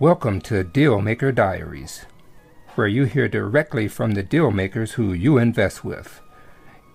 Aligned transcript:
Welcome 0.00 0.40
to 0.40 0.64
Dealmaker 0.64 1.32
Diaries, 1.32 2.06
where 2.74 2.88
you 2.88 3.04
hear 3.04 3.28
directly 3.28 3.86
from 3.86 4.10
the 4.10 4.24
deal 4.24 4.50
makers 4.50 4.94
who 4.94 5.12
you 5.12 5.38
invest 5.38 5.84
with. 5.84 6.20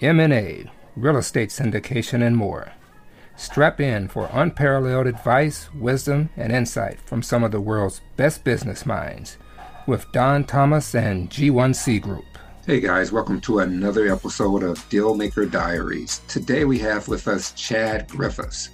M&A, 0.01 0.69
real 0.97 1.15
estate 1.15 1.47
syndication, 1.47 2.21
and 2.21 2.35
more. 2.35 2.73
Strap 3.37 3.79
in 3.79 4.09
for 4.09 4.29
unparalleled 4.33 5.07
advice, 5.07 5.73
wisdom, 5.73 6.29
and 6.35 6.51
insight 6.51 6.99
from 6.99 7.23
some 7.23 7.41
of 7.41 7.51
the 7.51 7.61
world's 7.61 8.01
best 8.17 8.43
business 8.43 8.85
minds 8.85 9.37
with 9.87 10.11
Don 10.11 10.43
Thomas 10.43 10.93
and 10.93 11.29
G1C 11.29 12.01
Group. 12.01 12.37
Hey 12.65 12.81
guys, 12.81 13.11
welcome 13.11 13.39
to 13.41 13.59
another 13.59 14.11
episode 14.13 14.63
of 14.63 14.77
Dealmaker 14.89 15.49
Diaries. 15.49 16.21
Today 16.27 16.65
we 16.65 16.77
have 16.79 17.07
with 17.07 17.27
us 17.27 17.53
Chad 17.53 18.07
Griffiths. 18.09 18.69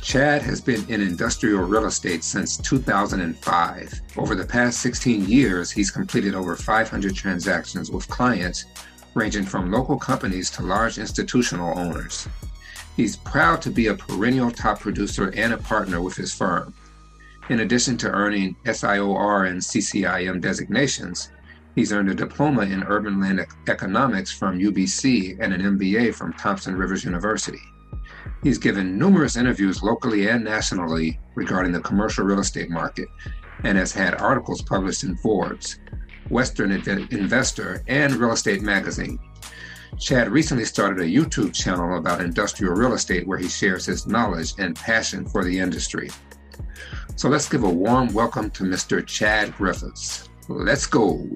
Chad 0.00 0.42
has 0.42 0.60
been 0.60 0.88
in 0.88 1.02
industrial 1.02 1.64
real 1.64 1.86
estate 1.86 2.22
since 2.22 2.56
2005. 2.56 4.00
Over 4.16 4.34
the 4.36 4.46
past 4.46 4.80
16 4.80 5.26
years, 5.26 5.70
he's 5.72 5.90
completed 5.90 6.34
over 6.34 6.54
500 6.54 7.14
transactions 7.14 7.90
with 7.90 8.08
clients 8.08 8.64
ranging 9.14 9.44
from 9.44 9.72
local 9.72 9.98
companies 9.98 10.48
to 10.50 10.62
large 10.62 10.96
institutional 10.96 11.76
owners. 11.76 12.28
He's 12.96 13.16
proud 13.16 13.60
to 13.62 13.70
be 13.70 13.88
a 13.88 13.94
perennial 13.94 14.52
top 14.52 14.80
producer 14.80 15.32
and 15.36 15.52
a 15.52 15.58
partner 15.58 16.00
with 16.00 16.16
his 16.16 16.32
firm. 16.32 16.72
In 17.50 17.60
addition 17.60 17.96
to 17.98 18.10
earning 18.10 18.56
SIOR 18.64 19.50
and 19.50 19.60
CCIM 19.60 20.40
designations, 20.40 21.30
he's 21.76 21.92
earned 21.92 22.10
a 22.10 22.14
diploma 22.14 22.62
in 22.62 22.82
urban 22.84 23.20
land 23.20 23.46
economics 23.68 24.32
from 24.32 24.58
UBC 24.58 25.38
and 25.40 25.52
an 25.52 25.78
MBA 25.78 26.14
from 26.14 26.32
Thompson 26.32 26.74
Rivers 26.74 27.04
University. 27.04 27.60
He's 28.42 28.58
given 28.58 28.98
numerous 28.98 29.36
interviews 29.36 29.82
locally 29.82 30.28
and 30.28 30.42
nationally 30.42 31.20
regarding 31.36 31.72
the 31.72 31.80
commercial 31.80 32.24
real 32.24 32.40
estate 32.40 32.70
market 32.70 33.08
and 33.62 33.78
has 33.78 33.92
had 33.92 34.14
articles 34.14 34.62
published 34.62 35.04
in 35.04 35.16
Forbes, 35.16 35.78
Western 36.30 36.72
Investor, 36.72 37.84
and 37.86 38.14
Real 38.14 38.32
Estate 38.32 38.62
Magazine. 38.62 39.18
Chad 39.98 40.30
recently 40.30 40.64
started 40.64 41.00
a 41.00 41.08
YouTube 41.08 41.54
channel 41.54 41.98
about 41.98 42.20
industrial 42.20 42.74
real 42.74 42.94
estate 42.94 43.26
where 43.26 43.38
he 43.38 43.48
shares 43.48 43.86
his 43.86 44.06
knowledge 44.06 44.54
and 44.58 44.76
passion 44.76 45.26
for 45.26 45.44
the 45.44 45.58
industry. 45.58 46.10
So 47.16 47.28
let's 47.28 47.48
give 47.48 47.64
a 47.64 47.70
warm 47.70 48.12
welcome 48.12 48.50
to 48.50 48.64
Mr. 48.64 49.06
Chad 49.06 49.54
Griffiths. 49.56 50.28
Let's 50.48 50.86
go. 50.86 51.28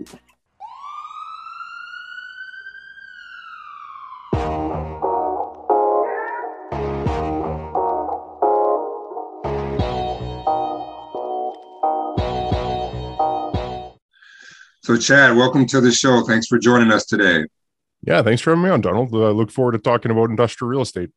So, 14.91 14.97
Chad, 14.97 15.37
welcome 15.37 15.67
to 15.67 15.81
the 15.81 15.93
show. 15.93 16.25
Thanks 16.25 16.49
for 16.49 16.59
joining 16.59 16.91
us 16.91 17.07
today. 17.07 17.47
Yeah, 18.03 18.23
thanks 18.23 18.43
for 18.43 18.51
having 18.51 18.65
me 18.65 18.71
on, 18.71 18.81
Donald. 18.81 19.15
I 19.15 19.19
uh, 19.19 19.31
look 19.31 19.53
forward 19.53 19.71
to 19.71 19.79
talking 19.79 20.11
about 20.11 20.31
industrial 20.31 20.69
real 20.69 20.81
estate. 20.81 21.11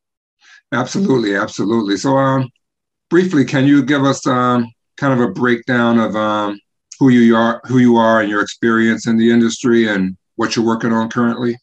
Absolutely, 0.72 1.36
absolutely. 1.36 1.98
So, 1.98 2.16
um, 2.16 2.52
briefly, 3.10 3.44
can 3.44 3.66
you 3.66 3.82
give 3.82 4.04
us 4.04 4.28
um, 4.28 4.72
kind 4.98 5.20
of 5.20 5.28
a 5.28 5.32
breakdown 5.32 5.98
of 5.98 6.16
um, 6.16 6.60
who 7.00 7.10
you 7.10 7.36
are, 7.36 7.62
who 7.66 7.80
you 7.80 7.96
are, 7.96 8.22
and 8.22 8.30
your 8.30 8.44
experience 8.44 9.08
in 9.08 9.18
the 9.18 9.32
industry, 9.32 9.88
and 9.88 10.18
what 10.36 10.56
you're 10.56 10.64
working 10.64 10.94
on 10.94 11.10
currently? 11.10 11.58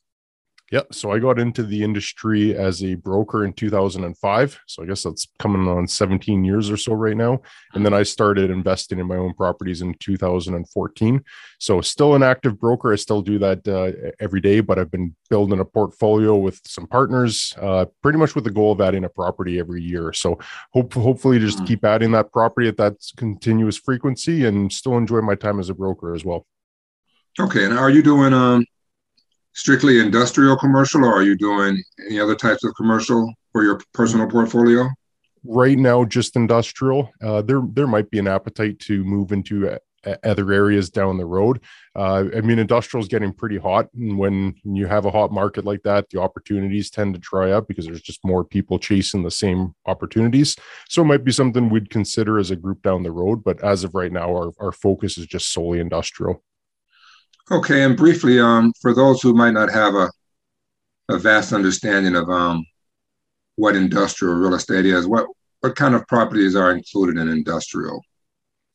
Yeah. 0.71 0.83
So 0.93 1.11
I 1.11 1.19
got 1.19 1.41
into 1.41 1.65
the 1.65 1.83
industry 1.83 2.57
as 2.57 2.85
a 2.85 2.95
broker 2.95 3.45
in 3.45 3.53
2005. 3.53 4.61
So 4.67 4.83
I 4.85 4.87
guess 4.87 5.03
that's 5.03 5.27
coming 5.41 5.67
on 5.67 5.89
17 5.89 6.45
years 6.45 6.71
or 6.71 6.77
so 6.77 6.93
right 6.93 7.17
now. 7.17 7.43
And 7.75 7.85
then 7.85 7.93
I 7.93 8.05
started 8.05 8.53
investing 8.53 9.01
in 9.01 9.09
my 9.09 9.17
own 9.17 9.35
properties 9.35 9.83
in 9.83 9.95
2014. 9.99 11.25
So 11.59 11.81
still 11.81 12.15
an 12.15 12.23
active 12.23 12.61
broker. 12.61 12.93
I 12.93 12.97
still 12.97 13.21
do 13.21 13.37
that 13.41 13.67
uh, 13.67 14.13
every 14.21 14.41
day, 14.41 14.61
but 14.61 14.79
I've 14.79 14.93
been 14.93 15.17
building 15.29 15.59
a 15.59 15.65
portfolio 15.65 16.37
with 16.37 16.61
some 16.65 16.87
partners, 16.87 17.53
uh, 17.61 17.87
pretty 18.01 18.19
much 18.19 18.37
with 18.37 18.45
the 18.45 18.51
goal 18.51 18.71
of 18.71 18.81
adding 18.81 19.03
a 19.03 19.09
property 19.09 19.59
every 19.59 19.83
year. 19.83 20.13
So 20.13 20.39
hope, 20.73 20.95
hopefully 20.95 21.41
just 21.41 21.59
mm-hmm. 21.59 21.67
keep 21.67 21.85
adding 21.85 22.13
that 22.13 22.31
property 22.31 22.69
at 22.69 22.77
that 22.77 22.95
continuous 23.17 23.77
frequency 23.77 24.45
and 24.45 24.73
still 24.73 24.97
enjoy 24.97 25.21
my 25.21 25.35
time 25.35 25.59
as 25.59 25.69
a 25.69 25.75
broker 25.75 26.15
as 26.15 26.25
well. 26.25 26.47
Okay. 27.41 27.65
And 27.65 27.77
are 27.77 27.91
you 27.91 28.05
doing, 28.05 28.33
um, 28.33 28.65
strictly 29.53 30.01
industrial 30.01 30.57
commercial, 30.57 31.05
or 31.05 31.13
are 31.13 31.23
you 31.23 31.37
doing 31.37 31.83
any 32.07 32.21
other 32.21 32.35
types 32.35 32.65
of 32.65 32.75
commercial 32.75 33.33
for 33.53 33.65
your 33.65 33.81
personal 33.93 34.29
portfolio? 34.29 34.89
Right 35.45 35.79
now, 35.79 36.05
just 36.05 36.37
industrial. 36.37 37.11
Uh, 37.23 37.43
there, 37.43 37.63
there 37.73 37.87
might 37.87 38.11
be 38.11 38.19
an 38.19 38.29
appetite 38.29 38.79
to 38.81 39.03
move 39.05 39.33
into 39.33 39.69
uh, 39.69 39.79
other 40.23 40.53
areas 40.53 40.91
down 40.91 41.19
the 41.19 41.27
road. 41.27 41.61
Uh, 41.97 42.25
I 42.37 42.41
mean, 42.41 42.59
industrial 42.59 43.03
is 43.03 43.09
getting 43.09 43.33
pretty 43.33 43.59
hot, 43.59 43.89
and 43.95 44.19
when 44.19 44.55
you 44.65 44.87
have 44.87 45.07
a 45.07 45.11
hot 45.11 45.33
market 45.33 45.65
like 45.65 45.83
that, 45.83 46.09
the 46.11 46.21
opportunities 46.21 46.91
tend 46.91 47.15
to 47.15 47.21
dry 47.21 47.53
up 47.53 47.69
because 47.69 47.87
there's 47.87 48.03
just 48.03 48.25
more 48.25 48.45
people 48.45 48.79
chasing 48.79 49.23
the 49.23 49.31
same 49.31 49.75
opportunities. 49.87 50.57
So 50.89 51.03
it 51.03 51.07
might 51.07 51.25
be 51.25 51.33
something 51.33 51.69
we'd 51.69 51.91
consider 51.91 52.39
as 52.39 52.51
a 52.51 52.57
group 52.57 52.83
down 52.83 53.03
the 53.03 53.11
road. 53.11 53.43
But 53.45 53.63
as 53.63 53.85
of 53.85 53.95
right 53.95 54.13
now, 54.13 54.31
our, 54.31 54.53
our 54.59 54.73
focus 54.73 55.19
is 55.19 55.27
just 55.27 55.53
solely 55.53 55.81
industrial. 55.81 56.43
Okay, 57.53 57.83
and 57.83 57.97
briefly, 57.97 58.39
um, 58.39 58.73
for 58.81 58.95
those 58.95 59.21
who 59.21 59.35
might 59.35 59.51
not 59.53 59.71
have 59.73 59.95
a, 59.95 60.09
a 61.09 61.19
vast 61.19 61.53
understanding 61.53 62.15
of 62.15 62.29
um, 62.31 62.65
what 63.57 63.75
industrial 63.75 64.35
real 64.35 64.55
estate 64.55 64.87
is, 64.87 65.07
what 65.07 65.27
what 65.61 65.77
kind 65.77 65.95
of 65.95 66.07
properties 66.07 66.55
are 66.57 66.73
included 66.73 67.21
in 67.21 67.29
industrial? 67.29 68.03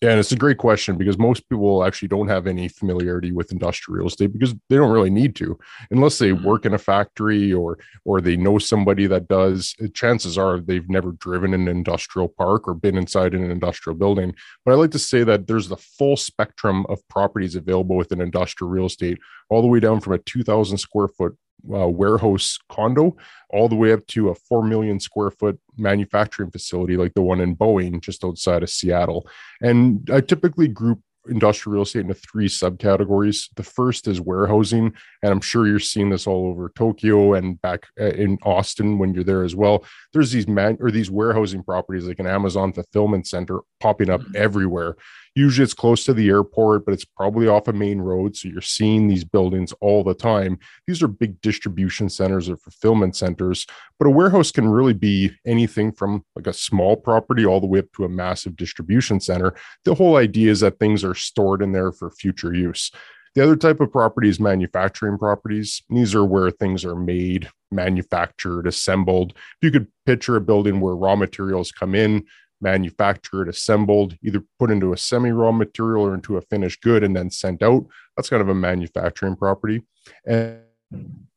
Yeah, 0.06 0.12
and 0.12 0.20
it's 0.20 0.32
a 0.32 0.36
great 0.36 0.60
question 0.60 0.98
because 0.98 1.18
most 1.18 1.50
people 1.50 1.84
actually 1.84 2.10
don't 2.10 2.28
have 2.28 2.46
any 2.46 2.68
familiarity 2.68 3.32
with 3.32 3.52
industrial 3.52 3.98
real 3.98 4.06
estate 4.06 4.32
because 4.32 4.54
they 4.70 4.76
don't 4.76 4.92
really 4.92 5.10
need 5.10 5.36
to, 5.38 5.58
unless 5.90 6.20
they 6.20 6.30
mm-hmm. 6.30 6.46
work 6.46 6.64
in 6.64 6.76
a 6.76 6.78
factory 6.78 7.52
or 7.52 7.80
or 8.04 8.22
they 8.22 8.38
know 8.38 8.60
somebody 8.60 9.08
that 9.08 9.28
does. 9.28 9.74
Chances 9.96 10.38
are 10.38 10.60
they've 10.60 10.88
never 10.92 11.14
driven 11.14 11.56
an 11.56 11.68
industrial 11.68 12.28
park 12.28 12.68
or 12.68 12.76
been 12.76 12.98
inside 12.98 13.34
an 13.34 13.50
industrial 13.50 13.98
building. 13.98 14.36
But 14.64 14.74
I 14.74 14.76
like 14.76 14.92
to 14.92 15.00
say 15.00 15.24
that 15.24 15.48
there's 15.48 15.70
the 15.70 15.78
full 15.78 16.18
spectrum 16.18 16.86
of 16.88 17.00
properties 17.08 17.56
available 17.56 17.96
within 17.96 18.22
industrial 18.22 18.70
real 18.70 18.86
estate, 18.86 19.18
all 19.50 19.64
the 19.64 19.68
way 19.68 19.80
down 19.80 20.02
from 20.02 20.14
a 20.14 20.20
2,000 20.20 20.78
square 20.78 21.08
foot 21.08 21.36
uh, 21.74 21.88
warehouse 21.88 22.58
condo 22.70 23.16
all 23.50 23.70
the 23.70 23.76
way 23.76 23.92
up 23.92 24.06
to 24.08 24.30
a 24.30 24.36
4 24.36 24.64
million 24.64 25.00
square 25.00 25.32
foot 25.32 25.60
manufacturing 25.78 26.52
facility 26.52 26.98
like 26.98 27.14
the 27.14 27.22
one 27.22 27.42
in 27.42 27.56
Boeing 27.56 28.02
just 28.02 28.24
outside 28.24 28.64
of 28.64 28.70
Seattle. 28.70 29.28
And 29.62 30.10
I 30.12 30.22
typically 30.22 30.68
group 30.68 31.00
industrial 31.28 31.74
real 31.74 31.84
estate 31.84 32.02
into 32.02 32.14
three 32.14 32.48
subcategories. 32.48 33.50
The 33.56 33.64
first 33.64 34.08
is 34.08 34.22
warehousing, 34.22 34.94
and 35.24 35.32
I'm 35.32 35.42
sure 35.42 35.68
you're 35.68 35.80
seeing 35.80 36.10
this 36.10 36.28
all 36.28 36.48
over 36.48 36.72
Tokyo 36.76 37.34
and 37.34 37.62
back 37.62 37.88
uh, 38.00 38.06
in 38.06 38.38
Austin 38.44 38.98
when 38.98 39.14
you're 39.14 39.24
there 39.24 39.44
as 39.44 39.56
well. 39.56 39.86
There's 40.14 40.32
these 40.32 40.48
man 40.48 40.78
or 40.80 40.92
these 40.92 41.12
warehousing 41.12 41.64
properties 41.64 42.06
like 42.06 42.20
an 42.20 42.28
Amazon 42.28 42.74
fulfillment 42.74 43.28
center 43.28 43.60
popping 43.80 44.10
up 44.10 44.22
mm-hmm. 44.22 44.36
everywhere. 44.36 44.96
Usually 45.36 45.66
it's 45.66 45.74
close 45.74 46.06
to 46.06 46.14
the 46.14 46.30
airport, 46.30 46.86
but 46.86 46.94
it's 46.94 47.04
probably 47.04 47.48
off 47.48 47.68
a 47.68 47.74
main 47.74 48.00
road. 48.00 48.38
So 48.38 48.48
you're 48.48 48.62
seeing 48.62 49.08
these 49.08 49.26
buildings 49.26 49.74
all 49.82 50.02
the 50.02 50.14
time. 50.14 50.58
These 50.88 51.04
are 51.04 51.10
big 51.10 51.42
distribution 51.42 52.10
centers 52.10 52.50
or 52.50 52.56
fulfillment 52.56 53.18
centers, 53.18 53.68
but 54.00 54.08
a 54.08 54.12
warehouse 54.12 54.52
can 54.52 54.70
really 54.70 54.94
be 54.94 55.32
anything 55.46 55.92
from 55.92 56.24
like 56.38 56.48
a 56.48 56.54
small 56.54 56.96
property 56.96 57.46
all 57.46 57.60
the 57.60 57.68
way 57.68 57.80
up 57.80 57.92
to 57.98 58.06
a 58.06 58.10
massive 58.10 58.56
distribution 58.56 59.20
center. 59.20 59.56
The 59.84 59.96
whole 59.96 60.16
idea 60.16 60.52
is 60.52 60.62
that 60.62 60.80
things 60.80 61.04
are 61.04 61.16
stored 61.16 61.62
in 61.62 61.74
there 61.74 61.92
for 61.92 62.10
future 62.12 62.54
use. 62.54 62.90
The 63.36 63.44
other 63.44 63.58
type 63.58 63.82
of 63.82 63.92
property 63.92 64.30
is 64.30 64.40
manufacturing 64.40 65.18
properties. 65.18 65.84
These 65.90 66.16
are 66.16 66.24
where 66.24 66.52
things 66.52 66.86
are 66.86 66.96
made, 66.96 67.50
manufactured, 67.70 68.66
assembled. 68.66 69.34
If 69.36 69.58
you 69.62 69.72
could 69.72 69.88
picture 70.06 70.38
a 70.38 70.42
building 70.42 70.80
where 70.80 70.96
raw 70.96 71.18
materials 71.18 71.74
come 71.74 71.96
in, 71.96 72.24
manufactured, 72.62 73.50
assembled, 73.50 74.18
either 74.24 74.44
put 74.60 74.72
into 74.72 74.94
a 74.94 74.98
semi 74.98 75.32
raw 75.32 75.52
material 75.52 76.06
or 76.06 76.14
into 76.14 76.38
a 76.38 76.42
finished 76.42 76.82
good 76.82 77.04
and 77.04 77.16
then 77.16 77.30
sent 77.30 77.62
out. 77.62 77.86
That's 78.16 78.30
kind 78.30 78.42
of 78.42 78.50
a 78.50 78.56
manufacturing 78.56 79.36
property. 79.36 79.84
And 80.26 80.62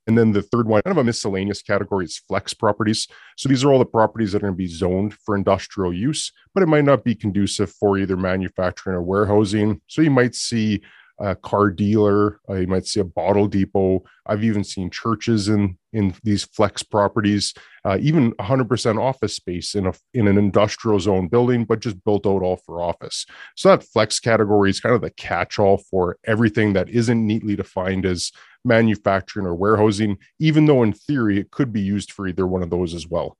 and 0.08 0.16
then 0.16 0.32
the 0.32 0.40
third 0.40 0.66
one, 0.66 0.80
kind 0.82 0.96
of 0.96 1.00
a 1.00 1.04
miscellaneous 1.04 1.60
category, 1.60 2.06
is 2.06 2.16
flex 2.16 2.54
properties. 2.54 3.06
So 3.36 3.46
these 3.46 3.62
are 3.62 3.70
all 3.70 3.78
the 3.78 3.84
properties 3.84 4.32
that 4.32 4.38
are 4.38 4.46
going 4.46 4.54
to 4.54 4.56
be 4.56 4.66
zoned 4.66 5.12
for 5.12 5.36
industrial 5.36 5.92
use, 5.92 6.32
but 6.54 6.62
it 6.62 6.66
might 6.66 6.84
not 6.84 7.04
be 7.04 7.14
conducive 7.14 7.70
for 7.70 7.98
either 7.98 8.16
manufacturing 8.16 8.96
or 8.96 9.02
warehousing. 9.02 9.82
So 9.86 10.00
you 10.00 10.10
might 10.10 10.34
see 10.34 10.80
a 11.20 11.34
car 11.34 11.70
dealer. 11.70 12.40
Uh, 12.48 12.54
you 12.54 12.66
might 12.66 12.86
see 12.86 13.00
a 13.00 13.04
bottle 13.04 13.48
depot. 13.48 14.02
I've 14.26 14.44
even 14.44 14.64
seen 14.64 14.90
churches 14.90 15.48
in 15.48 15.78
in 15.92 16.14
these 16.22 16.44
flex 16.44 16.82
properties, 16.82 17.54
uh, 17.84 17.96
even 18.00 18.32
100% 18.32 19.00
office 19.00 19.34
space 19.34 19.74
in 19.74 19.86
a 19.86 19.94
in 20.14 20.28
an 20.28 20.38
industrial 20.38 21.00
zone 21.00 21.28
building, 21.28 21.64
but 21.64 21.80
just 21.80 22.02
built 22.04 22.26
out 22.26 22.42
all 22.42 22.56
for 22.56 22.80
office. 22.80 23.26
So 23.56 23.70
that 23.70 23.84
flex 23.84 24.20
category 24.20 24.70
is 24.70 24.80
kind 24.80 24.94
of 24.94 25.00
the 25.00 25.10
catch-all 25.10 25.78
for 25.90 26.18
everything 26.24 26.74
that 26.74 26.90
isn't 26.90 27.26
neatly 27.26 27.56
defined 27.56 28.06
as 28.06 28.30
manufacturing 28.64 29.46
or 29.46 29.54
warehousing, 29.54 30.18
even 30.38 30.66
though 30.66 30.82
in 30.82 30.92
theory 30.92 31.38
it 31.38 31.50
could 31.50 31.72
be 31.72 31.80
used 31.80 32.12
for 32.12 32.26
either 32.26 32.46
one 32.46 32.62
of 32.62 32.70
those 32.70 32.94
as 32.94 33.08
well. 33.08 33.36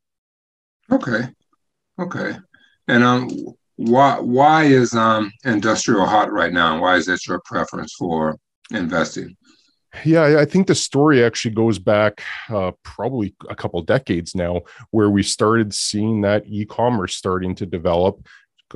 Okay, 0.91 1.29
okay, 2.01 2.39
and 2.87 3.05
um, 3.05 3.29
why 3.79 4.19
why 4.19 4.65
is 4.65 4.93
um, 4.93 5.33
industrial 5.45 6.05
hot 6.05 6.33
right 6.33 6.53
now? 6.53 6.81
Why 6.81 6.97
is 6.97 7.07
that 7.07 7.27
your 7.29 7.41
preference 7.45 7.95
for 7.95 8.37
investing? 8.73 9.37
Yeah, 10.05 10.39
I 10.39 10.45
think 10.45 10.67
the 10.67 10.75
story 10.75 11.25
actually 11.25 11.55
goes 11.55 11.79
back 11.79 12.23
uh, 12.51 12.73
probably 12.83 13.35
a 13.49 13.55
couple 13.55 13.81
decades 13.83 14.35
now, 14.35 14.63
where 14.91 15.09
we 15.09 15.23
started 15.23 15.73
seeing 15.73 16.23
that 16.23 16.45
e-commerce 16.47 17.15
starting 17.15 17.55
to 17.55 17.67
develop 17.67 18.27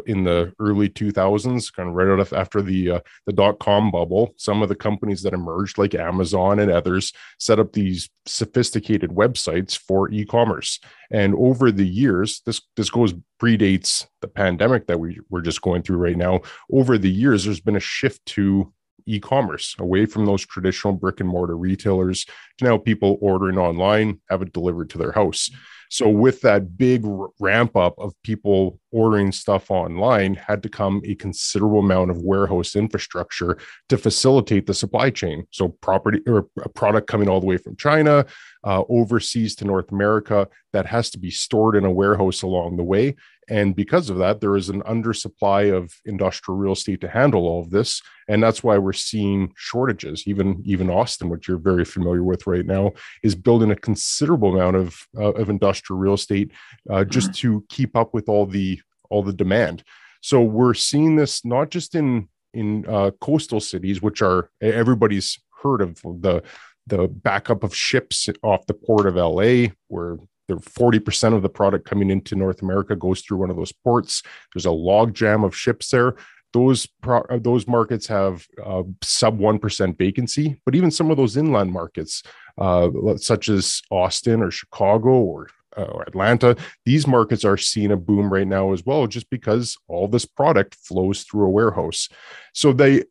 in 0.06 0.24
the 0.24 0.52
early 0.58 0.88
2000s, 0.88 1.72
kind 1.72 1.88
of 1.88 1.94
right 1.94 2.08
out 2.08 2.32
after 2.32 2.62
the 2.62 2.90
uh, 2.92 3.00
the 3.26 3.32
dot 3.32 3.58
com 3.58 3.90
bubble. 3.90 4.34
Some 4.36 4.62
of 4.62 4.68
the 4.68 4.74
companies 4.74 5.22
that 5.22 5.34
emerged, 5.34 5.78
like 5.78 5.94
Amazon 5.94 6.58
and 6.58 6.70
others, 6.70 7.12
set 7.38 7.58
up 7.58 7.72
these 7.72 8.10
sophisticated 8.26 9.10
websites 9.10 9.76
for 9.76 10.10
e-commerce. 10.10 10.78
And 11.10 11.34
over 11.34 11.70
the 11.70 11.86
years, 11.86 12.42
this 12.46 12.60
this 12.76 12.90
goes 12.90 13.14
predates 13.40 14.06
the 14.20 14.28
pandemic 14.28 14.86
that 14.86 15.00
we 15.00 15.18
we're 15.30 15.40
just 15.40 15.62
going 15.62 15.82
through 15.82 15.98
right 15.98 16.16
now. 16.16 16.40
Over 16.72 16.98
the 16.98 17.10
years, 17.10 17.44
there's 17.44 17.60
been 17.60 17.76
a 17.76 17.80
shift 17.80 18.24
to 18.26 18.72
e-commerce 19.06 19.74
away 19.78 20.06
from 20.06 20.26
those 20.26 20.46
traditional 20.46 20.92
brick 20.92 21.20
and 21.20 21.28
mortar 21.28 21.56
retailers 21.56 22.24
to 22.58 22.64
now 22.64 22.78
people 22.78 23.18
ordering 23.20 23.58
online 23.58 24.20
have 24.30 24.42
it 24.42 24.52
delivered 24.52 24.90
to 24.90 24.98
their 24.98 25.12
house 25.12 25.50
so 25.92 26.08
with 26.08 26.40
that 26.40 26.78
big 26.78 27.04
ramp 27.38 27.76
up 27.76 27.98
of 27.98 28.14
people 28.22 28.80
ordering 28.92 29.30
stuff 29.30 29.70
online, 29.70 30.32
had 30.32 30.62
to 30.62 30.70
come 30.70 31.02
a 31.04 31.14
considerable 31.14 31.80
amount 31.80 32.10
of 32.10 32.22
warehouse 32.22 32.74
infrastructure 32.74 33.58
to 33.90 33.98
facilitate 33.98 34.66
the 34.66 34.72
supply 34.72 35.10
chain. 35.10 35.46
So 35.50 35.68
property 35.68 36.20
or 36.26 36.48
a 36.62 36.70
product 36.70 37.08
coming 37.08 37.28
all 37.28 37.40
the 37.40 37.46
way 37.46 37.58
from 37.58 37.76
China 37.76 38.24
uh, 38.64 38.84
overseas 38.88 39.54
to 39.56 39.66
North 39.66 39.92
America 39.92 40.48
that 40.72 40.86
has 40.86 41.10
to 41.10 41.18
be 41.18 41.30
stored 41.30 41.76
in 41.76 41.84
a 41.84 41.92
warehouse 41.92 42.40
along 42.40 42.78
the 42.78 42.84
way. 42.84 43.14
And 43.52 43.76
because 43.76 44.08
of 44.08 44.16
that, 44.16 44.40
there 44.40 44.56
is 44.56 44.70
an 44.70 44.80
undersupply 44.84 45.76
of 45.76 45.94
industrial 46.06 46.56
real 46.56 46.72
estate 46.72 47.02
to 47.02 47.08
handle 47.08 47.46
all 47.46 47.60
of 47.60 47.68
this. 47.68 48.00
And 48.26 48.42
that's 48.42 48.64
why 48.64 48.78
we're 48.78 48.94
seeing 48.94 49.52
shortages. 49.56 50.26
Even, 50.26 50.62
even 50.64 50.88
Austin, 50.88 51.28
which 51.28 51.48
you're 51.48 51.58
very 51.58 51.84
familiar 51.84 52.22
with 52.22 52.46
right 52.46 52.64
now, 52.64 52.92
is 53.22 53.34
building 53.34 53.70
a 53.70 53.76
considerable 53.76 54.54
amount 54.54 54.76
of, 54.76 55.06
uh, 55.18 55.34
of 55.34 55.50
industrial 55.50 56.00
real 56.00 56.14
estate 56.14 56.50
uh, 56.88 57.04
just 57.04 57.32
mm-hmm. 57.32 57.58
to 57.58 57.64
keep 57.68 57.94
up 57.94 58.14
with 58.14 58.26
all 58.26 58.46
the 58.46 58.80
all 59.10 59.22
the 59.22 59.34
demand. 59.34 59.84
So 60.22 60.40
we're 60.40 60.72
seeing 60.72 61.16
this 61.16 61.44
not 61.44 61.70
just 61.70 61.94
in 61.94 62.30
in 62.54 62.86
uh, 62.88 63.10
coastal 63.20 63.60
cities, 63.60 64.00
which 64.00 64.22
are 64.22 64.48
everybody's 64.62 65.38
heard 65.62 65.82
of 65.82 66.00
the 66.02 66.42
the 66.86 67.06
backup 67.06 67.62
of 67.62 67.76
ships 67.76 68.30
off 68.42 68.66
the 68.66 68.74
port 68.74 69.06
of 69.06 69.16
LA, 69.16 69.72
where 69.88 70.16
the 70.54 70.70
40% 70.70 71.34
of 71.34 71.42
the 71.42 71.48
product 71.48 71.88
coming 71.88 72.10
into 72.10 72.36
North 72.36 72.62
America 72.62 72.96
goes 72.96 73.20
through 73.20 73.38
one 73.38 73.50
of 73.50 73.56
those 73.56 73.72
ports. 73.72 74.22
There's 74.52 74.66
a 74.66 74.70
logjam 74.70 75.44
of 75.44 75.56
ships 75.56 75.90
there. 75.90 76.16
Those 76.52 76.86
pro- 77.00 77.22
uh, 77.30 77.38
those 77.40 77.66
markets 77.66 78.06
have 78.08 78.46
uh, 78.62 78.82
sub 79.02 79.38
one 79.38 79.58
percent 79.58 79.96
vacancy, 79.96 80.60
but 80.66 80.74
even 80.74 80.90
some 80.90 81.10
of 81.10 81.16
those 81.16 81.38
inland 81.38 81.72
markets, 81.72 82.22
uh, 82.58 82.90
such 83.16 83.48
as 83.48 83.80
Austin 83.90 84.42
or 84.42 84.50
Chicago 84.50 85.08
or 85.08 85.48
uh, 85.76 85.82
or 85.82 86.02
Atlanta, 86.02 86.56
these 86.84 87.06
markets 87.06 87.44
are 87.44 87.56
seeing 87.56 87.92
a 87.92 87.96
boom 87.96 88.32
right 88.32 88.46
now 88.46 88.72
as 88.72 88.84
well, 88.84 89.06
just 89.06 89.28
because 89.30 89.76
all 89.88 90.08
this 90.08 90.24
product 90.24 90.74
flows 90.74 91.22
through 91.22 91.46
a 91.46 91.50
warehouse. 91.50 92.08
So 92.54 92.72
they, 92.72 93.04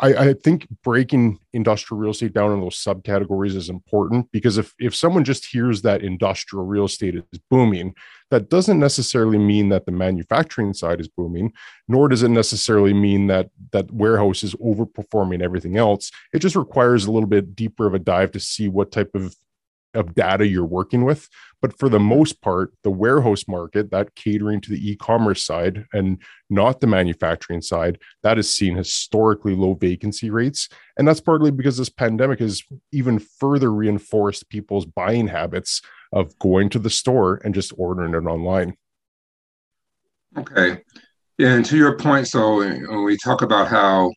I, 0.00 0.14
I 0.14 0.34
think 0.34 0.68
breaking 0.82 1.38
industrial 1.52 2.00
real 2.00 2.12
estate 2.12 2.32
down 2.32 2.52
in 2.52 2.60
those 2.60 2.82
subcategories 2.82 3.56
is 3.56 3.68
important 3.68 4.30
because 4.30 4.58
if 4.58 4.74
if 4.78 4.94
someone 4.94 5.24
just 5.24 5.46
hears 5.46 5.82
that 5.82 6.02
industrial 6.02 6.64
real 6.64 6.84
estate 6.84 7.16
is 7.16 7.40
booming, 7.50 7.94
that 8.30 8.50
doesn't 8.50 8.78
necessarily 8.78 9.38
mean 9.38 9.68
that 9.70 9.86
the 9.86 9.92
manufacturing 9.92 10.74
side 10.74 11.00
is 11.00 11.08
booming, 11.08 11.52
nor 11.88 12.08
does 12.08 12.22
it 12.22 12.28
necessarily 12.28 12.92
mean 12.92 13.26
that 13.28 13.50
that 13.72 13.90
warehouse 13.92 14.42
is 14.42 14.54
overperforming 14.56 15.42
everything 15.42 15.76
else. 15.76 16.10
It 16.32 16.38
just 16.38 16.56
requires 16.56 17.04
a 17.04 17.12
little 17.12 17.28
bit 17.28 17.56
deeper 17.56 17.86
of 17.86 17.94
a 17.94 17.98
dive 17.98 18.32
to 18.32 18.40
see 18.40 18.68
what 18.68 18.92
type 18.92 19.10
of 19.14 19.34
of 19.94 20.14
data 20.14 20.46
you're 20.46 20.64
working 20.64 21.04
with. 21.04 21.28
But 21.62 21.78
for 21.78 21.88
the 21.88 22.00
most 22.00 22.42
part, 22.42 22.74
the 22.82 22.90
warehouse 22.90 23.48
market, 23.48 23.90
that 23.90 24.14
catering 24.14 24.60
to 24.62 24.70
the 24.70 24.90
e 24.90 24.96
commerce 24.96 25.42
side 25.44 25.86
and 25.92 26.20
not 26.50 26.80
the 26.80 26.86
manufacturing 26.86 27.62
side, 27.62 27.98
that 28.22 28.36
has 28.36 28.50
seen 28.50 28.76
historically 28.76 29.54
low 29.54 29.74
vacancy 29.74 30.28
rates. 30.30 30.68
And 30.98 31.08
that's 31.08 31.20
partly 31.20 31.50
because 31.50 31.78
this 31.78 31.88
pandemic 31.88 32.40
has 32.40 32.62
even 32.92 33.18
further 33.18 33.72
reinforced 33.72 34.50
people's 34.50 34.84
buying 34.84 35.28
habits 35.28 35.80
of 36.12 36.38
going 36.38 36.68
to 36.70 36.78
the 36.78 36.90
store 36.90 37.40
and 37.44 37.54
just 37.54 37.72
ordering 37.76 38.14
it 38.14 38.28
online. 38.28 38.76
Okay. 40.36 40.82
And 41.38 41.64
to 41.64 41.76
your 41.76 41.96
point, 41.96 42.28
so 42.28 42.58
when 42.58 43.04
we 43.04 43.16
talk 43.16 43.42
about 43.42 43.68
how, 43.68 44.12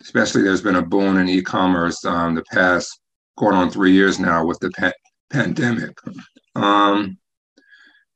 especially 0.00 0.42
there's 0.42 0.62
been 0.62 0.76
a 0.76 0.82
boom 0.82 1.18
in 1.18 1.28
e 1.28 1.42
commerce 1.42 2.04
um, 2.04 2.34
the 2.34 2.44
past 2.52 2.99
going 3.40 3.54
on 3.54 3.70
three 3.70 3.92
years 3.92 4.20
now 4.20 4.44
with 4.44 4.58
the 4.60 4.70
pa- 4.70 4.92
pandemic. 5.30 5.98
Um, 6.54 7.16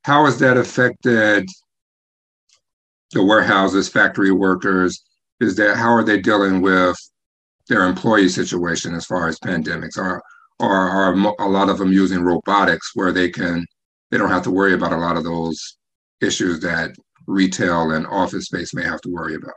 how 0.02 0.26
has 0.26 0.38
that 0.38 0.58
affected 0.58 1.48
the 3.12 3.24
warehouses, 3.24 3.88
factory 3.88 4.30
workers? 4.30 5.02
Is 5.40 5.56
that 5.56 5.76
how 5.76 5.90
are 5.90 6.04
they 6.04 6.20
dealing 6.20 6.60
with 6.60 6.96
their 7.68 7.84
employee 7.84 8.28
situation 8.28 8.94
as 8.94 9.06
far 9.06 9.26
as 9.26 9.38
pandemics? 9.38 9.96
Are 9.96 10.22
or 10.60 10.70
are 10.70 11.12
a 11.40 11.48
lot 11.48 11.70
of 11.70 11.78
them 11.78 11.92
using 11.92 12.22
robotics 12.22 12.90
where 12.94 13.10
they 13.10 13.28
can 13.30 13.66
they 14.10 14.18
don't 14.18 14.30
have 14.30 14.44
to 14.44 14.50
worry 14.50 14.74
about 14.74 14.92
a 14.92 14.98
lot 14.98 15.16
of 15.16 15.24
those 15.24 15.76
issues 16.20 16.60
that 16.60 16.94
retail 17.26 17.90
and 17.92 18.06
office 18.06 18.44
space 18.44 18.74
may 18.74 18.84
have 18.84 19.00
to 19.00 19.08
worry 19.08 19.34
about? 19.34 19.54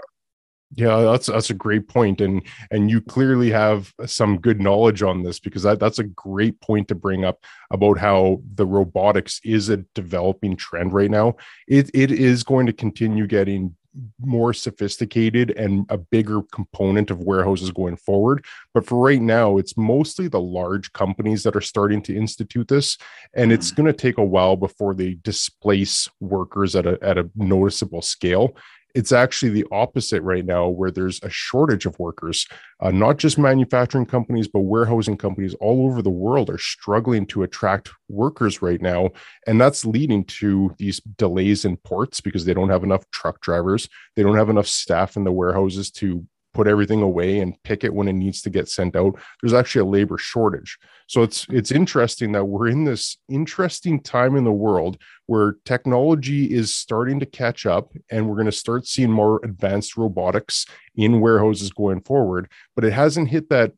Yeah, 0.76 1.00
that's 1.00 1.28
that's 1.28 1.50
a 1.50 1.54
great 1.54 1.88
point, 1.88 2.20
and 2.20 2.42
and 2.72 2.92
you 2.92 3.00
clearly 3.00 3.50
have 3.52 3.94
some 4.06 4.38
good 4.38 4.60
knowledge 4.60 5.02
on 5.02 5.24
this 5.24 5.40
because 5.40 5.64
that, 5.64 5.80
that's 5.80 6.00
a 6.00 6.04
great 6.04 6.60
point 6.60 6.90
to 6.90 6.96
bring 6.96 7.24
up 7.24 7.40
about 7.72 7.98
how 7.98 8.42
the 8.56 8.66
robotics 8.66 9.40
is 9.46 9.70
a 9.70 9.78
developing 9.96 10.58
trend 10.58 10.92
right 10.92 11.10
now. 11.10 11.38
It 11.70 11.90
it 11.94 12.12
is 12.12 12.44
going 12.44 12.66
to 12.66 12.74
continue 12.74 13.28
getting 13.28 13.76
more 14.20 14.54
sophisticated 14.54 15.52
and 15.52 15.86
a 15.90 15.98
bigger 15.98 16.42
component 16.52 17.10
of 17.10 17.20
warehouses 17.20 17.72
going 17.72 17.96
forward. 17.96 18.46
But 18.74 18.86
for 18.86 19.04
right 19.04 19.22
now, 19.22 19.58
it's 19.58 19.78
mostly 19.78 20.28
the 20.28 20.42
large 20.42 20.92
companies 20.94 21.44
that 21.44 21.56
are 21.56 21.62
starting 21.62 22.02
to 22.04 22.16
institute 22.16 22.68
this, 22.68 22.98
and 23.34 23.52
it's 23.52 23.72
mm. 23.72 23.78
going 23.78 23.88
to 23.88 23.94
take 23.94 24.18
a 24.18 24.24
while 24.24 24.56
before 24.56 24.94
they 24.94 25.14
displace 25.14 26.10
workers 26.20 26.76
at 26.76 26.86
a 26.86 27.00
at 27.02 27.18
a 27.18 27.30
noticeable 27.36 28.02
scale 28.02 28.56
it's 28.98 29.12
actually 29.12 29.52
the 29.52 29.66
opposite 29.72 30.24
right 30.24 30.44
now 30.44 30.68
where 30.68 30.90
there's 30.90 31.22
a 31.22 31.30
shortage 31.30 31.86
of 31.86 32.00
workers. 32.00 32.48
Uh, 32.80 32.90
not 32.90 33.18
just 33.18 33.38
manufacturing 33.38 34.08
companies 34.08 34.48
but 34.48 34.62
warehousing 34.62 35.16
companies 35.16 35.54
all 35.60 35.86
over 35.86 36.02
the 36.02 36.10
world 36.10 36.50
are 36.50 36.58
struggling 36.58 37.28
to 37.28 37.44
attract 37.44 37.92
workers 38.10 38.60
right 38.64 38.82
now. 38.82 39.12
And 39.46 39.62
that's 39.62 39.86
leading 39.86 40.24
to 40.40 40.74
these 40.80 41.00
delays 41.00 41.64
in 41.64 41.78
ports 41.78 42.22
because 42.22 42.46
they 42.46 42.56
don't 42.56 42.70
have 42.70 42.84
enough 42.84 43.08
truck 43.12 43.40
drivers. 43.40 43.88
They 44.16 44.24
don't 44.24 44.36
have 44.36 44.50
enough 44.50 44.68
staff 44.68 45.16
in 45.16 45.26
the 45.26 45.32
warehouses 45.32 45.92
to 45.92 46.26
put 46.58 46.68
everything 46.68 47.04
away 47.04 47.40
and 47.40 47.54
pick 47.62 47.84
it 47.84 47.94
when 47.94 48.08
it 48.08 48.14
needs 48.14 48.42
to 48.42 48.50
get 48.50 48.68
sent 48.68 48.96
out 48.96 49.14
there's 49.40 49.54
actually 49.54 49.82
a 49.82 49.86
labor 49.86 50.18
shortage 50.18 50.80
so 51.06 51.22
it's 51.22 51.46
it's 51.50 51.72
interesting 51.72 52.32
that 52.32 52.46
we're 52.46 52.68
in 52.68 52.84
this 52.84 53.18
interesting 53.30 54.02
time 54.02 54.36
in 54.36 54.44
the 54.44 54.52
world 54.52 54.98
where 55.28 55.58
technology 55.66 56.46
is 56.52 56.74
starting 56.74 57.20
to 57.20 57.28
catch 57.28 57.68
up 57.68 57.92
and 58.10 58.28
we're 58.28 58.34
going 58.34 58.48
to 58.48 58.52
start 58.52 58.88
seeing 58.88 59.12
more 59.12 59.40
advanced 59.44 59.98
robotics 59.98 60.66
in 60.96 61.22
warehouses 61.22 61.70
going 61.70 62.02
forward 62.02 62.50
but 62.76 62.84
it 62.84 62.92
hasn't 62.92 63.30
hit 63.30 63.50
that 63.50 63.72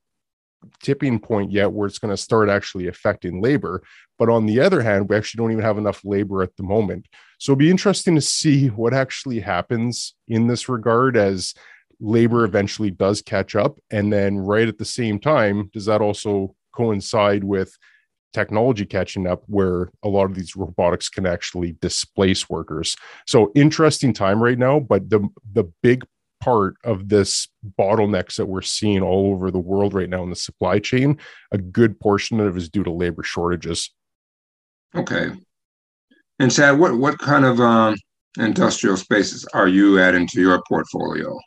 tipping 0.81 1.19
point 1.19 1.51
yet 1.51 1.71
where 1.71 1.87
it's 1.87 1.99
going 1.99 2.13
to 2.13 2.21
start 2.21 2.49
actually 2.49 2.87
affecting 2.87 3.41
labor. 3.41 3.81
But 4.17 4.29
on 4.29 4.45
the 4.45 4.59
other 4.59 4.81
hand, 4.81 5.09
we 5.09 5.15
actually 5.15 5.39
don't 5.39 5.51
even 5.51 5.63
have 5.63 5.77
enough 5.77 6.03
labor 6.03 6.43
at 6.43 6.55
the 6.57 6.63
moment. 6.63 7.07
So 7.39 7.53
it'll 7.53 7.59
be 7.59 7.71
interesting 7.71 8.15
to 8.15 8.21
see 8.21 8.67
what 8.67 8.93
actually 8.93 9.39
happens 9.39 10.15
in 10.27 10.47
this 10.47 10.67
regard 10.67 11.15
as 11.15 11.53
labor 11.99 12.45
eventually 12.45 12.91
does 12.91 13.21
catch 13.21 13.55
up. 13.55 13.79
And 13.91 14.11
then 14.11 14.37
right 14.37 14.67
at 14.67 14.77
the 14.77 14.85
same 14.85 15.19
time 15.19 15.69
does 15.73 15.85
that 15.85 16.01
also 16.01 16.55
coincide 16.75 17.43
with 17.43 17.77
technology 18.31 18.85
catching 18.85 19.25
up 19.25 19.43
where 19.47 19.89
a 20.03 20.07
lot 20.07 20.25
of 20.25 20.35
these 20.35 20.55
robotics 20.55 21.09
can 21.09 21.25
actually 21.25 21.73
displace 21.81 22.49
workers? 22.49 22.95
So 23.27 23.51
interesting 23.55 24.13
time 24.13 24.41
right 24.41 24.57
now 24.57 24.79
but 24.79 25.09
the 25.09 25.27
the 25.53 25.65
big 25.81 26.05
part 26.39 26.75
of 26.83 27.09
this 27.09 27.49
bottlenecks 27.77 28.37
that 28.37 28.45
we're 28.45 28.61
seeing 28.61 29.01
all 29.01 29.33
over 29.33 29.51
the 29.51 29.59
world 29.59 29.93
right 29.93 30.09
now 30.09 30.23
in 30.23 30.29
the 30.29 30.35
supply 30.35 30.79
chain 30.79 31.17
a 31.51 31.57
good 31.57 31.99
portion 31.99 32.39
of 32.39 32.55
it 32.55 32.57
is 32.57 32.69
due 32.69 32.83
to 32.83 32.91
labor 32.91 33.23
shortages. 33.23 33.91
Okay. 34.95 35.31
And 36.39 36.51
chad 36.51 36.79
what 36.79 36.97
what 36.97 37.19
kind 37.19 37.45
of 37.45 37.59
um, 37.59 37.95
industrial 38.37 38.95
spaces 38.95 39.45
are 39.53 39.67
you 39.67 39.99
adding 39.99 40.27
to 40.27 40.39
your 40.39 40.61
portfolio 40.67 41.37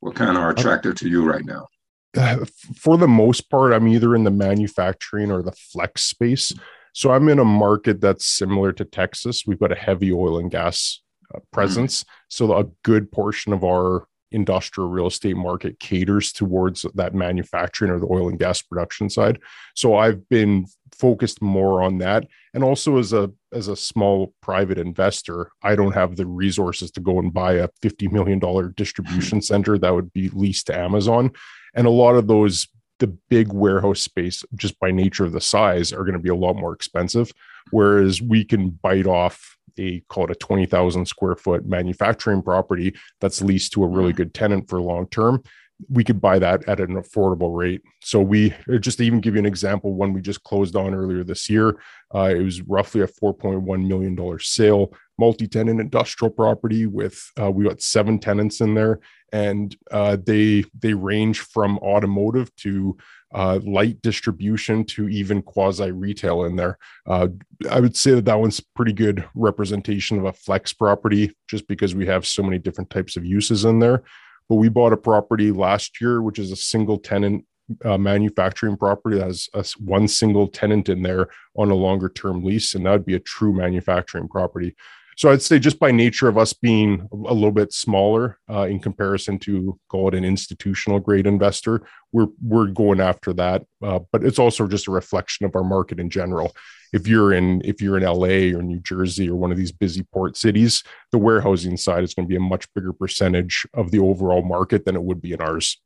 what 0.00 0.14
kind 0.14 0.36
are 0.36 0.50
attractive 0.50 0.94
to 0.96 1.08
you 1.08 1.24
right 1.24 1.44
now? 1.44 1.66
For 2.76 2.96
the 2.96 3.08
most 3.08 3.50
part, 3.50 3.72
I'm 3.72 3.88
either 3.88 4.14
in 4.14 4.24
the 4.24 4.30
manufacturing 4.30 5.30
or 5.30 5.42
the 5.42 5.52
flex 5.52 6.04
space. 6.04 6.52
So 6.94 7.12
I'm 7.12 7.28
in 7.28 7.38
a 7.38 7.44
market 7.44 8.00
that's 8.00 8.26
similar 8.26 8.72
to 8.72 8.84
Texas. 8.84 9.44
We've 9.46 9.60
got 9.60 9.72
a 9.72 9.76
heavy 9.76 10.12
oil 10.12 10.38
and 10.38 10.50
gas 10.50 11.00
uh, 11.32 11.38
presence. 11.52 12.02
Mm-hmm. 12.02 12.12
So 12.28 12.58
a 12.58 12.64
good 12.82 13.12
portion 13.12 13.52
of 13.52 13.62
our 13.62 14.07
industrial 14.30 14.90
real 14.90 15.06
estate 15.06 15.36
market 15.36 15.78
caters 15.80 16.32
towards 16.32 16.84
that 16.94 17.14
manufacturing 17.14 17.90
or 17.90 17.98
the 17.98 18.06
oil 18.10 18.28
and 18.28 18.38
gas 18.38 18.62
production 18.62 19.08
side. 19.08 19.38
So 19.74 19.96
I've 19.96 20.28
been 20.28 20.66
focused 20.94 21.40
more 21.40 21.82
on 21.82 21.98
that. 21.98 22.26
And 22.54 22.64
also 22.64 22.98
as 22.98 23.12
a 23.12 23.30
as 23.52 23.68
a 23.68 23.76
small 23.76 24.34
private 24.42 24.78
investor, 24.78 25.50
I 25.62 25.74
don't 25.74 25.94
have 25.94 26.16
the 26.16 26.26
resources 26.26 26.90
to 26.92 27.00
go 27.00 27.18
and 27.18 27.32
buy 27.32 27.54
a 27.54 27.68
$50 27.82 28.12
million 28.12 28.72
distribution 28.76 29.40
center 29.50 29.78
that 29.78 29.94
would 29.94 30.12
be 30.12 30.28
leased 30.30 30.66
to 30.66 30.78
Amazon. 30.78 31.32
And 31.74 31.86
a 31.86 31.90
lot 31.90 32.16
of 32.16 32.26
those 32.26 32.68
the 32.98 33.06
big 33.06 33.52
warehouse 33.52 34.00
space, 34.00 34.44
just 34.56 34.78
by 34.80 34.90
nature 34.90 35.24
of 35.24 35.32
the 35.32 35.40
size, 35.40 35.92
are 35.92 36.02
going 36.04 36.14
to 36.14 36.18
be 36.18 36.28
a 36.28 36.34
lot 36.34 36.56
more 36.56 36.72
expensive. 36.72 37.32
Whereas 37.70 38.20
we 38.20 38.44
can 38.44 38.70
bite 38.70 39.06
off 39.06 39.57
a 39.78 40.00
call 40.08 40.24
it 40.24 40.30
a 40.30 40.34
20,000 40.34 41.06
square 41.06 41.36
foot 41.36 41.66
manufacturing 41.66 42.42
property 42.42 42.94
that's 43.20 43.42
leased 43.42 43.72
to 43.72 43.84
a 43.84 43.86
really 43.86 44.10
mm-hmm. 44.10 44.16
good 44.16 44.34
tenant 44.34 44.68
for 44.68 44.80
long 44.80 45.06
term 45.08 45.42
we 45.88 46.02
could 46.02 46.20
buy 46.20 46.38
that 46.38 46.68
at 46.68 46.80
an 46.80 46.96
affordable 46.96 47.56
rate. 47.56 47.82
So 48.02 48.20
we 48.20 48.54
just 48.80 48.98
to 48.98 49.04
even 49.04 49.20
give 49.20 49.34
you 49.34 49.38
an 49.38 49.46
example, 49.46 49.94
one 49.94 50.12
we 50.12 50.20
just 50.20 50.42
closed 50.42 50.74
on 50.74 50.94
earlier 50.94 51.22
this 51.22 51.48
year, 51.48 51.80
uh, 52.14 52.34
it 52.34 52.42
was 52.42 52.62
roughly 52.62 53.02
a 53.02 53.06
4.1 53.06 53.86
million 53.86 54.14
dollar 54.14 54.38
sale, 54.38 54.92
multi-tenant 55.18 55.80
industrial 55.80 56.30
property 56.30 56.86
with 56.86 57.30
uh, 57.40 57.50
we 57.50 57.64
got 57.64 57.80
seven 57.80 58.18
tenants 58.18 58.60
in 58.60 58.74
there, 58.74 59.00
and 59.32 59.76
uh, 59.90 60.16
they 60.24 60.64
they 60.78 60.94
range 60.94 61.40
from 61.40 61.78
automotive 61.78 62.54
to 62.56 62.96
uh, 63.34 63.60
light 63.62 64.00
distribution 64.02 64.84
to 64.84 65.08
even 65.08 65.42
quasi 65.42 65.92
retail 65.92 66.44
in 66.44 66.56
there. 66.56 66.78
Uh, 67.06 67.28
I 67.70 67.78
would 67.78 67.96
say 67.96 68.12
that 68.12 68.24
that 68.24 68.40
one's 68.40 68.60
pretty 68.60 68.92
good 68.92 69.24
representation 69.34 70.18
of 70.18 70.24
a 70.24 70.32
flex 70.32 70.72
property, 70.72 71.36
just 71.48 71.68
because 71.68 71.94
we 71.94 72.06
have 72.06 72.26
so 72.26 72.42
many 72.42 72.58
different 72.58 72.90
types 72.90 73.16
of 73.16 73.24
uses 73.24 73.64
in 73.64 73.78
there. 73.78 74.02
But 74.48 74.56
we 74.56 74.68
bought 74.68 74.92
a 74.92 74.96
property 74.96 75.52
last 75.52 76.00
year, 76.00 76.22
which 76.22 76.38
is 76.38 76.50
a 76.50 76.56
single 76.56 76.98
tenant 76.98 77.44
uh, 77.84 77.98
manufacturing 77.98 78.76
property 78.76 79.18
that 79.18 79.26
has 79.26 79.48
a, 79.54 79.64
one 79.78 80.08
single 80.08 80.48
tenant 80.48 80.88
in 80.88 81.02
there 81.02 81.28
on 81.56 81.70
a 81.70 81.74
longer 81.74 82.08
term 82.08 82.42
lease, 82.42 82.74
and 82.74 82.86
that 82.86 82.92
would 82.92 83.06
be 83.06 83.14
a 83.14 83.20
true 83.20 83.52
manufacturing 83.52 84.28
property. 84.28 84.74
So 85.18 85.32
I'd 85.32 85.42
say 85.42 85.58
just 85.58 85.80
by 85.80 85.90
nature 85.90 86.28
of 86.28 86.38
us 86.38 86.52
being 86.52 87.08
a 87.12 87.34
little 87.34 87.50
bit 87.50 87.72
smaller 87.72 88.38
uh, 88.48 88.68
in 88.68 88.78
comparison 88.78 89.36
to 89.40 89.76
call 89.88 90.06
it 90.06 90.14
an 90.14 90.24
institutional 90.24 91.00
grade 91.00 91.26
investor, 91.26 91.82
we're 92.12 92.28
we're 92.40 92.68
going 92.68 93.00
after 93.00 93.32
that. 93.32 93.64
Uh, 93.82 93.98
but 94.12 94.22
it's 94.22 94.38
also 94.38 94.68
just 94.68 94.86
a 94.86 94.92
reflection 94.92 95.44
of 95.44 95.56
our 95.56 95.64
market 95.64 95.98
in 95.98 96.08
general. 96.08 96.54
If 96.92 97.08
you're 97.08 97.32
in 97.32 97.62
if 97.64 97.82
you're 97.82 97.96
in 97.96 98.04
LA 98.04 98.56
or 98.56 98.62
New 98.62 98.78
Jersey 98.78 99.28
or 99.28 99.34
one 99.34 99.50
of 99.50 99.56
these 99.58 99.72
busy 99.72 100.04
port 100.12 100.36
cities, 100.36 100.84
the 101.10 101.18
warehousing 101.18 101.78
side 101.78 102.04
is 102.04 102.14
going 102.14 102.28
to 102.28 102.30
be 102.30 102.36
a 102.36 102.40
much 102.40 102.72
bigger 102.72 102.92
percentage 102.92 103.66
of 103.74 103.90
the 103.90 103.98
overall 103.98 104.42
market 104.42 104.84
than 104.84 104.94
it 104.94 105.02
would 105.02 105.20
be 105.20 105.32
in 105.32 105.40
ours. 105.40 105.80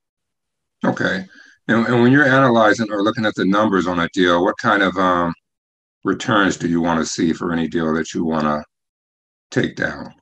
Okay. 0.84 1.24
And, 1.68 1.86
and 1.86 2.02
when 2.02 2.12
you're 2.12 2.28
analyzing 2.28 2.92
or 2.92 3.02
looking 3.02 3.24
at 3.24 3.34
the 3.36 3.46
numbers 3.46 3.86
on 3.86 3.98
a 3.98 4.10
deal, 4.12 4.44
what 4.44 4.58
kind 4.58 4.82
of 4.82 4.94
um, 4.98 5.32
returns 6.04 6.58
do 6.58 6.68
you 6.68 6.82
want 6.82 7.00
to 7.00 7.06
see 7.06 7.32
for 7.32 7.50
any 7.50 7.66
deal 7.66 7.94
that 7.94 8.12
you 8.12 8.26
want 8.26 8.42
to 8.42 8.62
take 9.52 9.76
down? 9.76 10.14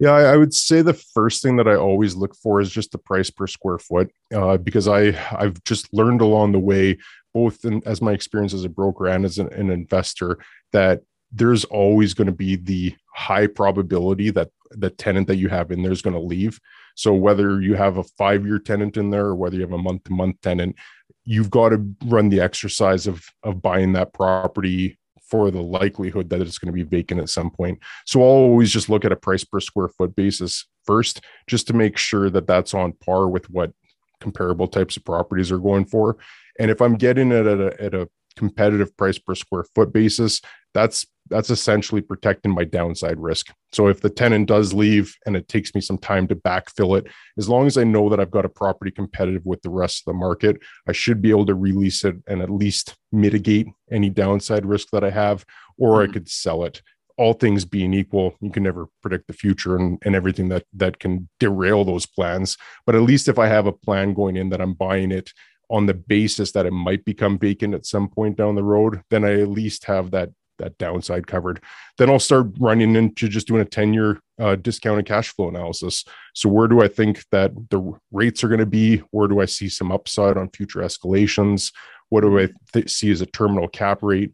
Yeah, 0.00 0.12
I, 0.12 0.22
I, 0.34 0.36
would 0.36 0.54
say 0.54 0.80
the 0.80 0.94
first 0.94 1.42
thing 1.42 1.56
that 1.56 1.66
I 1.66 1.74
always 1.74 2.14
look 2.14 2.36
for 2.36 2.60
is 2.60 2.70
just 2.70 2.92
the 2.92 2.98
price 2.98 3.30
per 3.30 3.48
square 3.48 3.78
foot, 3.78 4.12
uh, 4.32 4.56
because 4.56 4.86
I 4.86 5.18
I've 5.32 5.62
just 5.64 5.92
learned 5.92 6.20
along 6.20 6.52
the 6.52 6.60
way, 6.60 6.98
both 7.34 7.64
in, 7.64 7.82
as 7.84 8.00
my 8.00 8.12
experience 8.12 8.54
as 8.54 8.64
a 8.64 8.68
broker 8.68 9.08
and 9.08 9.24
as 9.24 9.38
an, 9.38 9.52
an 9.52 9.70
investor, 9.70 10.38
that 10.72 11.02
there's 11.32 11.64
always 11.64 12.14
going 12.14 12.26
to 12.26 12.32
be 12.32 12.54
the 12.54 12.94
high 13.12 13.48
probability 13.48 14.30
that 14.30 14.50
the 14.70 14.90
tenant 14.90 15.26
that 15.26 15.36
you 15.36 15.48
have 15.48 15.72
in 15.72 15.82
there 15.82 15.92
is 15.92 16.02
going 16.02 16.14
to 16.14 16.20
leave. 16.20 16.60
So 16.94 17.12
whether 17.12 17.60
you 17.60 17.74
have 17.74 17.96
a 17.96 18.04
five 18.04 18.46
year 18.46 18.58
tenant 18.58 18.96
in 18.96 19.10
there 19.10 19.26
or 19.26 19.34
whether 19.34 19.56
you 19.56 19.62
have 19.62 19.72
a 19.72 19.78
month 19.78 20.04
to 20.04 20.12
month 20.12 20.40
tenant, 20.42 20.76
you've 21.24 21.50
got 21.50 21.70
to 21.70 21.84
run 22.06 22.28
the 22.28 22.40
exercise 22.40 23.06
of 23.06 23.24
of 23.42 23.60
buying 23.60 23.92
that 23.94 24.12
property 24.12 24.97
for 25.30 25.50
the 25.50 25.62
likelihood 25.62 26.30
that 26.30 26.40
it's 26.40 26.58
going 26.58 26.72
to 26.72 26.72
be 26.72 26.82
vacant 26.82 27.20
at 27.20 27.28
some 27.28 27.50
point. 27.50 27.78
So 28.06 28.20
I'll 28.20 28.28
always 28.28 28.70
just 28.70 28.88
look 28.88 29.04
at 29.04 29.12
a 29.12 29.16
price 29.16 29.44
per 29.44 29.60
square 29.60 29.88
foot 29.88 30.14
basis 30.16 30.66
first, 30.84 31.20
just 31.46 31.66
to 31.68 31.74
make 31.74 31.96
sure 31.96 32.30
that 32.30 32.46
that's 32.46 32.74
on 32.74 32.92
par 32.92 33.28
with 33.28 33.50
what 33.50 33.72
comparable 34.20 34.68
types 34.68 34.96
of 34.96 35.04
properties 35.04 35.52
are 35.52 35.58
going 35.58 35.84
for. 35.84 36.16
And 36.58 36.70
if 36.70 36.80
I'm 36.80 36.96
getting 36.96 37.30
it 37.30 37.46
at 37.46 37.60
a, 37.60 37.82
at 37.82 37.94
a 37.94 38.08
competitive 38.36 38.96
price 38.96 39.18
per 39.18 39.34
square 39.34 39.64
foot 39.74 39.92
basis, 39.92 40.40
that's 40.74 41.06
that's 41.30 41.50
essentially 41.50 42.00
protecting 42.00 42.54
my 42.54 42.64
downside 42.64 43.18
risk. 43.18 43.52
So 43.72 43.88
if 43.88 44.00
the 44.00 44.10
tenant 44.10 44.48
does 44.48 44.72
leave 44.72 45.14
and 45.26 45.36
it 45.36 45.48
takes 45.48 45.74
me 45.74 45.80
some 45.80 45.98
time 45.98 46.26
to 46.28 46.36
backfill 46.36 46.98
it, 46.98 47.06
as 47.36 47.48
long 47.48 47.66
as 47.66 47.76
I 47.76 47.84
know 47.84 48.08
that 48.08 48.20
I've 48.20 48.30
got 48.30 48.44
a 48.44 48.48
property 48.50 48.90
competitive 48.90 49.44
with 49.44 49.62
the 49.62 49.70
rest 49.70 50.02
of 50.02 50.12
the 50.12 50.18
market, 50.18 50.58
I 50.86 50.92
should 50.92 51.20
be 51.20 51.30
able 51.30 51.46
to 51.46 51.54
release 51.54 52.04
it 52.04 52.16
and 52.26 52.42
at 52.42 52.50
least 52.50 52.96
mitigate 53.12 53.68
any 53.90 54.10
downside 54.10 54.66
risk 54.66 54.88
that 54.92 55.04
I 55.04 55.10
have, 55.10 55.44
or 55.76 55.98
mm-hmm. 55.98 56.10
I 56.10 56.12
could 56.12 56.28
sell 56.28 56.64
it. 56.64 56.82
All 57.16 57.32
things 57.32 57.64
being 57.64 57.94
equal, 57.94 58.34
you 58.40 58.50
can 58.50 58.62
never 58.62 58.86
predict 59.02 59.26
the 59.26 59.32
future 59.32 59.76
and, 59.76 59.98
and 60.04 60.14
everything 60.14 60.48
that 60.50 60.64
that 60.74 61.00
can 61.00 61.28
derail 61.40 61.84
those 61.84 62.06
plans. 62.06 62.56
But 62.86 62.94
at 62.94 63.02
least 63.02 63.28
if 63.28 63.38
I 63.38 63.48
have 63.48 63.66
a 63.66 63.72
plan 63.72 64.14
going 64.14 64.36
in 64.36 64.50
that 64.50 64.60
I'm 64.60 64.74
buying 64.74 65.10
it 65.10 65.32
on 65.70 65.86
the 65.86 65.94
basis 65.94 66.52
that 66.52 66.66
it 66.66 66.72
might 66.72 67.04
become 67.04 67.38
vacant 67.38 67.74
at 67.74 67.86
some 67.86 68.08
point 68.08 68.36
down 68.36 68.54
the 68.54 68.64
road, 68.64 69.02
then 69.10 69.24
I 69.24 69.40
at 69.40 69.48
least 69.48 69.84
have 69.84 70.12
that 70.12 70.30
that 70.58 70.78
downside 70.78 71.26
covered. 71.26 71.62
Then 71.96 72.10
I'll 72.10 72.18
start 72.18 72.48
running 72.58 72.96
into 72.96 73.28
just 73.28 73.48
doing 73.48 73.62
a 73.62 73.64
10 73.64 73.94
year 73.94 74.20
uh, 74.38 74.56
discounted 74.56 75.06
cash 75.06 75.34
flow 75.34 75.48
analysis. 75.48 76.04
So, 76.34 76.48
where 76.48 76.68
do 76.68 76.82
I 76.82 76.88
think 76.88 77.24
that 77.30 77.52
the 77.70 77.92
rates 78.12 78.44
are 78.44 78.48
going 78.48 78.60
to 78.60 78.66
be? 78.66 78.98
Where 79.10 79.28
do 79.28 79.40
I 79.40 79.46
see 79.46 79.68
some 79.68 79.90
upside 79.90 80.36
on 80.36 80.50
future 80.50 80.80
escalations? 80.80 81.72
What 82.10 82.22
do 82.22 82.38
I 82.38 82.48
th- 82.72 82.90
see 82.90 83.10
as 83.10 83.20
a 83.20 83.26
terminal 83.26 83.68
cap 83.68 84.02
rate? 84.02 84.32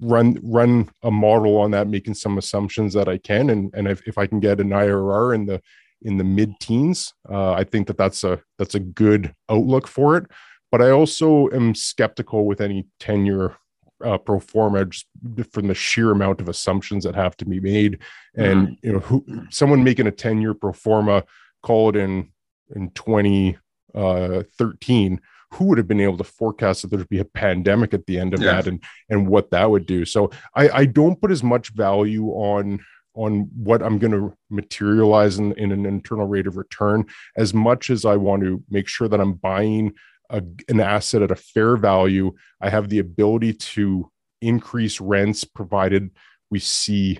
Run 0.00 0.38
run 0.42 0.90
a 1.02 1.10
model 1.10 1.56
on 1.56 1.70
that, 1.70 1.88
making 1.88 2.14
some 2.14 2.36
assumptions 2.36 2.92
that 2.92 3.08
I 3.08 3.16
can, 3.16 3.48
and 3.48 3.72
and 3.74 3.88
if, 3.88 4.06
if 4.06 4.18
I 4.18 4.26
can 4.26 4.40
get 4.40 4.60
an 4.60 4.68
IRR 4.68 5.34
in 5.34 5.46
the 5.46 5.62
in 6.02 6.18
the 6.18 6.24
mid 6.24 6.60
teens, 6.60 7.14
uh, 7.30 7.52
I 7.52 7.64
think 7.64 7.86
that 7.86 7.96
that's 7.96 8.22
a 8.22 8.40
that's 8.58 8.74
a 8.74 8.80
good 8.80 9.34
outlook 9.48 9.88
for 9.88 10.18
it. 10.18 10.26
But 10.70 10.82
I 10.82 10.90
also 10.90 11.48
am 11.50 11.74
skeptical 11.74 12.44
with 12.44 12.60
any 12.60 12.86
10 13.00 13.24
year 13.24 13.56
uh, 14.04 14.18
pro 14.18 14.38
forma 14.38 14.84
just 14.84 15.06
from 15.50 15.68
the 15.68 15.74
sheer 15.74 16.10
amount 16.10 16.40
of 16.40 16.48
assumptions 16.48 17.04
that 17.04 17.14
have 17.14 17.36
to 17.38 17.44
be 17.44 17.60
made. 17.60 17.98
And 18.34 18.68
mm-hmm. 18.68 18.86
you 18.86 18.92
know 18.92 18.98
who 19.00 19.24
someone 19.50 19.84
making 19.84 20.06
a 20.06 20.12
10 20.12 20.40
year 20.40 20.54
pro 20.54 20.72
forma 20.72 21.24
call 21.62 21.90
it 21.90 21.96
in 21.96 22.30
in 22.74 22.90
2013 22.90 23.54
uh, 23.94 25.16
who 25.52 25.64
would 25.64 25.78
have 25.78 25.86
been 25.86 26.00
able 26.00 26.18
to 26.18 26.24
forecast 26.24 26.82
that 26.82 26.88
there'd 26.88 27.08
be 27.08 27.20
a 27.20 27.24
pandemic 27.24 27.94
at 27.94 28.04
the 28.06 28.18
end 28.18 28.34
of 28.34 28.40
that 28.40 28.66
and 28.66 28.82
and 29.08 29.28
what 29.28 29.50
that 29.50 29.70
would 29.70 29.86
do? 29.86 30.04
So 30.04 30.30
i 30.54 30.68
i 30.68 30.84
don't 30.84 31.20
put 31.20 31.30
as 31.30 31.42
much 31.42 31.70
value 31.70 32.28
on 32.28 32.80
on 33.14 33.48
what 33.56 33.82
i'm 33.82 33.98
going 33.98 34.12
to 34.12 34.36
materialize 34.50 35.38
in, 35.38 35.52
in 35.52 35.72
an 35.72 35.86
internal 35.86 36.26
rate 36.26 36.46
of 36.46 36.56
return 36.56 37.06
as 37.36 37.54
much 37.54 37.88
as 37.88 38.04
i 38.04 38.14
want 38.14 38.42
to 38.42 38.62
make 38.68 38.86
sure 38.86 39.08
that 39.08 39.20
i'm 39.20 39.32
buying 39.32 39.94
a, 40.30 40.42
an 40.68 40.80
asset 40.80 41.22
at 41.22 41.30
a 41.30 41.36
fair 41.36 41.76
value, 41.76 42.32
I 42.60 42.70
have 42.70 42.88
the 42.88 42.98
ability 42.98 43.54
to 43.54 44.10
increase 44.40 45.00
rents 45.00 45.44
provided 45.44 46.10
we 46.50 46.58
see 46.58 47.18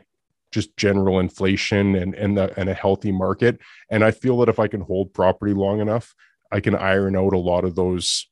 just 0.52 0.76
general 0.76 1.18
inflation 1.18 1.96
and 1.96 2.14
and, 2.14 2.36
the, 2.36 2.58
and 2.58 2.68
a 2.68 2.74
healthy 2.74 3.12
market. 3.12 3.60
And 3.90 4.04
I 4.04 4.10
feel 4.10 4.38
that 4.38 4.48
if 4.48 4.58
I 4.58 4.68
can 4.68 4.80
hold 4.80 5.12
property 5.12 5.52
long 5.52 5.80
enough, 5.80 6.14
I 6.52 6.60
can 6.60 6.74
iron 6.74 7.16
out 7.16 7.32
a 7.32 7.38
lot 7.38 7.64
of 7.64 7.74
those 7.74 8.28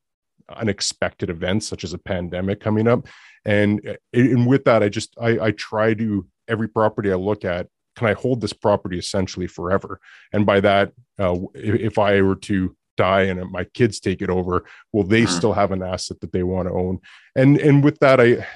unexpected 0.49 1.31
events, 1.31 1.67
such 1.67 1.85
as 1.85 1.93
a 1.93 1.99
pandemic 1.99 2.61
coming 2.61 2.89
up. 2.89 3.07
And 3.45 3.99
and 4.13 4.47
with 4.47 4.65
that, 4.65 4.83
I 4.83 4.89
just 4.89 5.15
I, 5.21 5.39
I 5.47 5.51
try 5.53 5.95
to 5.95 6.27
every 6.49 6.69
property 6.69 7.11
I 7.11 7.17
look 7.17 7.45
at 7.45 7.69
can 7.97 8.09
I 8.09 8.13
hold 8.15 8.41
this 8.41 8.53
property 8.53 8.99
essentially 8.99 9.47
forever? 9.47 10.01
And 10.33 10.45
by 10.45 10.61
that, 10.61 10.93
uh, 11.19 11.37
if 11.55 11.99
I 11.99 12.21
were 12.23 12.37
to 12.37 12.77
die 12.97 13.23
and 13.23 13.51
my 13.51 13.65
kids 13.75 14.01
take 14.01 14.23
it 14.23 14.31
over 14.31 14.65
will 14.93 15.05
they 15.05 15.23
mm-hmm. 15.23 15.37
still 15.37 15.53
have 15.53 15.73
an 15.73 15.83
asset 15.83 16.21
that 16.21 16.33
they 16.33 16.43
want 16.43 16.69
to 16.69 16.75
own 16.75 16.99
and 17.37 17.59
and 17.59 17.83
with 17.83 17.99
that 17.99 18.21
i 18.21 18.47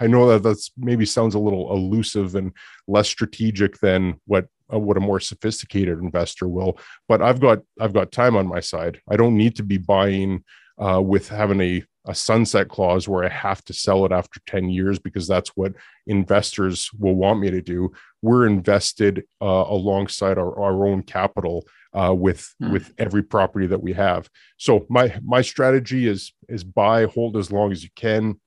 i 0.00 0.06
know 0.06 0.28
that 0.28 0.42
that's 0.42 0.70
maybe 0.76 1.04
sounds 1.04 1.34
a 1.34 1.38
little 1.38 1.72
elusive 1.72 2.34
and 2.34 2.52
less 2.86 3.08
strategic 3.08 3.78
than 3.78 4.20
what 4.26 4.46
uh, 4.72 4.78
what 4.78 4.96
a 4.96 5.00
more 5.00 5.20
sophisticated 5.20 5.98
investor 5.98 6.48
will 6.48 6.78
but 7.08 7.22
i've 7.22 7.40
got 7.40 7.58
i've 7.80 7.92
got 7.92 8.12
time 8.12 8.36
on 8.36 8.46
my 8.46 8.60
side 8.60 9.00
i 9.10 9.16
don't 9.16 9.36
need 9.36 9.56
to 9.56 9.62
be 9.62 9.78
buying 9.78 10.42
uh, 10.78 11.00
with 11.00 11.28
having 11.28 11.60
a 11.60 11.82
a 12.06 12.14
sunset 12.14 12.68
clause 12.68 13.08
where 13.08 13.24
I 13.24 13.28
have 13.28 13.64
to 13.64 13.72
sell 13.72 14.04
it 14.04 14.12
after 14.12 14.40
10 14.46 14.68
years 14.68 14.98
because 14.98 15.26
that's 15.26 15.50
what 15.50 15.74
investors 16.06 16.90
will 16.98 17.16
want 17.16 17.40
me 17.40 17.50
to 17.50 17.60
do. 17.60 17.92
We're 18.22 18.46
invested 18.46 19.24
uh, 19.42 19.64
alongside 19.68 20.38
our, 20.38 20.60
our 20.60 20.86
own 20.86 21.02
capital 21.02 21.66
uh, 21.96 22.12
with 22.12 22.54
hmm. 22.60 22.72
with 22.72 22.92
every 22.98 23.22
property 23.22 23.66
that 23.66 23.82
we 23.82 23.92
have. 23.94 24.28
So 24.58 24.86
my 24.88 25.18
my 25.24 25.42
strategy 25.42 26.06
is 26.06 26.32
is 26.48 26.62
buy 26.62 27.06
hold 27.06 27.36
as 27.36 27.50
long 27.50 27.72
as 27.72 27.82
you 27.82 27.90
can. 27.96 28.38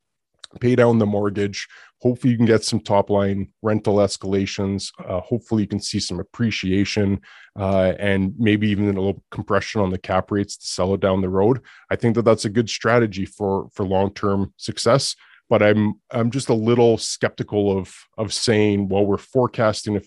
pay 0.60 0.76
down 0.76 0.98
the 0.98 1.06
mortgage. 1.06 1.68
Hopefully, 2.02 2.32
you 2.32 2.38
can 2.38 2.46
get 2.46 2.64
some 2.64 2.80
top 2.80 3.10
line 3.10 3.50
rental 3.62 3.98
escalations. 3.98 4.92
Uh, 5.06 5.20
hopefully, 5.22 5.64
you 5.64 5.68
can 5.68 5.82
see 5.82 6.00
some 6.00 6.20
appreciation 6.20 7.22
uh, 7.60 7.94
and 8.00 8.34
maybe 8.38 8.70
even 8.70 8.86
a 8.86 8.88
little 8.88 9.24
compression 9.32 9.82
on 9.82 9.92
the 9.92 9.98
cap 9.98 10.32
rates 10.32 10.58
to 10.58 10.66
sell 10.66 10.94
it 10.94 11.02
down 11.02 11.22
the 11.22 11.30
road. 11.30 11.62
I 11.92 11.96
think 11.96 12.16
that 12.16 12.24
that's 12.24 12.46
a 12.46 12.50
good 12.50 12.70
strategy 12.70 13.26
for 13.26 13.68
for 13.74 13.86
long 13.86 14.14
term 14.14 14.54
success. 14.58 15.16
But 15.50 15.64
I'm 15.64 15.96
I'm 16.12 16.30
just 16.32 16.50
a 16.50 16.54
little 16.54 16.98
skeptical 16.98 17.78
of 17.78 17.94
of 18.18 18.34
saying, 18.34 18.90
well, 18.90 19.06
we're 19.06 19.18
forecasting 19.18 19.98
a 19.98 20.02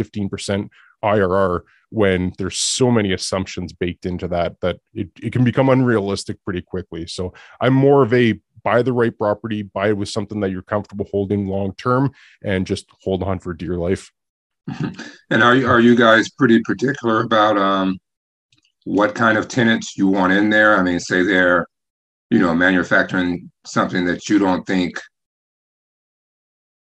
15% 0.00 0.68
IRR 1.02 1.60
when 1.90 2.32
there's 2.38 2.58
so 2.58 2.90
many 2.90 3.12
assumptions 3.12 3.72
baked 3.72 4.06
into 4.06 4.26
that 4.26 4.58
that 4.60 4.78
it, 4.94 5.10
it 5.22 5.32
can 5.32 5.44
become 5.44 5.68
unrealistic 5.68 6.42
pretty 6.44 6.62
quickly. 6.62 7.06
So 7.06 7.34
I'm 7.60 7.74
more 7.74 8.02
of 8.02 8.14
a 8.14 8.40
buy 8.64 8.82
the 8.82 8.92
right 8.92 9.16
property, 9.16 9.62
buy 9.62 9.88
it 9.88 9.96
with 9.96 10.08
something 10.08 10.40
that 10.40 10.50
you're 10.50 10.62
comfortable 10.62 11.06
holding 11.10 11.48
long 11.48 11.74
term, 11.74 12.12
and 12.42 12.66
just 12.66 12.86
hold 13.02 13.22
on 13.22 13.38
for 13.38 13.54
dear 13.54 13.76
life. 13.76 14.10
And 15.30 15.42
are 15.42 15.56
you, 15.56 15.66
are 15.66 15.80
you 15.80 15.96
guys 15.96 16.28
pretty 16.30 16.60
particular 16.60 17.22
about 17.22 17.56
um, 17.56 17.98
what 18.84 19.14
kind 19.14 19.38
of 19.38 19.48
tenants 19.48 19.96
you 19.96 20.06
want 20.06 20.34
in 20.34 20.50
there? 20.50 20.76
I 20.76 20.82
mean, 20.82 21.00
say 21.00 21.22
they're, 21.22 21.66
you 22.30 22.38
know, 22.38 22.54
manufacturing 22.54 23.50
something 23.64 24.04
that 24.04 24.28
you 24.28 24.38
don't 24.38 24.66
think 24.66 25.00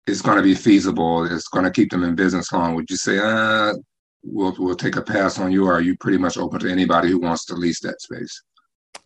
is 0.07 0.23
going 0.23 0.39
to 0.39 0.43
be 0.43 0.55
feasible, 0.55 1.25
it's 1.25 1.49
going 1.49 1.67
to 1.67 1.71
keep 1.71 1.91
them 1.91 2.05
in 2.05 2.15
business 2.15 2.51
long. 2.53 2.75
Would 2.75 2.89
you 2.89 2.97
say, 2.97 3.19
uh, 3.19 3.75
we'll 4.23 4.55
we'll 4.59 4.77
take 4.77 4.97
a 4.97 5.03
pass 5.03 5.39
on 5.39 5.53
you, 5.53 5.67
or 5.67 5.73
are 5.73 5.81
you 5.81 5.97
pretty 5.97 6.19
much 6.19 6.37
open 6.37 6.61
to 6.61 6.71
anybody 6.71 7.11
who 7.11 7.19
wants 7.19 7.45
to 7.47 7.55
lease 7.55 7.81
that 7.81 8.01
space? 8.01 8.43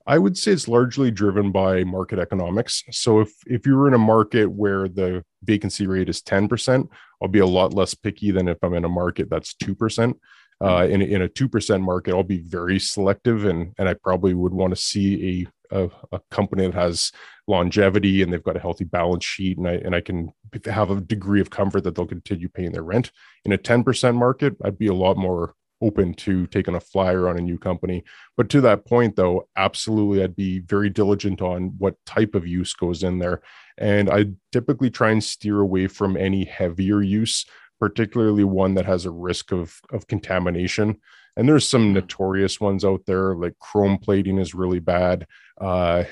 I 0.06 0.18
would 0.18 0.38
say 0.38 0.52
it's 0.52 0.68
largely 0.68 1.10
driven 1.10 1.50
by 1.50 1.82
market 1.82 2.18
economics. 2.18 2.84
So 2.90 3.20
if 3.20 3.32
if 3.46 3.66
you're 3.66 3.88
in 3.88 3.94
a 3.94 3.98
market 3.98 4.46
where 4.46 4.88
the 4.88 5.24
vacancy 5.42 5.86
rate 5.86 6.08
is 6.08 6.22
10%, 6.22 6.88
I'll 7.20 7.28
be 7.28 7.40
a 7.40 7.46
lot 7.46 7.74
less 7.74 7.94
picky 7.94 8.30
than 8.30 8.48
if 8.48 8.58
I'm 8.62 8.74
in 8.74 8.84
a 8.84 8.88
market 8.88 9.28
that's 9.30 9.54
2%. 9.54 10.14
Uh, 10.58 10.86
in, 10.88 11.02
in 11.02 11.20
a 11.20 11.28
2% 11.28 11.82
market, 11.82 12.14
I'll 12.14 12.22
be 12.22 12.38
very 12.38 12.78
selective 12.78 13.44
and, 13.44 13.74
and 13.78 13.88
I 13.90 13.94
probably 13.94 14.32
would 14.32 14.54
want 14.54 14.74
to 14.74 14.80
see 14.80 15.46
a, 15.70 15.90
a, 16.12 16.20
company 16.30 16.66
that 16.66 16.74
has 16.74 17.12
longevity 17.46 18.22
and 18.22 18.32
they've 18.32 18.42
got 18.42 18.56
a 18.56 18.60
healthy 18.60 18.84
balance 18.84 19.24
sheet 19.24 19.58
and 19.58 19.68
I, 19.68 19.74
and 19.74 19.94
I 19.94 20.00
can 20.00 20.32
have 20.64 20.90
a 20.90 21.00
degree 21.00 21.40
of 21.40 21.50
comfort 21.50 21.84
that 21.84 21.94
they'll 21.94 22.06
continue 22.06 22.48
paying 22.48 22.72
their 22.72 22.82
rent. 22.82 23.12
In 23.44 23.52
a 23.52 23.58
10% 23.58 24.14
market, 24.14 24.56
I'd 24.64 24.78
be 24.78 24.88
a 24.88 24.94
lot 24.94 25.16
more 25.16 25.54
open 25.82 26.14
to 26.14 26.46
taking 26.46 26.74
a 26.74 26.80
flyer 26.80 27.28
on 27.28 27.38
a 27.38 27.42
new 27.42 27.58
company. 27.58 28.04
But 28.36 28.48
to 28.50 28.60
that 28.62 28.86
point, 28.86 29.16
though, 29.16 29.48
absolutely, 29.56 30.22
I'd 30.22 30.36
be 30.36 30.60
very 30.60 30.90
diligent 30.90 31.42
on 31.42 31.74
what 31.78 31.96
type 32.06 32.34
of 32.34 32.46
use 32.46 32.72
goes 32.72 33.02
in 33.02 33.18
there. 33.18 33.42
And 33.78 34.08
I 34.08 34.26
typically 34.52 34.90
try 34.90 35.10
and 35.10 35.22
steer 35.22 35.60
away 35.60 35.86
from 35.86 36.16
any 36.16 36.44
heavier 36.44 37.02
use, 37.02 37.44
particularly 37.78 38.44
one 38.44 38.74
that 38.74 38.86
has 38.86 39.04
a 39.04 39.10
risk 39.10 39.52
of, 39.52 39.78
of 39.92 40.06
contamination. 40.06 40.98
And 41.36 41.48
there's 41.48 41.68
some 41.68 41.86
mm-hmm. 41.86 41.94
notorious 41.94 42.60
ones 42.60 42.84
out 42.84 43.02
there, 43.06 43.34
like 43.34 43.58
chrome 43.58 43.98
plating 43.98 44.38
is 44.38 44.54
really 44.54 44.80
bad. 44.80 45.26
Uh, 45.60 46.04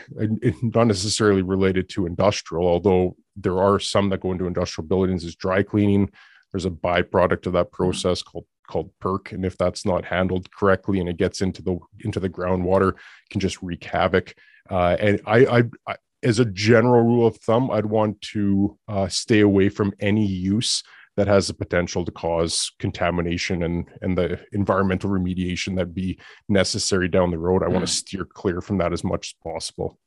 not 0.62 0.86
necessarily 0.86 1.42
related 1.42 1.88
to 1.90 2.06
industrial, 2.06 2.66
although 2.66 3.16
there 3.36 3.58
are 3.58 3.78
some 3.78 4.08
that 4.08 4.20
go 4.20 4.32
into 4.32 4.46
industrial 4.46 4.86
buildings 4.86 5.24
is 5.24 5.36
dry 5.36 5.62
cleaning. 5.62 6.10
There's 6.52 6.64
a 6.64 6.70
byproduct 6.70 7.46
of 7.46 7.52
that 7.54 7.72
process 7.72 8.22
called 8.22 8.46
called 8.66 8.90
perc 9.00 9.32
and 9.32 9.44
if 9.44 9.58
that's 9.58 9.84
not 9.84 10.04
handled 10.04 10.50
correctly 10.50 11.00
and 11.00 11.08
it 11.08 11.16
gets 11.16 11.42
into 11.42 11.62
the 11.62 11.78
into 12.00 12.18
the 12.18 12.30
groundwater 12.30 12.94
can 13.30 13.40
just 13.40 13.62
wreak 13.62 13.84
havoc 13.84 14.34
uh, 14.70 14.96
and 14.98 15.20
I, 15.26 15.44
I, 15.44 15.62
I, 15.86 15.96
as 16.22 16.38
a 16.38 16.46
general 16.46 17.02
rule 17.02 17.26
of 17.26 17.36
thumb 17.36 17.70
i'd 17.70 17.84
want 17.84 18.20
to 18.32 18.78
uh, 18.88 19.08
stay 19.08 19.40
away 19.40 19.68
from 19.68 19.92
any 20.00 20.26
use 20.26 20.82
that 21.16 21.26
has 21.26 21.47
the 21.47 21.54
potential 21.54 22.04
to 22.04 22.12
cause 22.12 22.73
contamination 22.78 23.62
and 23.62 23.88
and 24.02 24.16
the 24.16 24.40
environmental 24.52 25.11
remediation 25.11 25.76
that 25.76 25.94
be 25.94 26.18
necessary 26.49 27.09
down 27.09 27.30
the 27.30 27.38
road 27.38 27.62
i 27.62 27.66
mm. 27.66 27.73
want 27.73 27.87
to 27.87 27.92
steer 27.92 28.25
clear 28.25 28.61
from 28.61 28.78
that 28.78 28.92
as 28.92 29.04
much 29.04 29.28
as 29.28 29.50
possible 29.52 29.99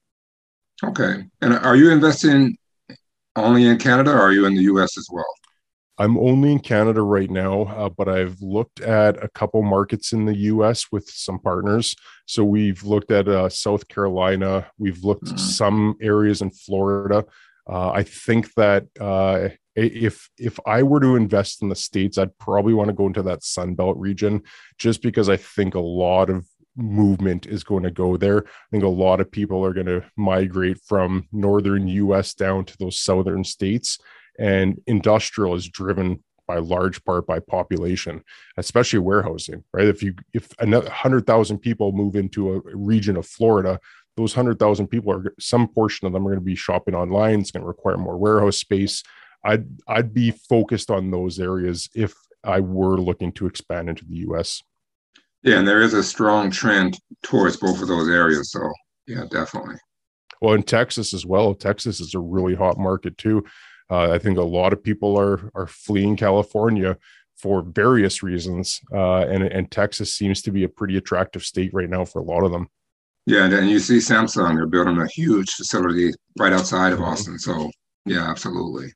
okay 0.83 1.23
and 1.41 1.53
are 1.53 1.75
you 1.75 1.91
investing 1.91 2.57
only 3.35 3.65
in 3.65 3.77
canada 3.77 4.11
or 4.11 4.19
are 4.19 4.31
you 4.31 4.45
in 4.45 4.55
the 4.55 4.63
us 4.63 4.97
as 4.97 5.07
well 5.11 5.33
I'm 5.99 6.17
only 6.17 6.51
in 6.51 6.59
Canada 6.59 7.01
right 7.01 7.29
now, 7.29 7.63
uh, 7.63 7.89
but 7.89 8.07
I've 8.07 8.39
looked 8.39 8.81
at 8.81 9.23
a 9.23 9.29
couple 9.29 9.63
markets 9.63 10.13
in 10.13 10.25
the 10.25 10.35
US 10.35 10.91
with 10.91 11.09
some 11.09 11.39
partners. 11.39 11.95
So 12.27 12.43
we've 12.43 12.83
looked 12.83 13.11
at 13.11 13.27
uh, 13.27 13.49
South 13.49 13.87
Carolina, 13.87 14.67
we've 14.77 15.03
looked 15.03 15.25
mm-hmm. 15.25 15.37
some 15.37 15.95
areas 15.99 16.41
in 16.41 16.51
Florida. 16.51 17.25
Uh, 17.67 17.89
I 17.89 18.03
think 18.03 18.53
that 18.53 18.85
uh, 18.99 19.49
if 19.77 20.29
if 20.37 20.59
I 20.65 20.83
were 20.83 20.99
to 20.99 21.15
invest 21.15 21.61
in 21.61 21.69
the 21.69 21.75
states, 21.75 22.17
I'd 22.17 22.37
probably 22.37 22.73
want 22.73 22.89
to 22.89 22.93
go 22.93 23.07
into 23.07 23.23
that 23.23 23.43
Sun 23.43 23.75
Belt 23.75 23.97
region, 23.97 24.43
just 24.77 25.01
because 25.01 25.29
I 25.29 25.37
think 25.37 25.75
a 25.75 25.79
lot 25.79 26.29
of 26.29 26.45
movement 26.75 27.47
is 27.47 27.63
going 27.63 27.83
to 27.83 27.91
go 27.91 28.17
there. 28.17 28.45
I 28.45 28.69
think 28.71 28.83
a 28.83 28.87
lot 28.87 29.19
of 29.19 29.31
people 29.31 29.65
are 29.65 29.73
going 29.73 29.87
to 29.87 30.03
migrate 30.15 30.77
from 30.85 31.27
northern 31.31 31.87
US 31.87 32.33
down 32.33 32.65
to 32.65 32.77
those 32.77 32.99
southern 32.99 33.43
states 33.43 33.97
and 34.37 34.81
industrial 34.87 35.55
is 35.55 35.67
driven 35.67 36.23
by 36.47 36.57
large 36.59 37.03
part 37.03 37.27
by 37.27 37.39
population, 37.39 38.23
especially 38.55 38.99
warehousing, 38.99 39.63
right? 39.73 39.87
If 39.87 40.01
you 40.01 40.15
if 40.33 40.49
another 40.59 40.89
hundred 40.89 41.27
thousand 41.27 41.59
people 41.59 41.91
move 41.91 42.15
into 42.15 42.53
a 42.53 42.61
region 42.73 43.17
of 43.17 43.25
Florida, 43.25 43.79
those 44.15 44.33
hundred 44.33 44.57
thousand 44.57 44.87
people 44.87 45.11
are 45.11 45.33
some 45.39 45.67
portion 45.67 46.07
of 46.07 46.13
them 46.13 46.25
are 46.25 46.29
going 46.29 46.39
to 46.39 46.45
be 46.45 46.55
shopping 46.55 46.95
online. 46.95 47.41
It's 47.41 47.51
going 47.51 47.63
to 47.63 47.67
require 47.67 47.97
more 47.97 48.17
warehouse 48.17 48.57
space. 48.57 49.03
I'd 49.43 49.65
I'd 49.87 50.13
be 50.13 50.31
focused 50.31 50.89
on 50.89 51.11
those 51.11 51.39
areas 51.39 51.89
if 51.95 52.13
I 52.43 52.59
were 52.59 52.97
looking 52.97 53.31
to 53.33 53.45
expand 53.47 53.89
into 53.89 54.05
the 54.05 54.17
U.S. 54.17 54.61
Yeah, 55.43 55.59
and 55.59 55.67
there 55.67 55.81
is 55.81 55.93
a 55.93 56.03
strong 56.03 56.51
trend 56.51 56.97
towards 57.23 57.57
both 57.57 57.81
of 57.81 57.87
those 57.87 58.09
areas. 58.09 58.51
So 58.51 58.59
yeah, 59.07 59.25
definitely. 59.29 59.75
Well, 60.41 60.53
in 60.53 60.63
Texas 60.63 61.13
as 61.13 61.25
well. 61.25 61.55
Texas 61.55 61.99
is 61.99 62.13
a 62.13 62.19
really 62.19 62.55
hot 62.55 62.77
market 62.77 63.17
too. 63.17 63.43
Uh, 63.89 64.11
I 64.11 64.19
think 64.19 64.37
a 64.37 64.43
lot 64.43 64.73
of 64.73 64.83
people 64.83 65.17
are 65.17 65.49
are 65.55 65.67
fleeing 65.67 66.17
California 66.17 66.97
for 67.37 67.61
various 67.61 68.23
reasons, 68.23 68.81
uh, 68.91 69.19
and 69.19 69.43
and 69.43 69.71
Texas 69.71 70.15
seems 70.15 70.41
to 70.43 70.51
be 70.51 70.63
a 70.63 70.69
pretty 70.69 70.97
attractive 70.97 71.43
state 71.43 71.73
right 71.73 71.89
now 71.89 72.03
for 72.03 72.19
a 72.19 72.25
lot 72.25 72.43
of 72.43 72.51
them. 72.51 72.67
Yeah, 73.25 73.45
and 73.45 73.69
you 73.69 73.79
see 73.79 73.97
Samsung; 73.97 74.55
they're 74.55 74.65
building 74.65 74.97
a 74.97 75.07
huge 75.07 75.51
facility 75.51 76.13
right 76.37 76.53
outside 76.53 76.93
of 76.93 76.99
mm-hmm. 76.99 77.09
Austin. 77.09 77.39
So 77.39 77.69
yeah, 78.05 78.29
absolutely. 78.29 78.91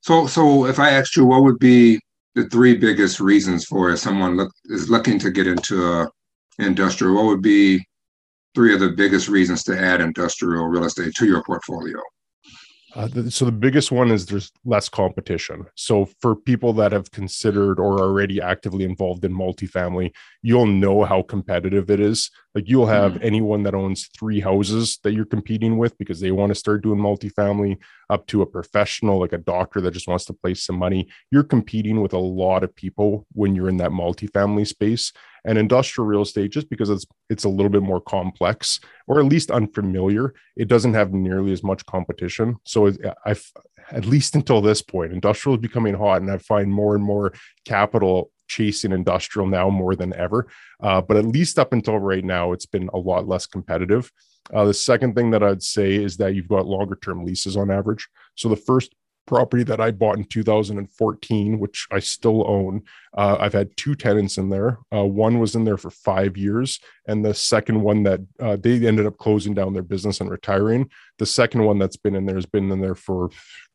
So 0.00 0.26
so 0.26 0.66
if 0.66 0.78
I 0.78 0.90
asked 0.90 1.16
you, 1.16 1.24
what 1.24 1.42
would 1.42 1.58
be 1.58 2.00
the 2.34 2.48
three 2.48 2.76
biggest 2.76 3.20
reasons 3.20 3.64
for 3.64 3.90
if 3.90 3.98
someone 3.98 4.36
look, 4.36 4.52
is 4.66 4.90
looking 4.90 5.18
to 5.20 5.30
get 5.30 5.46
into 5.46 6.08
industrial? 6.58 7.14
What 7.16 7.26
would 7.26 7.42
be 7.42 7.84
three 8.54 8.74
of 8.74 8.80
the 8.80 8.90
biggest 8.90 9.28
reasons 9.28 9.62
to 9.64 9.78
add 9.78 10.00
industrial 10.00 10.66
real 10.66 10.84
estate 10.84 11.14
to 11.16 11.26
your 11.26 11.42
portfolio? 11.44 12.00
Uh, 12.94 13.08
so 13.28 13.44
the 13.44 13.52
biggest 13.52 13.92
one 13.92 14.10
is 14.10 14.24
there's 14.24 14.50
less 14.64 14.88
competition. 14.88 15.66
So 15.74 16.08
for 16.20 16.34
people 16.34 16.72
that 16.74 16.92
have 16.92 17.10
considered 17.10 17.78
or 17.78 18.00
already 18.00 18.40
actively 18.40 18.84
involved 18.84 19.24
in 19.24 19.32
multifamily, 19.32 20.12
you'll 20.42 20.66
know 20.66 21.04
how 21.04 21.22
competitive 21.22 21.90
it 21.90 22.00
is. 22.00 22.30
Like 22.54 22.66
you'll 22.66 22.86
have 22.86 23.14
mm. 23.14 23.24
anyone 23.24 23.62
that 23.64 23.74
owns 23.74 24.08
three 24.18 24.40
houses 24.40 24.98
that 25.04 25.12
you're 25.12 25.26
competing 25.26 25.76
with 25.76 25.96
because 25.98 26.20
they 26.20 26.30
want 26.30 26.50
to 26.50 26.54
start 26.54 26.82
doing 26.82 26.98
multifamily, 26.98 27.76
up 28.08 28.26
to 28.28 28.40
a 28.40 28.46
professional 28.46 29.20
like 29.20 29.34
a 29.34 29.38
doctor 29.38 29.82
that 29.82 29.92
just 29.92 30.08
wants 30.08 30.24
to 30.24 30.32
place 30.32 30.64
some 30.64 30.76
money. 30.76 31.08
You're 31.30 31.44
competing 31.44 32.00
with 32.00 32.14
a 32.14 32.18
lot 32.18 32.64
of 32.64 32.74
people 32.74 33.26
when 33.32 33.54
you're 33.54 33.68
in 33.68 33.76
that 33.78 33.90
multifamily 33.90 34.66
space 34.66 35.12
and 35.44 35.58
industrial 35.58 36.06
real 36.06 36.22
estate 36.22 36.50
just 36.50 36.68
because 36.70 36.90
it's 36.90 37.06
it's 37.30 37.44
a 37.44 37.48
little 37.48 37.70
bit 37.70 37.82
more 37.82 38.00
complex 38.00 38.80
or 39.06 39.20
at 39.20 39.26
least 39.26 39.50
unfamiliar. 39.50 40.34
It 40.56 40.68
doesn't 40.68 40.94
have 40.94 41.12
nearly 41.12 41.52
as 41.52 41.62
much 41.62 41.84
competition. 41.86 42.56
So 42.64 42.92
i've 43.24 43.44
at 43.90 44.04
least 44.04 44.34
until 44.34 44.60
this 44.60 44.82
point 44.82 45.12
industrial 45.12 45.56
is 45.56 45.62
becoming 45.62 45.94
hot 45.94 46.20
and 46.20 46.30
i 46.30 46.36
find 46.36 46.70
more 46.70 46.94
and 46.94 47.02
more 47.02 47.32
capital 47.64 48.30
chasing 48.46 48.92
industrial 48.92 49.46
now 49.46 49.68
more 49.68 49.94
than 49.94 50.14
ever. 50.14 50.48
Uh, 50.82 51.00
but 51.02 51.18
at 51.18 51.26
least 51.26 51.58
up 51.58 51.72
until 51.72 51.98
right 51.98 52.24
now 52.24 52.52
it's 52.52 52.66
been 52.66 52.88
a 52.94 52.98
lot 52.98 53.28
less 53.28 53.46
competitive. 53.46 54.10
Uh, 54.52 54.64
the 54.64 54.74
second 54.74 55.14
thing 55.14 55.30
that 55.30 55.42
i'd 55.42 55.62
say 55.62 55.94
is 55.94 56.16
that 56.16 56.34
you've 56.34 56.48
got 56.48 56.66
longer 56.66 56.98
term 57.02 57.24
leases 57.24 57.56
on 57.56 57.70
average. 57.70 58.08
So 58.34 58.48
the 58.48 58.56
first 58.56 58.94
property 59.28 59.62
that 59.62 59.78
I 59.78 59.90
bought 59.90 60.16
in 60.16 60.24
2014, 60.24 61.58
which 61.58 61.86
I 61.92 61.98
still 61.98 62.48
own. 62.48 62.82
Uh, 63.16 63.36
I've 63.38 63.52
had 63.52 63.76
two 63.76 63.94
tenants 63.94 64.38
in 64.38 64.48
there. 64.48 64.78
Uh, 64.92 65.04
one 65.04 65.38
was 65.38 65.54
in 65.54 65.64
there 65.64 65.76
for 65.76 65.90
five 65.90 66.38
years, 66.38 66.80
and 67.06 67.22
the 67.22 67.34
second 67.34 67.82
one 67.82 68.04
that 68.04 68.20
uh, 68.40 68.56
they 68.56 68.86
ended 68.86 69.04
up 69.04 69.18
closing 69.18 69.52
down 69.52 69.74
their 69.74 69.82
business 69.82 70.22
and 70.22 70.30
retiring. 70.30 70.90
The 71.18 71.26
second 71.26 71.62
one 71.62 71.78
that's 71.78 71.98
been 71.98 72.14
in 72.14 72.24
there 72.24 72.36
has 72.36 72.46
been 72.46 72.72
in 72.72 72.80
there 72.80 72.94
for 72.94 73.28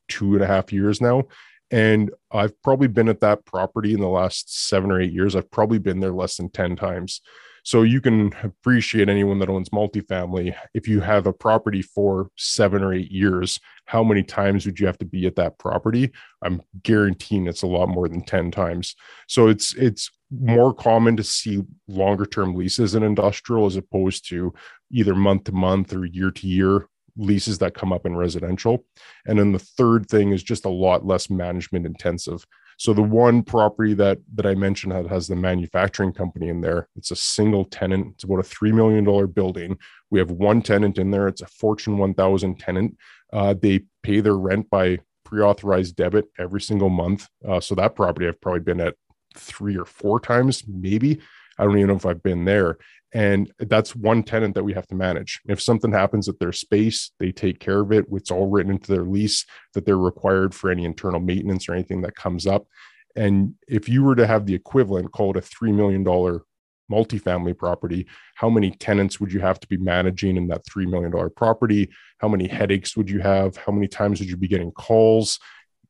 two 0.10 0.34
and 0.34 0.44
a 0.44 0.48
half 0.48 0.74
years 0.74 1.00
now. 1.00 1.26
And 1.70 2.12
I've 2.32 2.60
probably 2.63 2.88
been 2.88 3.10
at 3.10 3.22
that 3.22 3.46
property 3.46 3.94
in 3.94 4.00
the 4.00 4.08
last 4.08 4.68
seven 4.68 4.92
or 4.92 5.00
eight 5.00 5.13
years. 5.13 5.36
I've 5.36 5.52
probably 5.52 5.78
been 5.78 6.00
there 6.00 6.12
less 6.12 6.38
than 6.38 6.50
10 6.50 6.76
times. 6.76 7.22
So 7.63 7.84
you 7.84 8.02
can 8.02 8.34
appreciate 8.43 9.08
anyone 9.08 9.39
that 9.39 9.49
owns 9.49 9.69
multifamily. 9.69 10.54
If 10.73 10.88
you 10.88 10.99
have 10.99 11.28
a 11.28 11.34
property 11.34 11.82
for 11.82 12.30
seven 12.38 12.84
or 12.84 12.93
eight 12.93 13.10
years, 13.10 13.60
how 13.86 14.04
many 14.04 14.21
times 14.21 14.65
would 14.65 14.80
you 14.80 14.86
have 14.86 14.97
to 14.99 15.06
be 15.06 15.26
at 15.26 15.38
that 15.38 15.58
property? 15.58 16.12
I'm 16.43 16.62
guaranteeing 16.84 17.47
it's 17.47 17.62
a 17.62 17.67
lot 17.67 17.88
more 17.88 18.10
than 18.10 18.23
10 18.23 18.52
times. 18.52 18.95
So 19.28 19.47
it's 19.47 19.73
it's 19.76 20.12
more 20.30 20.73
common 20.73 21.15
to 21.15 21.23
see 21.23 21.63
longer 21.88 22.26
term 22.26 22.56
leases 22.56 22.95
in 22.95 23.04
industrial 23.04 23.65
as 23.65 23.78
opposed 23.78 24.28
to 24.30 24.54
either 24.91 25.15
month 25.15 25.45
to 25.45 25.52
month 25.52 25.93
or 25.93 26.06
year 26.06 26.32
to 26.32 26.47
year 26.47 26.88
leases 27.15 27.60
that 27.60 27.76
come 27.76 27.93
up 27.93 28.06
in 28.06 28.15
residential. 28.15 28.86
And 29.26 29.38
then 29.38 29.52
the 29.52 29.60
third 29.60 30.10
thing 30.10 30.32
is 30.32 30.43
just 30.43 30.65
a 30.65 30.69
lot 30.69 31.06
less 31.06 31.30
management 31.30 31.86
intensive. 31.86 32.45
So 32.78 32.94
the 32.94 33.02
one 33.02 33.44
property 33.44 33.94
that 33.96 34.20
that 34.36 34.46
I 34.46 34.56
mentioned 34.56 34.94
that 34.94 35.08
has 35.08 35.28
the 35.28 35.36
manufacturing 35.36 36.14
company 36.14 36.50
in 36.50 36.62
there, 36.62 36.88
it's 36.96 37.12
a 37.12 37.16
single 37.16 37.66
tenant. 37.66 38.14
It's 38.14 38.24
about 38.24 38.40
a 38.40 38.44
three 38.44 38.72
million 38.72 39.04
dollar 39.04 39.28
building. 39.28 39.78
We 40.10 40.20
have 40.20 40.32
one 40.32 40.62
tenant 40.62 40.98
in 40.98 41.12
there. 41.12 41.28
It's 41.28 41.42
a 41.42 41.48
Fortune 41.48 41.98
1000 41.98 42.60
tenant. 42.60 42.98
Uh, 43.32 43.54
they 43.60 43.82
pay 44.04 44.20
their 44.20 44.38
rent 44.38 44.70
by 44.70 45.00
pre-authorized 45.24 45.96
debit 45.96 46.26
every 46.38 46.62
single 46.62 46.90
month. 46.90 47.28
Uh, 47.48 47.60
so 47.60 47.74
that 47.76 47.96
property 47.96 48.28
I've 48.28 48.42
probably 48.42 48.62
been 48.62 48.82
at 48.82 48.96
three 49.36 49.78
or 49.78 49.86
four 49.86 50.20
times, 50.20 50.64
maybe. 50.68 51.20
I 51.58 51.64
don't 51.64 51.78
even 51.78 51.88
know 51.88 51.96
if 51.96 52.06
I've 52.06 52.24
been 52.24 52.46
there. 52.46 52.78
And 53.13 53.52
that's 53.60 53.95
one 53.95 54.23
tenant 54.23 54.56
that 54.56 54.63
we 54.63 54.73
have 54.73 54.88
to 54.88 54.95
manage. 54.95 55.39
If 55.47 55.62
something 55.62 55.91
happens 55.91 56.28
at 56.28 56.39
their 56.39 56.52
space, 56.52 57.12
they 57.19 57.32
take 57.32 57.60
care 57.60 57.82
of 57.82 57.91
it. 57.91 58.06
It's 58.12 58.32
all 58.32 58.49
written 58.49 58.71
into 58.71 58.91
their 58.91 59.06
lease 59.06 59.45
that 59.73 59.86
they're 59.86 59.97
required 59.97 60.56
for 60.56 60.71
any 60.71 60.84
internal 60.84 61.19
maintenance 61.19 61.69
or 61.69 61.73
anything 61.73 62.02
that 62.02 62.15
comes 62.15 62.47
up. 62.47 62.65
And 63.15 63.54
if 63.67 63.88
you 63.88 64.04
were 64.04 64.15
to 64.15 64.26
have 64.26 64.47
the 64.47 64.56
equivalent, 64.56 65.12
called 65.12 65.38
a 65.38 65.41
$3 65.41 65.73
million 65.76 66.04
multifamily 66.91 67.56
property, 67.56 68.08
how 68.36 68.49
many 68.49 68.71
tenants 68.71 69.19
would 69.19 69.32
you 69.32 69.39
have 69.39 69.60
to 69.60 69.67
be 69.67 69.78
managing 69.78 70.36
in 70.36 70.47
that 70.47 70.65
$3 70.65 70.89
million 70.89 71.13
property? 71.36 71.91
How 72.17 72.28
many 72.28 72.47
headaches 72.47 72.97
would 72.97 73.12
you 73.12 73.19
have? 73.19 73.56
How 73.58 73.71
many 73.71 73.88
times 73.88 74.19
would 74.19 74.30
you 74.30 74.38
be 74.38 74.47
getting 74.47 74.71
calls, 74.71 75.39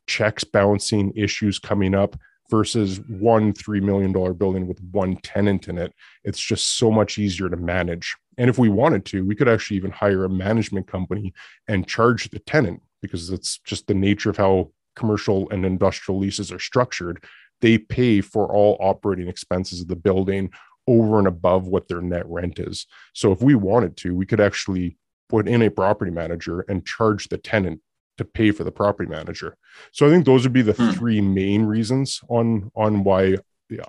checks 0.07 0.43
bouncing, 0.43 1.13
issues 1.15 1.57
coming 1.57 1.95
up? 1.95 2.17
Versus 2.49 2.99
one 3.07 3.53
$3 3.53 3.81
million 3.81 4.11
building 4.11 4.67
with 4.67 4.81
one 4.91 5.17
tenant 5.17 5.67
in 5.67 5.77
it. 5.77 5.93
It's 6.23 6.39
just 6.39 6.77
so 6.77 6.91
much 6.91 7.17
easier 7.17 7.49
to 7.49 7.57
manage. 7.57 8.15
And 8.37 8.49
if 8.49 8.57
we 8.57 8.69
wanted 8.69 9.05
to, 9.05 9.25
we 9.25 9.35
could 9.35 9.49
actually 9.49 9.77
even 9.77 9.91
hire 9.91 10.25
a 10.25 10.29
management 10.29 10.87
company 10.87 11.33
and 11.67 11.87
charge 11.87 12.29
the 12.29 12.39
tenant 12.39 12.81
because 13.01 13.29
it's 13.29 13.59
just 13.59 13.87
the 13.87 13.93
nature 13.93 14.29
of 14.29 14.37
how 14.37 14.71
commercial 14.95 15.49
and 15.49 15.65
industrial 15.65 16.19
leases 16.19 16.51
are 16.51 16.59
structured. 16.59 17.23
They 17.61 17.77
pay 17.77 18.21
for 18.21 18.53
all 18.53 18.77
operating 18.79 19.27
expenses 19.27 19.81
of 19.81 19.87
the 19.87 19.95
building 19.95 20.51
over 20.87 21.17
and 21.17 21.27
above 21.27 21.67
what 21.67 21.87
their 21.87 22.01
net 22.01 22.25
rent 22.27 22.59
is. 22.59 22.85
So 23.13 23.31
if 23.31 23.41
we 23.41 23.55
wanted 23.55 23.95
to, 23.97 24.15
we 24.15 24.25
could 24.25 24.41
actually 24.41 24.97
put 25.29 25.47
in 25.47 25.61
a 25.61 25.71
property 25.71 26.11
manager 26.11 26.61
and 26.61 26.85
charge 26.85 27.29
the 27.29 27.37
tenant 27.37 27.81
to 28.17 28.25
pay 28.25 28.51
for 28.51 28.63
the 28.63 28.71
property 28.71 29.09
manager. 29.09 29.57
So 29.91 30.07
I 30.07 30.09
think 30.09 30.25
those 30.25 30.43
would 30.43 30.53
be 30.53 30.61
the 30.61 30.73
hmm. 30.73 30.91
three 30.91 31.21
main 31.21 31.63
reasons 31.63 32.21
on 32.29 32.71
on 32.75 33.03
why 33.03 33.37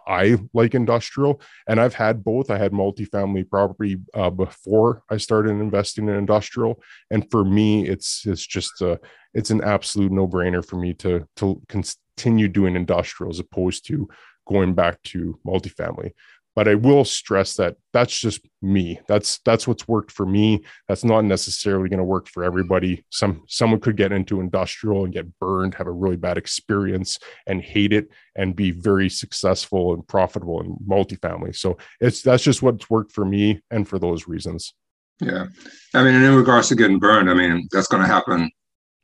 I 0.07 0.39
like 0.53 0.75
industrial. 0.75 1.41
And 1.69 1.81
I've 1.81 1.95
had 1.95 2.25
both. 2.25 2.51
I 2.51 2.59
had 2.59 2.73
multifamily 2.73 3.49
property 3.49 3.99
uh, 4.15 4.31
before 4.31 5.03
I 5.11 5.17
started 5.17 5.51
investing 5.51 6.09
in 6.09 6.15
industrial, 6.15 6.83
and 7.11 7.29
for 7.31 7.45
me, 7.45 7.87
it's 7.89 8.25
it's 8.27 8.47
just 8.47 8.81
a 8.81 9.01
it's 9.35 9.51
an 9.51 9.63
absolute 9.63 10.13
no 10.13 10.27
brainer 10.27 10.65
for 10.65 10.77
me 10.77 10.95
to 10.95 11.27
to 11.37 11.61
continue 11.69 12.49
doing 12.49 12.77
industrial 12.77 13.31
as 13.31 13.41
opposed 13.41 13.87
to 13.87 14.09
going 14.47 14.75
back 14.75 15.03
to 15.03 15.39
multifamily 15.47 16.13
but 16.55 16.69
i 16.69 16.75
will 16.75 17.05
stress 17.05 17.55
that 17.55 17.77
that's 17.95 18.19
just 18.19 18.41
me. 18.61 18.99
That's 19.07 19.39
that's 19.45 19.69
what's 19.69 19.87
worked 19.87 20.11
for 20.11 20.27
me. 20.27 20.65
That's 20.89 21.05
not 21.05 21.25
necessarily 21.25 21.89
going 21.89 21.99
to 21.99 22.05
work 22.05 22.29
for 22.29 22.43
everybody. 22.43 23.05
Some 23.11 23.45
someone 23.47 23.79
could 23.79 23.97
get 23.97 24.11
into 24.11 24.41
industrial 24.41 25.05
and 25.05 25.13
get 25.13 25.39
burned 25.39 25.77
have 25.77 25.87
a 25.87 25.93
really 25.93 26.17
bad 26.17 26.37
experience 26.37 27.19
and 27.47 27.63
hate 27.63 27.93
it 27.93 28.09
and 28.35 28.57
be 28.57 28.73
very 28.73 29.09
successful 29.09 29.95
and 29.95 30.07
profitable 30.07 30.61
in 30.61 30.77
multifamily. 30.87 31.55
So 31.55 31.79
it's 32.01 32.21
that's 32.23 32.43
just 32.43 32.63
what's 32.63 32.91
worked 32.91 33.13
for 33.13 33.25
me 33.25 33.61
and 33.71 33.87
for 33.87 34.01
those 34.01 34.27
reasons. 34.27 34.75
Yeah. 35.21 35.47
I 35.95 36.03
mean 36.03 36.15
in 36.15 36.35
regards 36.35 36.69
to 36.71 36.75
getting 36.75 36.99
burned 36.99 37.31
i 37.31 37.35
mean 37.35 37.69
that's 37.71 37.87
going 37.87 38.03
to 38.03 38.09
happen 38.09 38.51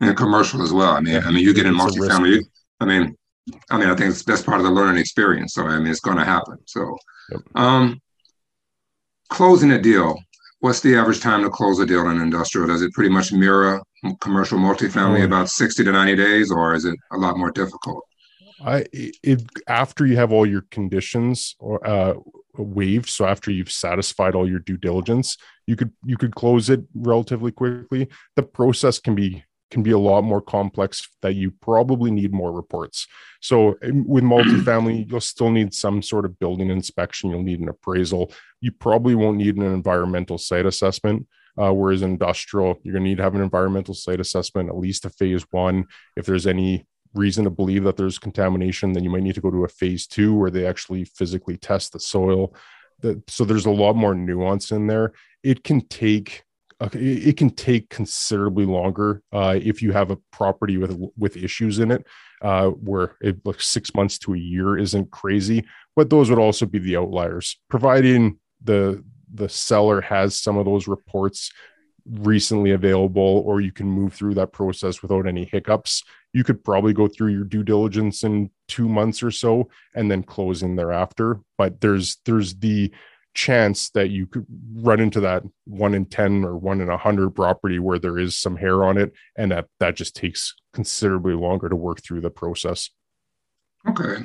in 0.01 0.15
commercial 0.17 0.63
as 0.63 0.73
well. 0.73 0.91
I 0.91 1.01
mean 1.01 1.15
yeah. 1.15 1.23
i 1.25 1.31
mean 1.31 1.45
you 1.45 1.55
get 1.55 1.67
in 1.67 1.75
multifamily 1.75 2.41
i 2.81 2.85
mean 2.85 3.15
I 3.71 3.79
mean, 3.79 3.89
I 3.89 3.97
think 3.97 4.11
it's 4.11 4.23
that's 4.23 4.43
part 4.43 4.59
of 4.59 4.65
the 4.65 4.71
learning 4.71 5.01
experience. 5.01 5.55
So 5.55 5.67
I 5.67 5.79
mean, 5.79 5.89
it's 5.89 5.99
going 6.01 6.19
to 6.19 6.25
happen. 6.25 6.59
So 6.67 6.97
Yep. 7.31 7.41
Um, 7.55 8.01
closing 9.29 9.73
a 9.73 9.81
deal. 9.81 10.19
What's 10.61 10.81
the 10.81 10.97
average 10.97 11.21
time 11.21 11.43
to 11.43 11.51
close 11.51 11.79
a 11.79 11.87
deal 11.87 12.09
in 12.11 12.21
industrial? 12.21 12.67
Does 12.67 12.83
it 12.83 12.93
pretty 12.93 13.11
much 13.11 13.33
mirror 13.33 13.83
commercial 14.21 14.59
multifamily, 14.59 15.23
oh. 15.23 15.25
about 15.25 15.49
sixty 15.49 15.85
to 15.85 15.93
ninety 15.93 16.17
days, 16.17 16.51
or 16.51 16.75
is 16.75 16.85
it 16.85 16.97
a 17.13 17.17
lot 17.17 17.39
more 17.39 17.51
difficult? 17.51 18.05
I 18.63 18.85
it 18.93 19.43
after 19.67 20.07
you 20.07 20.17
have 20.17 20.33
all 20.33 20.45
your 20.45 20.65
conditions 20.71 21.57
or 21.59 21.87
uh, 21.87 22.15
waived, 22.59 23.09
so 23.09 23.25
after 23.25 23.51
you've 23.51 23.73
satisfied 23.73 24.35
all 24.35 24.49
your 24.49 24.59
due 24.59 24.77
diligence, 24.77 25.39
you 25.67 25.77
could 25.77 25.93
you 26.05 26.17
could 26.17 26.35
close 26.35 26.69
it 26.69 26.83
relatively 26.95 27.53
quickly. 27.53 28.09
The 28.37 28.43
process 28.43 28.99
can 28.99 29.15
be 29.15 29.45
can 29.71 29.83
be 29.83 29.91
a 29.91 29.99
lot 29.99 30.23
more 30.23 30.41
complex 30.41 31.09
that 31.23 31.35
you 31.35 31.51
probably 31.51 32.11
need 32.11 32.33
more 32.33 32.53
reports. 32.53 33.07
So 33.41 33.77
with 33.83 34.25
multifamily, 34.25 35.07
you'll 35.11 35.21
still 35.21 35.51
need 35.51 35.73
some 35.75 36.03
sort 36.03 36.25
of 36.25 36.39
building 36.39 36.71
inspection. 36.71 37.31
You'll 37.31 37.43
need 37.43 37.61
an 37.61 37.69
appraisal. 37.69 38.33
You 38.61 38.73
probably 38.73 39.15
won't 39.15 39.39
need 39.39 39.57
an 39.57 39.63
environmental 39.63 40.39
site 40.39 40.67
assessment. 40.67 41.27
Uh, 41.61 41.73
whereas 41.73 42.03
industrial, 42.03 42.79
you're 42.83 42.93
going 42.93 43.03
to 43.03 43.09
need 43.09 43.17
to 43.17 43.23
have 43.23 43.35
an 43.35 43.43
environmental 43.43 43.93
site 43.93 44.21
assessment, 44.21 44.69
at 44.69 44.79
least 44.79 45.05
a 45.05 45.11
phase 45.11 45.45
one. 45.51 45.85
If 46.17 46.25
there's 46.25 46.47
any 46.47 46.87
reason 47.13 47.45
to 47.45 47.51
believe 47.51 47.85
that 47.85 47.97
there's 47.97 48.19
contamination, 48.19 48.93
then 48.93 49.05
you 49.05 49.11
might 49.11 49.23
need 49.23 49.35
to 49.35 49.41
go 49.41 49.51
to 49.51 49.65
a 49.65 49.69
phase 49.69 50.07
two 50.07 50.35
where 50.35 50.51
they 50.51 50.65
actually 50.65 51.05
physically 51.05 51.57
test 51.57 51.93
the 51.93 52.01
soil. 52.01 52.55
so 53.27 53.45
there's 53.45 53.67
a 53.67 53.71
lot 53.71 53.97
more 53.97 54.15
nuance 54.15 54.71
in 54.71 54.87
there. 54.87 55.13
It 55.43 55.65
can 55.65 55.81
take 55.89 56.45
it 56.81 57.37
can 57.37 57.51
take 57.51 57.91
considerably 57.91 58.65
longer 58.65 59.23
uh, 59.33 59.59
if 59.61 59.83
you 59.83 59.93
have 59.93 60.11
a 60.11 60.19
property 60.33 60.79
with 60.79 60.99
with 61.17 61.37
issues 61.37 61.79
in 61.79 61.91
it, 61.91 62.07
uh, 62.43 62.69
where 62.69 63.17
it 63.21 63.45
like 63.45 63.61
six 63.61 63.95
months 63.95 64.19
to 64.19 64.35
a 64.35 64.39
year 64.39 64.79
isn't 64.79 65.11
crazy. 65.11 65.65
But 65.95 66.11
those 66.11 66.31
would 66.31 66.39
also 66.39 66.67
be 66.67 66.79
the 66.79 66.97
outliers, 66.97 67.59
providing 67.69 68.39
the 68.63 69.05
the 69.33 69.49
seller 69.49 70.01
has 70.01 70.41
some 70.41 70.57
of 70.57 70.65
those 70.65 70.89
reports 70.89 71.51
recently 72.07 72.73
available, 72.73 73.43
or 73.47 73.61
you 73.61 73.73
can 73.73 73.87
move 73.87 74.15
through 74.15 74.35
that 74.35 74.53
process 74.53 75.03
without 75.03 75.27
any 75.27 75.45
hiccups. 75.45 76.03
You 76.33 76.45
could 76.45 76.65
probably 76.65 76.93
go 76.93 77.09
through 77.09 77.33
your 77.33 77.45
due 77.45 77.63
diligence 77.63 78.25
in 78.25 78.51
two 78.69 78.89
months 78.89 79.23
or 79.23 79.31
so, 79.31 79.69
and 79.95 80.11
then 80.11 80.23
close 80.23 80.63
in 80.63 80.77
thereafter. 80.77 81.41
But 81.59 81.81
there's 81.81 82.19
there's 82.25 82.55
the 82.55 82.93
chance 83.35 83.91
that 83.91 84.11
you 84.11 84.27
could 84.27 84.47
run 84.75 85.01
into 85.01 85.21
that 85.21 85.43
one 85.65 85.95
in 85.95 86.05
10 86.05 86.45
or 86.45 86.57
one 86.57 86.81
in 86.81 86.89
a 86.89 86.97
hundred 86.97 87.31
property 87.31 87.79
where 87.79 87.99
there 87.99 88.19
is 88.19 88.37
some 88.37 88.57
hair 88.57 88.85
on 88.85 88.99
it 88.99 89.13
and 89.37 89.53
that 89.53 89.67
that 89.79 89.97
just 89.97 90.17
takes 90.17 90.55
considerably 90.73 91.35
longer 91.35 91.69
to 91.69 91.77
work 91.77 92.03
through 92.03 92.21
the 92.21 92.31
process. 92.31 92.91
Okay. 93.89 94.25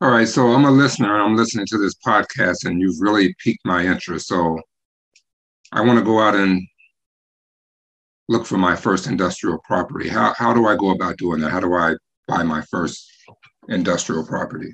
All 0.00 0.10
right 0.10 0.28
so 0.28 0.52
i'm 0.52 0.64
a 0.64 0.70
listener. 0.70 1.12
And 1.14 1.22
i'm 1.22 1.36
listening 1.36 1.66
to 1.66 1.78
this 1.78 1.94
podcast 2.06 2.64
and 2.64 2.80
you've 2.80 3.00
really 3.00 3.34
piqued 3.42 3.64
my 3.64 3.84
interest. 3.84 4.28
So 4.28 4.58
i 5.72 5.80
want 5.80 5.98
to 5.98 6.04
go 6.04 6.20
out 6.20 6.36
and 6.36 6.62
look 8.28 8.46
for 8.46 8.58
my 8.58 8.76
first 8.76 9.06
industrial 9.06 9.58
property. 9.64 10.08
How, 10.08 10.34
how 10.36 10.54
do 10.54 10.66
i 10.66 10.76
go 10.76 10.90
about 10.90 11.16
doing 11.16 11.40
that? 11.40 11.50
How 11.50 11.60
do 11.60 11.74
i 11.74 11.94
buy 12.28 12.42
my 12.44 12.62
first 12.70 13.10
industrial 13.68 14.24
property 14.24 14.72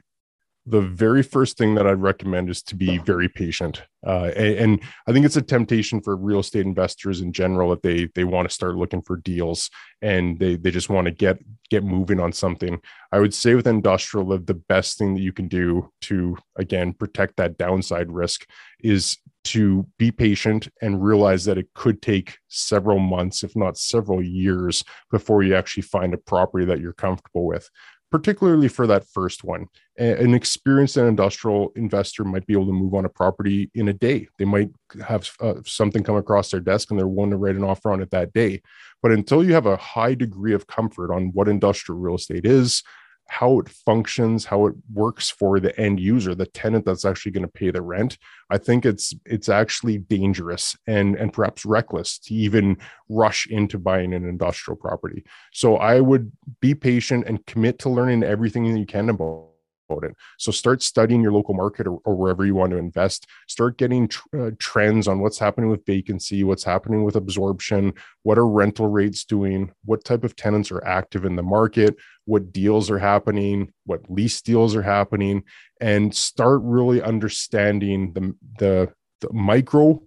the 0.67 0.81
very 0.81 1.23
first 1.23 1.59
thing 1.59 1.75
that 1.75 1.87
I'd 1.87 2.01
recommend 2.01 2.49
is 2.49 2.63
to 2.65 2.75
be 2.75 2.97
very 2.99 3.29
patient. 3.29 3.83
Uh, 4.07 4.31
and, 4.35 4.59
and, 4.59 4.83
I 5.07 5.13
think 5.13 5.27
it's 5.27 5.37
a 5.37 5.43
temptation 5.43 6.01
for 6.01 6.17
real 6.17 6.41
estate 6.41 6.65
investors 6.65 7.21
in 7.21 7.33
general 7.33 7.71
that 7.71 7.83
they 7.83 8.09
they 8.15 8.25
want 8.25 8.49
to 8.49 8.55
start 8.55 8.77
looking 8.77 9.03
for 9.03 9.17
deals 9.17 9.71
and 10.01 10.39
they 10.39 10.57
they 10.57 10.71
just 10.71 10.89
want 10.89 11.07
to 11.07 11.11
get 11.11 11.39
get 11.71 11.85
moving 11.85 12.21
on 12.21 12.33
something. 12.33 12.81
I 13.13 13.19
would 13.19 13.35
say 13.35 13.55
with 13.55 13.67
industrial, 13.67 14.27
the 14.39 14.55
best 14.55 14.99
thing 14.99 15.15
that 15.15 15.23
you 15.23 15.33
can 15.33 15.49
do 15.49 15.91
to 16.03 16.37
again 16.57 16.95
protect 16.95 17.37
that 17.37 17.59
downside 17.59 18.11
risk 18.11 18.47
is 18.81 19.19
to 19.45 19.87
be 19.99 20.11
patient 20.11 20.69
and 20.81 21.05
realize 21.05 21.45
that 21.45 21.59
it 21.59 21.69
could 21.75 22.01
take 22.01 22.39
several 22.49 22.99
months, 22.99 23.45
if 23.45 23.55
not 23.55 23.77
several 23.77 24.23
years, 24.23 24.83
before 25.11 25.43
you 25.43 25.55
actually 25.55 25.83
find 25.83 26.15
a 26.15 26.19
property 26.19 26.65
that 26.65 26.81
you're 26.81 26.95
comfortable 26.95 27.47
with 27.47 27.69
particularly 28.15 28.69
for 28.69 28.87
that 28.87 29.05
first 29.09 29.43
one. 29.43 29.67
An 29.99 30.35
experienced 30.35 30.97
and 30.97 31.09
industrial 31.09 31.73
investor 31.75 32.23
might 32.23 32.47
be 32.47 32.53
able 32.53 32.67
to 32.67 32.73
move 32.73 32.95
on 32.95 33.05
a 33.05 33.09
property 33.09 33.73
in 33.75 33.89
a 33.89 33.93
day. 33.93 34.29
They 34.39 34.45
might 34.45 34.71
have 35.05 35.29
uh, 35.41 35.55
something 35.67 36.05
come 36.05 36.15
across 36.15 36.53
their 36.53 36.61
desk 36.61 36.93
and 36.93 37.01
they're 37.01 37.09
willing 37.09 37.33
to 37.33 37.37
write 37.37 37.57
an 37.57 37.65
offer 37.65 37.91
on 37.91 38.01
it 38.01 38.13
that 38.13 38.33
day. 38.33 38.63
But 39.03 39.11
until 39.11 39.43
you 39.43 39.53
have 39.55 39.67
a 39.67 39.77
high 39.77 40.15
degree 40.15 40.55
of 40.55 40.69
comfort 40.69 41.13
on 41.13 41.33
what 41.33 41.49
industrial 41.49 41.99
real 41.99 42.15
estate 42.15 42.47
is, 42.47 42.85
how 43.29 43.59
it 43.59 43.69
functions, 43.69 44.45
how 44.45 44.67
it 44.67 44.75
works 44.93 45.31
for 45.31 45.59
the 45.59 45.79
end 45.81 45.99
user, 45.99 46.35
the 46.35 46.47
tenant 46.47 46.85
that's 46.85 47.05
actually 47.05 47.33
going 47.33 47.47
to 47.47 47.49
pay 47.49 47.71
the 47.71 47.83
rent, 47.83 48.19
I 48.51 48.59
think 48.59 48.85
it's 48.85 49.15
it's 49.25 49.49
actually 49.49 49.99
dangerous 49.99 50.77
and 50.87 51.17
and 51.17 51.33
perhaps 51.33 51.65
reckless 51.65 52.19
to 52.21 52.35
even 52.35 52.77
rush 53.09 53.47
into 53.47 53.79
buying 53.79 54.13
an 54.13 54.29
industrial 54.29 54.77
property. 54.77 55.25
So 55.53 55.77
I 55.77 56.01
would 56.01 56.33
be 56.61 56.75
patient 56.75 57.27
and 57.27 57.45
commit 57.47 57.79
to 57.81 57.89
learning 57.89 58.23
everything 58.23 58.73
that 58.73 58.79
you 58.79 58.87
can 58.87 59.09
about 59.09 59.54
it. 59.91 60.15
So 60.39 60.51
start 60.51 60.83
studying 60.83 61.23
your 61.23 61.33
local 61.33 61.55
market 61.55 61.87
or, 61.87 61.99
or 62.05 62.15
wherever 62.15 62.45
you 62.45 62.55
want 62.55 62.71
to 62.73 62.79
invest. 62.79 63.27
Start 63.49 63.77
getting 63.77 64.09
tr- 64.09 64.23
uh, 64.39 64.51
trends 64.59 65.07
on 65.07 65.21
what's 65.21 65.39
happening 65.39 65.71
with 65.71 65.87
vacancy, 65.87 66.45
what's 66.45 66.65
happening 66.65 67.05
with 67.05 67.17
absorption, 67.17 67.93
what 68.23 68.39
are 68.39 68.49
rental 68.49 68.89
rates 68.89 69.25
doing, 69.25 69.73
what 69.85 70.05
type 70.05 70.25
of 70.25 70.37
tenants 70.37 70.73
are 70.73 70.85
active 70.85 71.25
in 71.25 71.37
the 71.37 71.43
market, 71.43 71.97
what 72.25 72.53
deals 72.53 72.91
are 72.91 72.99
happening, 72.99 73.73
what 73.85 74.11
lease 74.11 74.41
deals 74.41 74.75
are 74.75 74.83
happening, 74.83 75.45
and 75.81 76.15
start 76.15 76.61
really 76.63 77.03
understanding 77.03 78.13
the 78.13 78.35
the, 78.59 78.93
the 79.21 79.33
micro 79.33 80.03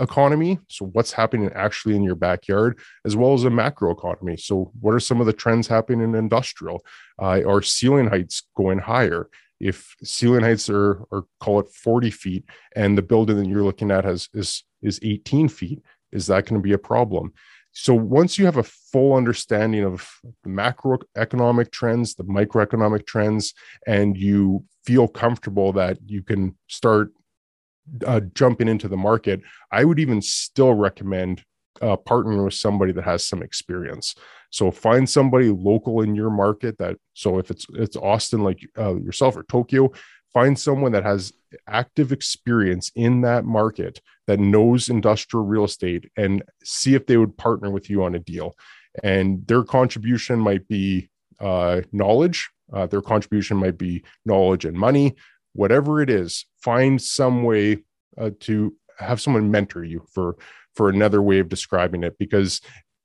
economy 0.00 0.58
so 0.68 0.86
what's 0.86 1.12
happening 1.12 1.50
actually 1.54 1.96
in 1.96 2.02
your 2.02 2.14
backyard 2.14 2.78
as 3.04 3.16
well 3.16 3.34
as 3.34 3.44
a 3.44 3.50
macro 3.50 3.90
economy. 3.90 4.36
So 4.36 4.72
what 4.80 4.94
are 4.94 5.00
some 5.00 5.20
of 5.20 5.26
the 5.26 5.32
trends 5.32 5.66
happening 5.66 6.02
in 6.02 6.14
industrial 6.14 6.84
uh, 7.20 7.42
are 7.46 7.62
ceiling 7.62 8.08
heights 8.08 8.42
going 8.56 8.78
higher? 8.78 9.28
If 9.60 9.94
ceiling 10.02 10.42
heights 10.42 10.68
are 10.68 11.06
or 11.10 11.26
call 11.40 11.60
it 11.60 11.70
40 11.70 12.10
feet 12.10 12.44
and 12.74 12.96
the 12.96 13.02
building 13.02 13.36
that 13.38 13.46
you're 13.46 13.64
looking 13.64 13.90
at 13.90 14.04
has 14.04 14.28
is 14.34 14.64
is 14.82 15.00
18 15.02 15.48
feet 15.48 15.82
is 16.12 16.26
that 16.28 16.46
going 16.46 16.60
to 16.60 16.64
be 16.64 16.72
a 16.72 16.78
problem? 16.78 17.32
So 17.72 17.92
once 17.92 18.38
you 18.38 18.46
have 18.46 18.56
a 18.56 18.62
full 18.62 19.14
understanding 19.14 19.84
of 19.84 20.08
the 20.44 20.50
macroeconomic 20.50 21.70
trends 21.70 22.14
the 22.14 22.24
microeconomic 22.24 23.06
trends 23.06 23.54
and 23.86 24.16
you 24.16 24.64
feel 24.84 25.08
comfortable 25.08 25.72
that 25.72 25.98
you 26.06 26.22
can 26.22 26.56
start 26.68 27.10
uh, 28.06 28.20
jumping 28.34 28.68
into 28.68 28.88
the 28.88 28.96
market, 28.96 29.40
I 29.70 29.84
would 29.84 29.98
even 29.98 30.22
still 30.22 30.74
recommend 30.74 31.44
uh, 31.82 31.96
partnering 31.96 32.44
with 32.44 32.54
somebody 32.54 32.92
that 32.92 33.04
has 33.04 33.26
some 33.26 33.42
experience. 33.42 34.14
So 34.50 34.70
find 34.70 35.08
somebody 35.08 35.50
local 35.50 36.00
in 36.00 36.14
your 36.14 36.30
market 36.30 36.78
that. 36.78 36.96
So 37.14 37.38
if 37.38 37.50
it's 37.50 37.66
it's 37.74 37.96
Austin 37.96 38.42
like 38.42 38.60
uh, 38.78 38.96
yourself 38.96 39.36
or 39.36 39.42
Tokyo, 39.44 39.92
find 40.32 40.58
someone 40.58 40.92
that 40.92 41.04
has 41.04 41.32
active 41.68 42.12
experience 42.12 42.90
in 42.94 43.22
that 43.22 43.44
market 43.44 44.00
that 44.26 44.40
knows 44.40 44.88
industrial 44.88 45.44
real 45.44 45.64
estate 45.64 46.10
and 46.16 46.42
see 46.64 46.94
if 46.94 47.06
they 47.06 47.16
would 47.16 47.36
partner 47.36 47.70
with 47.70 47.88
you 47.90 48.02
on 48.04 48.14
a 48.14 48.18
deal. 48.18 48.54
And 49.02 49.46
their 49.46 49.62
contribution 49.62 50.38
might 50.38 50.66
be 50.68 51.10
uh, 51.40 51.82
knowledge. 51.92 52.50
Uh, 52.72 52.86
their 52.86 53.02
contribution 53.02 53.56
might 53.56 53.78
be 53.78 54.04
knowledge 54.24 54.64
and 54.64 54.76
money 54.76 55.14
whatever 55.56 56.02
it 56.02 56.10
is 56.10 56.44
find 56.66 57.00
some 57.00 57.44
way 57.44 57.78
uh, 58.18 58.30
to 58.40 58.74
have 58.98 59.20
someone 59.20 59.52
mentor 59.52 59.84
you 59.84 60.04
for 60.12 60.36
for 60.74 60.88
another 60.88 61.22
way 61.22 61.38
of 61.38 61.48
describing 61.48 62.02
it 62.02 62.18
because 62.18 62.60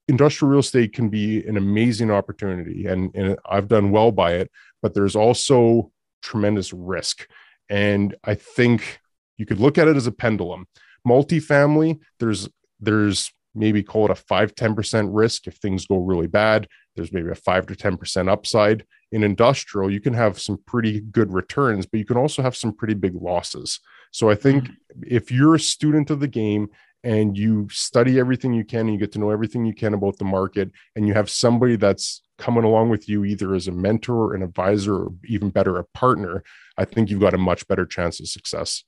industrial 0.07 0.49
real 0.49 0.61
estate 0.61 0.93
can 0.93 1.09
be 1.09 1.45
an 1.45 1.57
amazing 1.57 2.09
opportunity 2.09 2.87
and, 2.87 3.15
and 3.15 3.37
i've 3.47 3.67
done 3.67 3.91
well 3.91 4.11
by 4.11 4.31
it 4.33 4.49
but 4.81 4.95
there's 4.95 5.15
also 5.15 5.91
tremendous 6.23 6.73
risk. 6.73 7.27
And 7.69 8.15
i 8.23 8.33
think 8.33 8.99
you 9.37 9.45
could 9.45 9.59
look 9.59 9.77
at 9.77 9.87
it 9.87 9.95
as 9.95 10.07
a 10.07 10.11
pendulum. 10.11 10.65
Multifamily 11.07 11.99
there's 12.19 12.49
there's 12.79 13.31
maybe 13.53 13.83
call 13.83 14.05
it 14.05 14.11
a 14.11 14.15
5 14.15 14.55
10% 14.55 15.09
risk 15.11 15.45
if 15.45 15.57
things 15.57 15.85
go 15.85 15.97
really 15.97 16.27
bad. 16.27 16.67
There's 16.95 17.13
maybe 17.13 17.29
a 17.29 17.35
5 17.35 17.67
to 17.67 17.75
10% 17.75 18.29
upside 18.29 18.85
in 19.11 19.23
industrial 19.23 19.91
you 19.91 19.99
can 19.99 20.13
have 20.13 20.39
some 20.39 20.57
pretty 20.65 21.01
good 21.01 21.33
returns 21.33 21.85
but 21.85 21.99
you 21.99 22.05
can 22.05 22.17
also 22.17 22.41
have 22.41 22.55
some 22.55 22.73
pretty 22.73 22.93
big 22.93 23.15
losses. 23.15 23.79
So 24.11 24.29
i 24.29 24.35
think 24.35 24.65
mm-hmm. 24.65 25.03
if 25.07 25.31
you're 25.31 25.55
a 25.55 25.59
student 25.59 26.09
of 26.09 26.19
the 26.19 26.27
game 26.27 26.69
and 27.03 27.37
you 27.37 27.67
study 27.71 28.19
everything 28.19 28.53
you 28.53 28.63
can 28.63 28.81
and 28.81 28.93
you 28.93 28.99
get 28.99 29.11
to 29.11 29.19
know 29.19 29.31
everything 29.31 29.65
you 29.65 29.73
can 29.73 29.93
about 29.93 30.17
the 30.17 30.25
market 30.25 30.71
and 30.95 31.07
you 31.07 31.13
have 31.13 31.29
somebody 31.29 31.75
that's 31.75 32.21
coming 32.37 32.63
along 32.63 32.89
with 32.89 33.09
you 33.09 33.25
either 33.25 33.55
as 33.55 33.67
a 33.67 33.71
mentor 33.71 34.25
or 34.25 34.33
an 34.35 34.43
advisor 34.43 34.95
or 34.95 35.13
even 35.25 35.49
better 35.49 35.77
a 35.77 35.83
partner 35.93 36.43
i 36.77 36.85
think 36.85 37.09
you've 37.09 37.19
got 37.19 37.33
a 37.33 37.39
much 37.39 37.67
better 37.67 37.85
chance 37.85 38.19
of 38.19 38.27
success. 38.27 38.83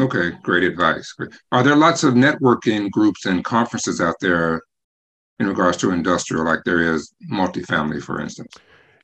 Okay 0.00 0.32
great 0.42 0.64
advice. 0.64 1.14
Are 1.52 1.62
there 1.62 1.76
lots 1.76 2.02
of 2.02 2.14
networking 2.14 2.90
groups 2.90 3.26
and 3.26 3.44
conferences 3.44 4.00
out 4.00 4.16
there 4.20 4.62
in 5.38 5.46
regards 5.46 5.76
to 5.78 5.90
industrial 5.90 6.44
like 6.44 6.60
there 6.64 6.94
is 6.94 7.12
multifamily 7.30 8.02
for 8.02 8.20
instance 8.20 8.54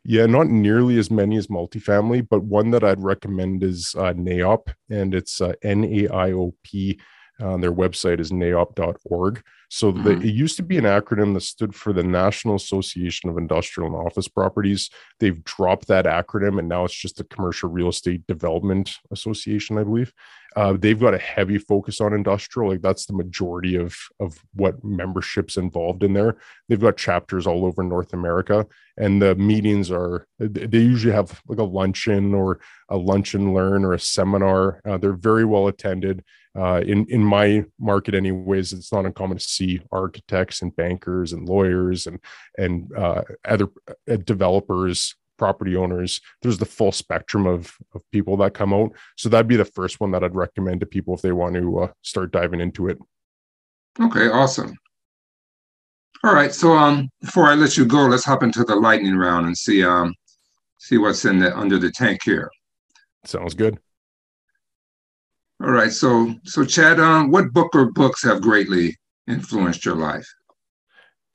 yeah, 0.08 0.24
not 0.24 0.46
nearly 0.46 0.98
as 0.98 1.10
many 1.10 1.36
as 1.36 1.48
multifamily, 1.48 2.26
but 2.26 2.42
one 2.42 2.70
that 2.70 2.82
I'd 2.82 3.04
recommend 3.04 3.62
is 3.62 3.94
uh, 3.98 4.14
NAIOP, 4.14 4.72
and 4.88 5.14
it's 5.14 5.38
uh, 5.38 5.52
N 5.62 5.84
A 5.84 6.08
I 6.08 6.32
O 6.32 6.54
P. 6.62 6.98
Uh, 7.38 7.58
their 7.58 7.72
website 7.72 8.18
is 8.18 8.32
naiop.org. 8.32 9.42
So 9.68 9.92
mm-hmm. 9.92 10.22
it 10.22 10.34
used 10.34 10.56
to 10.56 10.62
be 10.62 10.78
an 10.78 10.84
acronym 10.84 11.34
that 11.34 11.42
stood 11.42 11.74
for 11.74 11.92
the 11.92 12.02
National 12.02 12.56
Association 12.56 13.28
of 13.28 13.36
Industrial 13.36 13.86
and 13.86 13.94
Office 13.94 14.28
Properties. 14.28 14.88
They've 15.20 15.44
dropped 15.44 15.88
that 15.88 16.06
acronym, 16.06 16.58
and 16.58 16.70
now 16.70 16.86
it's 16.86 16.96
just 16.96 17.18
the 17.18 17.24
Commercial 17.24 17.68
Real 17.68 17.90
Estate 17.90 18.26
Development 18.26 18.90
Association, 19.10 19.76
I 19.76 19.84
believe. 19.84 20.14
Uh, 20.56 20.76
they've 20.78 20.98
got 20.98 21.14
a 21.14 21.18
heavy 21.18 21.58
focus 21.58 22.00
on 22.00 22.12
industrial. 22.12 22.70
Like 22.70 22.82
that's 22.82 23.06
the 23.06 23.12
majority 23.12 23.76
of 23.76 23.96
of 24.18 24.38
what 24.54 24.82
memberships 24.82 25.56
involved 25.56 26.02
in 26.02 26.14
there. 26.14 26.38
They've 26.68 26.80
got 26.80 26.96
chapters 26.96 27.46
all 27.46 27.64
over 27.64 27.82
North 27.82 28.12
America, 28.12 28.66
and 28.96 29.20
the 29.20 29.34
meetings 29.34 29.90
are 29.90 30.26
they 30.38 30.78
usually 30.78 31.14
have 31.14 31.40
like 31.46 31.58
a 31.58 31.64
luncheon 31.64 32.34
or 32.34 32.61
a 32.88 32.96
lunch 32.96 33.34
and 33.34 33.54
learn 33.54 33.84
or 33.84 33.92
a 33.92 34.00
seminar. 34.00 34.80
Uh, 34.88 34.98
they're 34.98 35.12
very 35.12 35.44
well 35.44 35.68
attended. 35.68 36.24
Uh, 36.58 36.82
in 36.84 37.06
in 37.08 37.22
my 37.22 37.64
market, 37.78 38.14
anyways, 38.14 38.72
it's 38.72 38.92
not 38.92 39.06
uncommon 39.06 39.38
to 39.38 39.44
see 39.44 39.80
architects 39.92 40.62
and 40.62 40.74
bankers 40.74 41.32
and 41.32 41.48
lawyers 41.48 42.06
and 42.06 42.18
and 42.56 42.90
uh, 42.96 43.22
other 43.44 43.68
uh, 44.11 44.16
developers 44.24 45.14
property 45.38 45.77
owners. 45.77 46.20
There's 46.42 46.59
the 46.59 46.66
full 46.66 46.92
spectrum 46.92 47.46
of, 47.46 47.77
of 47.94 48.03
people 48.11 48.37
that 48.38 48.55
come 48.55 48.74
out. 48.74 48.92
So 49.16 49.29
that'd 49.29 49.48
be 49.48 49.57
the 49.57 49.64
first 49.64 50.01
one 50.01 50.11
that 50.11 50.24
I'd 50.24 50.35
recommend 50.35 50.81
to 50.81 50.87
people 50.87 51.14
if 51.14 51.22
they 51.22 51.33
want 51.33 51.55
to 51.55 51.79
uh, 51.81 51.88
start 52.03 52.33
diving 52.33 52.61
into 52.61 52.88
it. 52.88 52.98
Okay, 54.01 54.29
awesome. 54.29 54.77
All 56.24 56.35
right, 56.35 56.53
so 56.53 56.72
um, 56.72 57.11
before 57.20 57.46
I 57.46 57.55
let 57.55 57.77
you 57.77 57.85
go, 57.85 58.07
let's 58.07 58.24
hop 58.24 58.42
into 58.42 58.64
the 58.64 58.74
lightning 58.74 59.16
round 59.16 59.46
and 59.46 59.57
see 59.57 59.85
um, 59.85 60.14
see 60.79 60.98
what's 60.98 61.24
in 61.24 61.38
the 61.38 61.57
under 61.57 61.79
the 61.79 61.92
tank 61.92 62.20
here. 62.24 62.51
Sounds 63.24 63.55
good. 63.55 63.79
All 65.62 65.70
right, 65.70 65.92
so 65.92 66.35
so 66.44 66.64
Chad, 66.64 66.98
um, 66.98 67.31
what 67.31 67.53
book 67.53 67.74
or 67.74 67.92
books 67.92 68.24
have 68.24 68.42
greatly 68.42 68.96
influenced 69.29 69.85
your 69.85 69.94
life? 69.94 70.27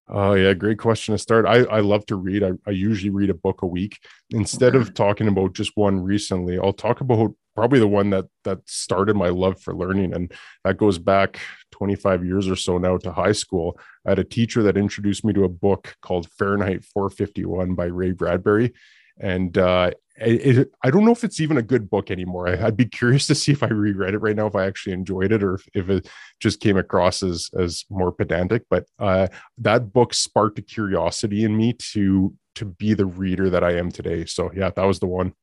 Oh 0.10 0.34
yeah, 0.34 0.54
great 0.54 0.80
question 0.80 1.14
to 1.14 1.18
start. 1.18 1.46
I, 1.46 1.64
I 1.64 1.80
love 1.80 2.06
to 2.08 2.16
read. 2.16 2.44
I, 2.44 2.52
I 2.68 2.72
usually 2.72 3.10
read 3.10 3.30
a 3.30 3.36
book 3.36 3.62
a 3.62 3.68
week. 3.68 4.00
Instead 4.32 4.76
of 4.76 4.84
mm-hmm. 4.84 4.94
talking 4.94 5.28
about 5.28 5.54
just 5.54 5.72
one 5.76 6.02
recently, 6.02 6.60
I'll 6.60 6.74
talk 6.74 7.00
about 7.00 7.34
probably 7.56 7.80
the 7.80 7.88
one 7.88 8.10
that 8.10 8.26
that 8.44 8.60
started 8.66 9.16
my 9.16 9.30
love 9.30 9.62
for 9.62 9.74
learning. 9.74 10.14
And 10.14 10.32
that 10.66 10.78
goes 10.78 10.98
back 10.98 11.40
25 11.72 12.26
years 12.26 12.50
or 12.50 12.56
so 12.56 12.78
now 12.78 12.98
to 12.98 13.14
high 13.14 13.32
school. 13.32 13.80
I 14.06 14.12
had 14.12 14.20
a 14.20 14.26
teacher 14.26 14.64
that 14.64 14.78
introduced 14.78 15.24
me 15.24 15.32
to 15.34 15.46
a 15.46 15.50
book 15.50 15.96
called 16.02 16.30
Fahrenheit 16.32 16.84
451 16.84 17.76
by 17.76 17.86
Ray 17.86 18.12
Bradbury. 18.12 18.74
And 19.20 19.58
uh, 19.58 19.92
it, 20.16 20.72
I 20.84 20.92
don't 20.92 21.06
know 21.06 21.12
if 21.12 21.24
it's 21.24 21.40
even 21.40 21.58
a 21.58 21.64
good 21.64 21.90
book 21.90 22.12
anymore. 22.12 22.48
I, 22.48 22.66
would 22.66 22.78
be 22.78 22.86
curious 22.86 23.28
to 23.28 23.36
see 23.36 23.52
if 23.52 23.64
I 23.64 23.68
reread 23.68 24.14
it 24.14 24.20
right 24.20 24.36
now, 24.36 24.48
if 24.48 24.56
I 24.56 24.66
actually 24.66 24.94
enjoyed 24.94 25.32
it, 25.32 25.44
or 25.44 25.56
if, 25.56 25.68
if 25.74 25.90
it 25.90 26.10
just 26.40 26.60
came 26.60 26.78
across 26.78 27.24
as 27.24 27.50
as 27.58 27.86
more 27.90 28.12
pedantic. 28.12 28.64
But 28.70 28.86
uh, 29.00 29.28
that 29.60 29.92
book 29.92 30.14
sparked 30.14 30.60
a 30.60 30.62
curiosity 30.62 31.44
in 31.44 31.56
me 31.58 31.74
to 31.92 32.34
to 32.56 32.66
be 32.66 32.94
the 32.94 33.06
reader 33.06 33.50
that 33.50 33.64
I 33.64 33.74
am 33.74 33.92
today. 33.92 34.26
So 34.26 34.52
yeah, 34.56 34.70
that 34.76 34.86
was 34.86 35.00
the 35.00 35.08
one. 35.08 35.34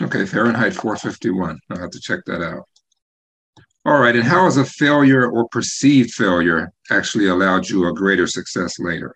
Okay, 0.00 0.26
Fahrenheit 0.26 0.74
451. 0.74 1.58
I'll 1.70 1.78
have 1.78 1.90
to 1.90 2.00
check 2.00 2.20
that 2.26 2.42
out. 2.42 2.64
All 3.84 4.00
right, 4.00 4.14
and 4.14 4.24
how 4.24 4.44
has 4.44 4.56
a 4.56 4.64
failure 4.64 5.28
or 5.28 5.48
perceived 5.48 6.12
failure 6.12 6.72
actually 6.90 7.28
allowed 7.28 7.68
you 7.68 7.88
a 7.88 7.92
greater 7.92 8.26
success 8.26 8.78
later? 8.78 9.14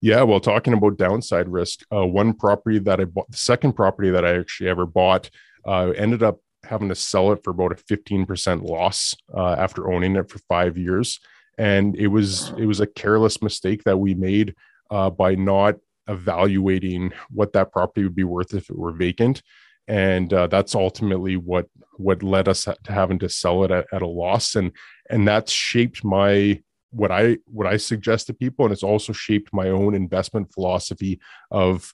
Yeah, 0.00 0.22
well, 0.22 0.40
talking 0.40 0.72
about 0.72 0.96
downside 0.96 1.48
risk, 1.48 1.80
uh, 1.94 2.06
one 2.06 2.32
property 2.32 2.78
that 2.78 3.00
I 3.00 3.04
bought, 3.04 3.30
the 3.30 3.36
second 3.36 3.74
property 3.74 4.10
that 4.10 4.24
I 4.24 4.38
actually 4.38 4.70
ever 4.70 4.86
bought, 4.86 5.28
uh, 5.66 5.90
ended 5.90 6.22
up 6.22 6.40
having 6.64 6.88
to 6.88 6.94
sell 6.94 7.32
it 7.32 7.44
for 7.44 7.50
about 7.50 7.72
a 7.72 7.74
15% 7.74 8.62
loss 8.62 9.14
uh, 9.34 9.52
after 9.52 9.92
owning 9.92 10.16
it 10.16 10.30
for 10.30 10.38
five 10.48 10.78
years. 10.78 11.20
And 11.58 11.96
it 11.96 12.06
was 12.06 12.50
it 12.56 12.64
was 12.64 12.80
a 12.80 12.86
careless 12.86 13.42
mistake 13.42 13.84
that 13.84 13.98
we 13.98 14.14
made 14.14 14.54
uh, 14.90 15.10
by 15.10 15.34
not 15.34 15.76
evaluating 16.08 17.12
what 17.30 17.52
that 17.52 17.70
property 17.70 18.02
would 18.02 18.14
be 18.14 18.24
worth 18.24 18.54
if 18.54 18.70
it 18.70 18.78
were 18.78 18.92
vacant. 18.92 19.42
And 19.86 20.32
uh, 20.32 20.46
that's 20.46 20.74
ultimately 20.74 21.36
what 21.36 21.66
what 21.96 22.22
led 22.22 22.48
us 22.48 22.64
to 22.64 22.92
having 22.92 23.18
to 23.18 23.28
sell 23.28 23.64
it 23.64 23.70
at, 23.70 23.86
at 23.92 24.00
a 24.00 24.06
loss. 24.06 24.54
And 24.54 24.72
and 25.10 25.28
that's 25.28 25.52
shaped 25.52 26.02
my 26.04 26.62
what 26.90 27.10
I 27.10 27.38
what 27.46 27.66
I 27.66 27.76
suggest 27.76 28.26
to 28.26 28.34
people, 28.34 28.64
and 28.64 28.72
it's 28.72 28.82
also 28.82 29.12
shaped 29.12 29.52
my 29.52 29.68
own 29.68 29.94
investment 29.94 30.52
philosophy 30.52 31.20
of 31.50 31.92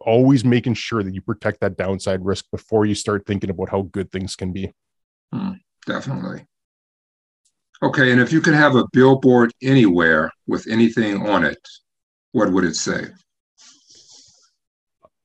always 0.00 0.44
making 0.44 0.74
sure 0.74 1.02
that 1.02 1.14
you 1.14 1.20
protect 1.20 1.60
that 1.60 1.76
downside 1.76 2.24
risk 2.24 2.46
before 2.50 2.86
you 2.86 2.94
start 2.94 3.24
thinking 3.24 3.50
about 3.50 3.70
how 3.70 3.82
good 3.82 4.10
things 4.10 4.34
can 4.34 4.52
be. 4.52 4.72
Hmm, 5.32 5.52
definitely. 5.86 6.44
Okay, 7.82 8.10
and 8.10 8.20
if 8.20 8.32
you 8.32 8.40
could 8.40 8.54
have 8.54 8.74
a 8.74 8.86
billboard 8.92 9.52
anywhere 9.62 10.32
with 10.46 10.66
anything 10.66 11.26
on 11.26 11.44
it, 11.44 11.58
what 12.32 12.50
would 12.50 12.64
it 12.64 12.74
say? 12.74 13.08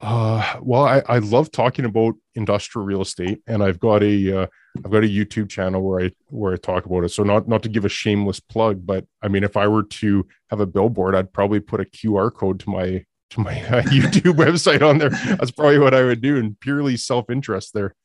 Uh, 0.01 0.57
well, 0.61 0.83
I, 0.83 1.01
I 1.07 1.19
love 1.19 1.51
talking 1.51 1.85
about 1.85 2.15
industrial 2.35 2.85
real 2.85 3.01
estate, 3.01 3.41
and 3.47 3.63
I've 3.63 3.79
got 3.79 4.03
a 4.03 4.41
uh, 4.41 4.47
I've 4.77 4.91
got 4.91 5.03
a 5.03 5.07
YouTube 5.07 5.49
channel 5.49 5.81
where 5.81 6.05
I 6.05 6.11
where 6.27 6.53
I 6.53 6.57
talk 6.57 6.85
about 6.85 7.03
it. 7.03 7.09
So 7.09 7.23
not 7.23 7.47
not 7.47 7.63
to 7.63 7.69
give 7.69 7.85
a 7.85 7.89
shameless 7.89 8.39
plug, 8.39 8.85
but 8.85 9.05
I 9.21 9.27
mean, 9.27 9.43
if 9.43 9.57
I 9.57 9.67
were 9.67 9.83
to 9.83 10.25
have 10.49 10.59
a 10.59 10.65
billboard, 10.65 11.15
I'd 11.15 11.33
probably 11.33 11.59
put 11.59 11.81
a 11.81 11.85
QR 11.85 12.33
code 12.33 12.59
to 12.61 12.69
my 12.69 13.03
to 13.31 13.39
my 13.39 13.61
uh, 13.65 13.81
YouTube 13.83 14.35
website 14.35 14.87
on 14.87 14.97
there. 14.97 15.09
That's 15.09 15.51
probably 15.51 15.79
what 15.79 15.93
I 15.93 16.03
would 16.03 16.21
do, 16.21 16.37
and 16.37 16.59
purely 16.59 16.97
self 16.97 17.29
interest 17.29 17.73
there. 17.73 17.95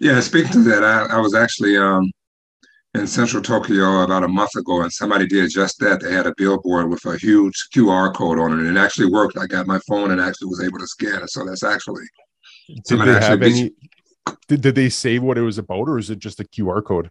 Yeah, 0.00 0.20
speaking 0.20 0.52
to 0.52 0.62
that, 0.64 0.84
I, 0.84 1.16
I 1.16 1.18
was 1.18 1.34
actually 1.34 1.76
um, 1.76 2.10
in 2.94 3.06
central 3.06 3.42
Tokyo 3.42 4.02
about 4.02 4.24
a 4.24 4.28
month 4.28 4.54
ago, 4.56 4.82
and 4.82 4.92
somebody 4.92 5.26
did 5.26 5.50
just 5.50 5.78
that. 5.78 6.00
They 6.00 6.12
had 6.12 6.26
a 6.26 6.34
billboard 6.36 6.90
with 6.90 7.04
a 7.06 7.16
huge 7.16 7.68
QR 7.74 8.14
code 8.14 8.38
on 8.38 8.52
it, 8.52 8.66
and 8.66 8.76
it 8.76 8.80
actually 8.80 9.10
worked. 9.10 9.38
I 9.38 9.46
got 9.46 9.66
my 9.66 9.78
phone 9.88 10.10
and 10.10 10.20
actually 10.20 10.48
was 10.48 10.62
able 10.62 10.78
to 10.78 10.86
scan 10.86 11.22
it. 11.22 11.30
So 11.30 11.44
that's 11.44 11.62
actually. 11.62 12.04
Did 12.86 13.00
they 13.00 13.12
have 13.14 13.42
any? 13.42 13.70
Did, 14.48 14.60
did 14.60 14.74
they 14.74 14.88
say 14.88 15.18
what 15.18 15.38
it 15.38 15.42
was 15.42 15.58
about, 15.58 15.88
or 15.88 15.98
is 15.98 16.10
it 16.10 16.18
just 16.18 16.40
a 16.40 16.44
QR 16.44 16.84
code? 16.84 17.10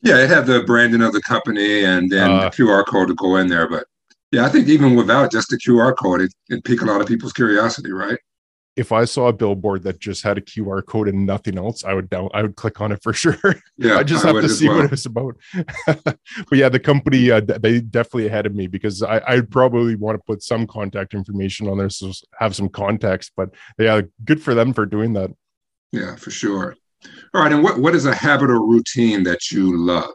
Yeah, 0.00 0.18
it 0.18 0.30
had 0.30 0.46
the 0.46 0.62
branding 0.62 1.02
of 1.02 1.12
the 1.12 1.22
company 1.22 1.84
and 1.84 2.10
then 2.10 2.30
uh, 2.30 2.40
the 2.42 2.50
QR 2.50 2.86
code 2.86 3.08
to 3.08 3.14
go 3.14 3.36
in 3.36 3.48
there. 3.48 3.68
But 3.68 3.86
yeah, 4.30 4.44
I 4.44 4.48
think 4.48 4.68
even 4.68 4.94
without 4.94 5.32
just 5.32 5.48
the 5.48 5.56
QR 5.56 5.96
code, 5.96 6.20
it, 6.20 6.32
it 6.48 6.64
piqued 6.64 6.82
a 6.82 6.86
lot 6.86 7.00
of 7.00 7.08
people's 7.08 7.32
curiosity, 7.32 7.90
right? 7.90 8.18
if 8.78 8.92
I 8.92 9.06
saw 9.06 9.26
a 9.26 9.32
billboard 9.32 9.82
that 9.82 9.98
just 9.98 10.22
had 10.22 10.38
a 10.38 10.40
QR 10.40 10.86
code 10.86 11.08
and 11.08 11.26
nothing 11.26 11.58
else, 11.58 11.84
I 11.84 11.94
would 11.94 12.08
down 12.08 12.28
I 12.32 12.42
would 12.42 12.54
click 12.54 12.80
on 12.80 12.92
it 12.92 13.02
for 13.02 13.12
sure. 13.24 13.36
Yeah, 13.76 13.96
I 13.96 14.04
just 14.04 14.24
I 14.24 14.28
have 14.28 14.40
to 14.40 14.48
see 14.48 14.68
well. 14.68 14.82
what 14.82 14.92
it's 14.92 15.04
about. 15.04 15.36
but 15.86 16.18
yeah, 16.52 16.68
the 16.68 16.78
company 16.78 17.30
uh, 17.30 17.40
they 17.40 17.80
definitely 17.80 18.28
ahead 18.28 18.46
of 18.46 18.54
me 18.54 18.68
because 18.68 19.02
I 19.02 19.20
I'd 19.26 19.50
probably 19.50 19.96
want 19.96 20.16
to 20.16 20.24
put 20.24 20.42
some 20.42 20.66
contact 20.66 21.12
information 21.12 21.68
on 21.68 21.78
there 21.78 21.90
so 21.90 22.12
have 22.38 22.54
some 22.54 22.68
context. 22.68 23.32
But 23.36 23.50
yeah, 23.78 24.02
good 24.24 24.40
for 24.40 24.54
them 24.54 24.72
for 24.72 24.86
doing 24.86 25.12
that. 25.14 25.30
Yeah, 25.92 26.16
for 26.16 26.30
sure. 26.30 26.76
All 27.34 27.42
right, 27.42 27.52
and 27.52 27.62
what 27.62 27.78
what 27.78 27.94
is 27.94 28.06
a 28.06 28.14
habit 28.14 28.50
or 28.50 28.60
routine 28.60 29.22
that 29.24 29.50
you 29.50 29.76
love? 29.76 30.14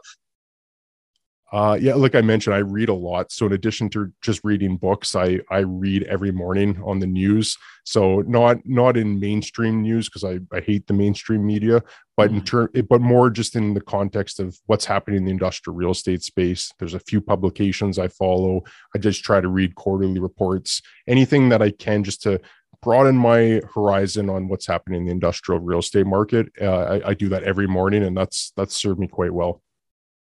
Uh, 1.54 1.78
yeah, 1.80 1.94
like 1.94 2.16
I 2.16 2.20
mentioned, 2.20 2.52
I 2.52 2.58
read 2.58 2.88
a 2.88 2.94
lot. 2.94 3.30
So 3.30 3.46
in 3.46 3.52
addition 3.52 3.88
to 3.90 4.12
just 4.20 4.40
reading 4.42 4.76
books, 4.76 5.14
I 5.14 5.38
I 5.50 5.58
read 5.58 6.02
every 6.02 6.32
morning 6.32 6.82
on 6.84 6.98
the 6.98 7.06
news. 7.06 7.56
So 7.84 8.22
not 8.22 8.58
not 8.64 8.96
in 8.96 9.20
mainstream 9.20 9.80
news 9.80 10.08
because 10.08 10.24
I, 10.24 10.40
I 10.52 10.60
hate 10.60 10.88
the 10.88 10.94
mainstream 10.94 11.46
media, 11.46 11.80
but 12.16 12.30
in 12.30 12.40
mm-hmm. 12.40 12.44
turn, 12.44 12.86
but 12.88 13.00
more 13.00 13.30
just 13.30 13.54
in 13.54 13.72
the 13.72 13.80
context 13.80 14.40
of 14.40 14.58
what's 14.66 14.84
happening 14.84 15.18
in 15.18 15.24
the 15.26 15.30
industrial 15.30 15.76
real 15.76 15.92
estate 15.92 16.24
space. 16.24 16.72
There's 16.80 16.94
a 16.94 16.98
few 17.00 17.20
publications 17.20 18.00
I 18.00 18.08
follow. 18.08 18.62
I 18.92 18.98
just 18.98 19.22
try 19.22 19.40
to 19.40 19.48
read 19.48 19.76
quarterly 19.76 20.18
reports, 20.18 20.82
anything 21.06 21.50
that 21.50 21.62
I 21.62 21.70
can 21.70 22.02
just 22.02 22.20
to 22.22 22.40
broaden 22.84 23.16
my 23.16 23.60
horizon 23.74 24.30
on 24.30 24.48
what's 24.48 24.66
happening 24.66 25.00
in 25.00 25.06
the 25.06 25.12
industrial 25.12 25.60
real 25.60 25.78
estate 25.80 26.06
market. 26.06 26.48
Uh, 26.60 27.00
I, 27.04 27.08
I 27.10 27.14
do 27.14 27.28
that 27.30 27.42
every 27.42 27.66
morning, 27.66 28.04
and 28.04 28.16
that's 28.16 28.52
that's 28.56 28.74
served 28.74 29.00
me 29.00 29.08
quite 29.08 29.32
well. 29.32 29.62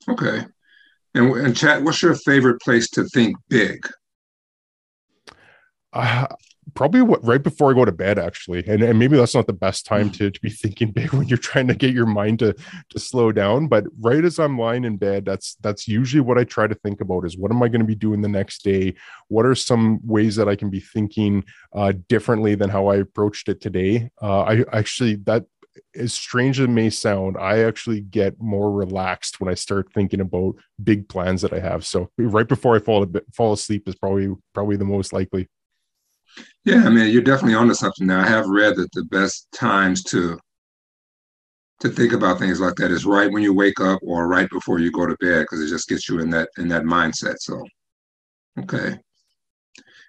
Okay. 0.09 0.45
And, 1.15 1.33
and 1.37 1.57
Chad, 1.57 1.85
what's 1.85 2.03
your 2.03 2.15
favorite 2.15 2.61
place 2.61 2.91
to 2.91 3.05
think 3.05 3.37
big? 3.49 3.87
Uh, 5.93 6.27
probably 6.75 7.03
what, 7.03 7.25
right 7.25 7.43
before 7.43 7.71
I 7.71 7.75
go 7.75 7.85
to 7.85 7.93
bed, 7.93 8.19
actually. 8.19 8.65
And, 8.67 8.83
and 8.83 8.99
maybe 8.99 9.17
that's 9.17 9.35
not 9.35 9.47
the 9.47 9.53
best 9.53 9.87
time 9.87 10.11
to, 10.11 10.31
to 10.31 10.41
be 10.41 10.51
thinking 10.51 10.91
big 10.93 11.13
when 11.13 11.29
you're 11.29 11.39
trying 11.39 11.69
to 11.69 11.75
get 11.75 11.95
your 11.95 12.07
mind 12.07 12.41
to 12.41 12.55
to 12.91 12.99
slow 12.99 13.33
down. 13.33 13.69
But 13.69 13.85
right 14.01 14.25
as 14.25 14.39
I'm 14.39 14.59
lying 14.59 14.85
in 14.85 14.97
bed, 14.97 15.25
that's 15.25 15.57
that's 15.61 15.87
usually 15.87 16.21
what 16.21 16.39
I 16.39 16.45
try 16.45 16.67
to 16.67 16.75
think 16.75 17.01
about 17.01 17.25
is 17.25 17.37
what 17.37 17.51
am 17.51 17.63
I 17.63 17.69
going 17.69 17.81
to 17.81 17.87
be 17.87 17.95
doing 17.95 18.21
the 18.21 18.29
next 18.29 18.63
day? 18.65 18.95
What 19.29 19.47
are 19.47 19.55
some 19.55 20.01
ways 20.05 20.37
that 20.37 20.49
I 20.49 20.57
can 20.57 20.71
be 20.71 20.81
thinking 20.81 21.45
uh, 21.75 21.93
differently 22.09 22.55
than 22.55 22.71
how 22.71 22.89
I 22.89 22.97
approached 22.97 23.49
it 23.49 23.61
today? 23.61 24.11
Uh, 24.21 24.43
I 24.43 24.65
actually 24.73 25.17
that 25.27 25.47
as 25.95 26.15
strange 26.15 26.59
as 26.59 26.65
it 26.65 26.71
may 26.71 26.91
sound, 26.91 27.37
I 27.37 27.61
actually 27.61 28.01
get 28.01 28.41
more 28.41 28.73
relaxed 28.73 29.41
when 29.41 29.51
I 29.51 29.55
start 29.55 29.93
thinking 29.93 30.21
about 30.21 30.57
big 30.83 31.09
plans 31.09 31.43
that 31.43 31.53
I 31.53 31.61
have. 31.61 31.85
So 31.85 32.11
right 32.19 32.49
before 32.49 32.77
I 32.77 32.79
fall 32.79 33.05
bit, 33.07 33.25
fall 33.35 33.53
asleep 33.53 33.89
is 33.89 33.95
probably 33.95 34.35
probably 34.55 34.77
the 34.77 34.85
most 34.85 35.13
likely. 35.13 35.49
Yeah, 36.64 36.85
I 36.85 36.90
mean, 36.90 37.12
you're 37.12 37.22
definitely 37.22 37.55
onto 37.55 37.75
something 37.75 38.07
now. 38.07 38.20
I 38.20 38.27
have 38.27 38.46
read 38.49 38.77
that 38.77 38.90
the 38.92 39.05
best 39.05 39.46
times 39.53 40.03
to 40.05 40.38
to 41.81 41.88
think 41.90 42.12
about 42.12 42.38
things 42.38 42.59
like 42.59 42.75
that 42.77 42.90
is 42.90 43.05
right 43.05 43.31
when 43.31 43.42
you 43.42 43.53
wake 43.53 43.81
up 43.81 44.01
or 44.03 44.27
right 44.27 44.49
before 44.51 44.79
you 44.79 44.90
go 44.90 45.07
to 45.07 45.16
bed 45.20 45.42
because 45.42 45.61
it 45.61 45.68
just 45.68 45.88
gets 45.88 46.09
you 46.09 46.20
in 46.20 46.31
that 46.31 46.49
in 46.59 46.68
that 46.68 46.85
mindset. 46.85 47.37
So, 47.38 47.62
okay. 48.61 48.99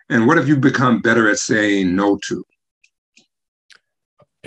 And 0.10 0.26
what 0.26 0.38
have 0.38 0.48
you 0.48 0.56
become 0.56 1.02
better 1.02 1.30
at 1.30 1.38
saying 1.38 1.96
no 1.96 2.18
to? 2.28 2.44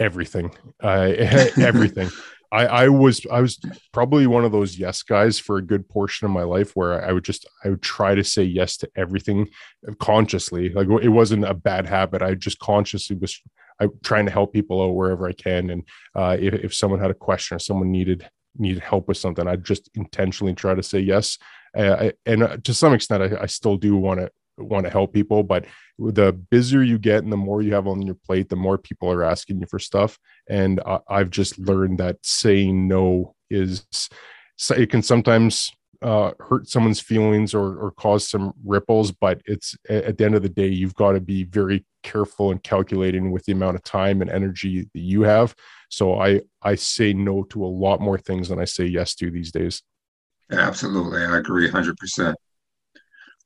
everything 0.00 0.50
uh, 0.82 1.12
everything 1.58 2.10
I, 2.52 2.66
I 2.66 2.88
was 2.88 3.24
I 3.30 3.40
was 3.40 3.60
probably 3.92 4.26
one 4.26 4.44
of 4.44 4.52
those 4.52 4.76
yes 4.76 5.02
guys 5.02 5.38
for 5.38 5.56
a 5.56 5.62
good 5.62 5.88
portion 5.88 6.24
of 6.24 6.32
my 6.32 6.42
life 6.42 6.72
where 6.74 7.04
I 7.04 7.12
would 7.12 7.24
just 7.24 7.48
I 7.64 7.70
would 7.70 7.82
try 7.82 8.14
to 8.14 8.24
say 8.24 8.42
yes 8.42 8.76
to 8.78 8.90
everything 8.96 9.48
consciously. 10.00 10.70
Like 10.70 10.88
it 11.02 11.10
wasn't 11.10 11.44
a 11.44 11.54
bad 11.54 11.86
habit. 11.86 12.22
I 12.22 12.34
just 12.34 12.58
consciously 12.58 13.16
was 13.16 13.40
I 13.80 13.88
trying 14.02 14.26
to 14.26 14.32
help 14.32 14.52
people 14.52 14.82
out 14.82 14.94
wherever 14.94 15.26
I 15.28 15.32
can. 15.32 15.70
And 15.70 15.84
uh, 16.14 16.36
if, 16.38 16.54
if 16.54 16.74
someone 16.74 17.00
had 17.00 17.10
a 17.10 17.14
question 17.14 17.56
or 17.56 17.60
someone 17.60 17.90
needed 17.90 18.28
needed 18.56 18.82
help 18.82 19.06
with 19.06 19.16
something, 19.16 19.46
I'd 19.46 19.64
just 19.64 19.88
intentionally 19.94 20.54
try 20.54 20.74
to 20.74 20.82
say 20.82 20.98
yes. 20.98 21.38
Uh, 21.76 22.10
and 22.26 22.42
uh, 22.42 22.56
to 22.64 22.74
some 22.74 22.92
extent, 22.92 23.22
I, 23.22 23.42
I 23.42 23.46
still 23.46 23.76
do 23.76 23.96
want 23.96 24.20
to 24.20 24.30
want 24.60 24.84
to 24.84 24.90
help 24.90 25.12
people 25.12 25.42
but 25.42 25.64
the 25.98 26.32
busier 26.50 26.82
you 26.82 26.98
get 26.98 27.22
and 27.22 27.32
the 27.32 27.36
more 27.36 27.62
you 27.62 27.74
have 27.74 27.86
on 27.86 28.02
your 28.02 28.14
plate 28.14 28.48
the 28.48 28.56
more 28.56 28.78
people 28.78 29.10
are 29.10 29.24
asking 29.24 29.60
you 29.60 29.66
for 29.66 29.78
stuff. 29.78 30.18
And 30.48 30.80
I, 30.86 30.98
i've 31.08 31.30
just 31.30 31.58
learned 31.58 31.98
that 31.98 32.18
saying 32.22 32.88
no 32.88 33.34
is 33.50 33.86
it 34.76 34.90
can 34.90 35.02
sometimes 35.02 35.70
uh, 36.02 36.30
hurt 36.40 36.66
someone's 36.66 37.00
feelings 37.00 37.52
or, 37.52 37.76
or 37.76 37.90
cause 37.90 38.26
some 38.26 38.54
ripples 38.64 39.12
but 39.12 39.42
it's 39.44 39.76
at 39.90 40.16
the 40.16 40.24
end 40.24 40.34
of 40.34 40.42
the 40.42 40.48
day 40.48 40.66
you've 40.66 40.94
got 40.94 41.12
to 41.12 41.20
be 41.20 41.44
very 41.44 41.84
careful 42.02 42.50
and 42.50 42.62
calculating 42.62 43.30
with 43.30 43.44
the 43.44 43.52
amount 43.52 43.76
of 43.76 43.82
time 43.82 44.22
and 44.22 44.30
energy 44.30 44.88
that 44.94 45.00
you 45.00 45.22
have. 45.22 45.54
So 45.90 46.18
i 46.18 46.40
i 46.62 46.74
say 46.74 47.12
no 47.12 47.42
to 47.44 47.64
a 47.64 47.66
lot 47.66 48.00
more 48.00 48.18
things 48.18 48.48
than 48.48 48.58
i 48.58 48.64
say 48.64 48.86
yes 48.86 49.14
to 49.16 49.30
these 49.30 49.52
days. 49.52 49.82
Absolutely 50.50 51.22
i 51.22 51.36
agree 51.36 51.70
100% 51.70 52.34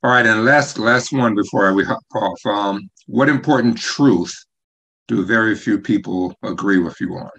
all 0.05 0.11
right, 0.11 0.27
and 0.27 0.45
last 0.45 0.77
last 0.77 1.11
one 1.11 1.33
before 1.33 1.73
we 1.73 1.83
hop 1.83 2.03
off. 2.13 2.45
Um, 2.45 2.91
what 3.07 3.27
important 3.27 3.75
truth 3.75 4.31
do 5.07 5.25
very 5.25 5.55
few 5.55 5.79
people 5.79 6.35
agree 6.43 6.77
with 6.77 6.95
you 7.01 7.17
on? 7.17 7.31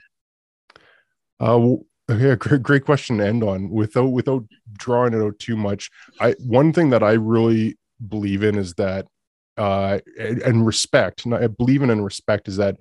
Uh, 2.08 2.14
yeah, 2.16 2.34
great, 2.34 2.64
great 2.64 2.84
question 2.84 3.18
to 3.18 3.26
end 3.26 3.44
on. 3.44 3.70
Without 3.70 4.08
without 4.08 4.44
drawing 4.78 5.14
it 5.14 5.22
out 5.22 5.38
too 5.38 5.56
much, 5.56 5.92
I 6.18 6.34
one 6.40 6.72
thing 6.72 6.90
that 6.90 7.04
I 7.04 7.12
really 7.12 7.78
believe 8.08 8.42
in 8.42 8.58
is 8.58 8.74
that, 8.74 9.06
uh, 9.56 10.00
and 10.18 10.66
respect. 10.66 11.24
I 11.24 11.46
believe 11.46 11.82
in 11.82 11.90
and 11.90 12.04
respect 12.04 12.48
is 12.48 12.56
that 12.56 12.78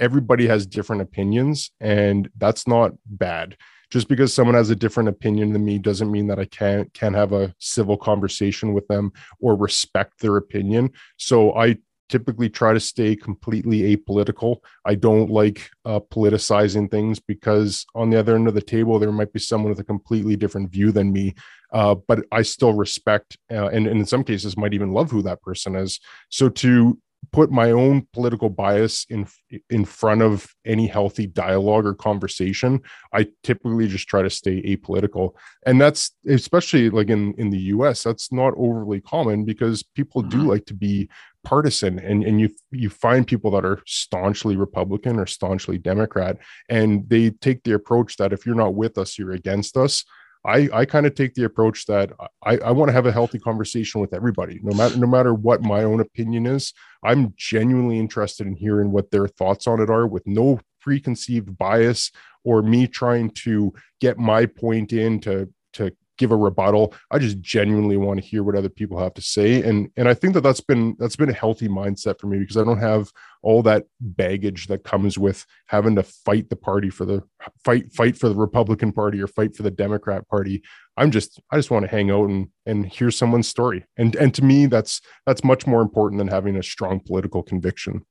everybody 0.00 0.46
has 0.48 0.66
different 0.66 1.02
opinions, 1.02 1.70
and 1.80 2.28
that's 2.36 2.66
not 2.66 2.92
bad 3.06 3.56
just 3.90 4.08
because 4.08 4.32
someone 4.32 4.54
has 4.54 4.70
a 4.70 4.76
different 4.76 5.08
opinion 5.08 5.52
than 5.52 5.64
me 5.64 5.78
doesn't 5.78 6.10
mean 6.10 6.28
that 6.28 6.38
I 6.38 6.44
can't 6.44 6.92
can 6.94 7.12
have 7.12 7.32
a 7.32 7.52
civil 7.58 7.96
conversation 7.96 8.72
with 8.72 8.86
them 8.86 9.12
or 9.40 9.56
respect 9.56 10.20
their 10.20 10.36
opinion. 10.36 10.92
So 11.16 11.54
I 11.56 11.78
typically 12.08 12.48
try 12.48 12.72
to 12.72 12.80
stay 12.80 13.14
completely 13.14 13.96
apolitical. 13.96 14.58
I 14.84 14.96
don't 14.96 15.30
like 15.30 15.70
uh, 15.84 16.00
politicizing 16.00 16.90
things 16.90 17.20
because 17.20 17.86
on 17.94 18.10
the 18.10 18.18
other 18.18 18.34
end 18.34 18.48
of 18.48 18.54
the 18.54 18.62
table, 18.62 18.98
there 18.98 19.12
might 19.12 19.32
be 19.32 19.38
someone 19.38 19.70
with 19.70 19.78
a 19.78 19.84
completely 19.84 20.34
different 20.36 20.72
view 20.72 20.90
than 20.90 21.12
me. 21.12 21.34
Uh, 21.72 21.94
but 21.94 22.24
I 22.32 22.42
still 22.42 22.72
respect 22.72 23.38
uh, 23.50 23.68
and, 23.68 23.86
and 23.86 24.00
in 24.00 24.06
some 24.06 24.24
cases 24.24 24.56
might 24.56 24.74
even 24.74 24.92
love 24.92 25.10
who 25.10 25.22
that 25.22 25.40
person 25.40 25.76
is. 25.76 26.00
So 26.28 26.48
to 26.48 26.98
put 27.32 27.50
my 27.50 27.70
own 27.70 28.06
political 28.12 28.48
bias 28.48 29.06
in 29.08 29.26
in 29.68 29.84
front 29.84 30.22
of 30.22 30.54
any 30.64 30.86
healthy 30.86 31.26
dialogue 31.26 31.86
or 31.86 31.94
conversation 31.94 32.80
i 33.12 33.26
typically 33.42 33.86
just 33.86 34.08
try 34.08 34.22
to 34.22 34.30
stay 34.30 34.62
apolitical 34.62 35.32
and 35.66 35.80
that's 35.80 36.12
especially 36.28 36.90
like 36.90 37.08
in 37.08 37.34
in 37.34 37.50
the 37.50 37.58
us 37.58 38.02
that's 38.02 38.32
not 38.32 38.52
overly 38.56 39.00
common 39.00 39.44
because 39.44 39.82
people 39.82 40.22
do 40.22 40.38
mm-hmm. 40.38 40.48
like 40.48 40.64
to 40.64 40.74
be 40.74 41.08
partisan 41.44 41.98
and 41.98 42.24
and 42.24 42.40
you 42.40 42.50
you 42.70 42.90
find 42.90 43.26
people 43.26 43.50
that 43.50 43.64
are 43.64 43.80
staunchly 43.86 44.56
republican 44.56 45.18
or 45.18 45.26
staunchly 45.26 45.78
democrat 45.78 46.36
and 46.68 47.08
they 47.08 47.30
take 47.30 47.62
the 47.62 47.72
approach 47.72 48.16
that 48.16 48.32
if 48.32 48.44
you're 48.44 48.54
not 48.54 48.74
with 48.74 48.98
us 48.98 49.18
you're 49.18 49.32
against 49.32 49.76
us 49.76 50.04
I, 50.44 50.68
I 50.72 50.84
kind 50.86 51.06
of 51.06 51.14
take 51.14 51.34
the 51.34 51.44
approach 51.44 51.86
that 51.86 52.12
I, 52.42 52.56
I 52.58 52.70
want 52.70 52.88
to 52.88 52.92
have 52.94 53.06
a 53.06 53.12
healthy 53.12 53.38
conversation 53.38 54.00
with 54.00 54.14
everybody, 54.14 54.58
no 54.62 54.74
matter 54.74 54.96
no 54.96 55.06
matter 55.06 55.34
what 55.34 55.62
my 55.62 55.84
own 55.84 56.00
opinion 56.00 56.46
is. 56.46 56.72
I'm 57.02 57.34
genuinely 57.36 57.98
interested 57.98 58.46
in 58.46 58.54
hearing 58.54 58.90
what 58.90 59.10
their 59.10 59.28
thoughts 59.28 59.66
on 59.66 59.80
it 59.80 59.90
are, 59.90 60.06
with 60.06 60.26
no 60.26 60.60
preconceived 60.80 61.58
bias 61.58 62.10
or 62.42 62.62
me 62.62 62.86
trying 62.86 63.30
to 63.30 63.74
get 64.00 64.18
my 64.18 64.46
point 64.46 64.92
in 64.92 65.20
to 65.20 65.48
to 65.74 65.92
give 66.20 66.30
a 66.30 66.36
rebuttal. 66.36 66.94
I 67.10 67.18
just 67.18 67.40
genuinely 67.40 67.96
want 67.96 68.20
to 68.20 68.26
hear 68.26 68.42
what 68.44 68.54
other 68.54 68.68
people 68.68 68.98
have 68.98 69.14
to 69.14 69.22
say, 69.22 69.62
and 69.62 69.90
and 69.96 70.06
I 70.06 70.14
think 70.14 70.34
that 70.34 70.42
that's 70.42 70.60
been 70.60 70.94
that's 70.98 71.16
been 71.16 71.30
a 71.30 71.34
healthy 71.34 71.66
mindset 71.66 72.20
for 72.20 72.26
me 72.26 72.38
because 72.38 72.58
I 72.58 72.64
don't 72.64 72.78
have 72.78 73.10
all 73.42 73.62
that 73.62 73.86
baggage 74.00 74.66
that 74.66 74.84
comes 74.84 75.16
with 75.16 75.46
having 75.66 75.96
to 75.96 76.02
fight 76.02 76.50
the 76.50 76.56
party 76.56 76.90
for 76.90 77.06
the 77.06 77.22
fight 77.64 77.90
fight 77.92 78.16
for 78.18 78.28
the 78.28 78.36
Republican 78.36 78.92
Party 78.92 79.20
or 79.20 79.26
fight 79.26 79.56
for 79.56 79.62
the 79.62 79.70
Democrat 79.70 80.28
Party. 80.28 80.62
I'm 80.96 81.10
just 81.10 81.40
I 81.50 81.56
just 81.56 81.70
want 81.70 81.84
to 81.84 81.90
hang 81.90 82.10
out 82.10 82.28
and 82.28 82.48
and 82.66 82.86
hear 82.86 83.10
someone's 83.10 83.48
story, 83.48 83.86
and 83.96 84.14
and 84.16 84.34
to 84.34 84.44
me 84.44 84.66
that's 84.66 85.00
that's 85.24 85.42
much 85.42 85.66
more 85.66 85.80
important 85.80 86.18
than 86.18 86.28
having 86.28 86.56
a 86.56 86.62
strong 86.62 87.00
political 87.00 87.42
conviction. 87.42 88.04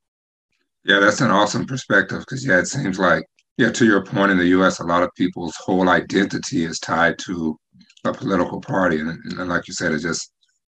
Yeah, 0.83 0.99
that's 0.99 1.21
an 1.21 1.29
awesome 1.29 1.67
perspective 1.67 2.21
because 2.21 2.45
yeah, 2.45 2.57
it 2.57 2.65
seems 2.65 2.97
like 2.97 3.25
yeah, 3.59 3.69
to 3.73 3.85
your 3.85 4.05
point 4.05 4.31
in 4.31 4.37
the 4.37 4.47
U.S., 4.55 4.79
a 4.79 4.85
lot 4.85 5.03
of 5.03 5.13
people's 5.15 5.53
whole 5.57 5.89
identity 5.89 6.63
is 6.63 6.79
tied 6.79 7.19
to 7.19 7.59
a 8.05 8.13
political 8.13 8.61
party, 8.61 8.99
and, 8.99 9.09
and 9.09 9.49
like 9.49 9.67
you 9.67 9.73
said, 9.73 9.91
it's 9.91 10.03
just 10.03 10.31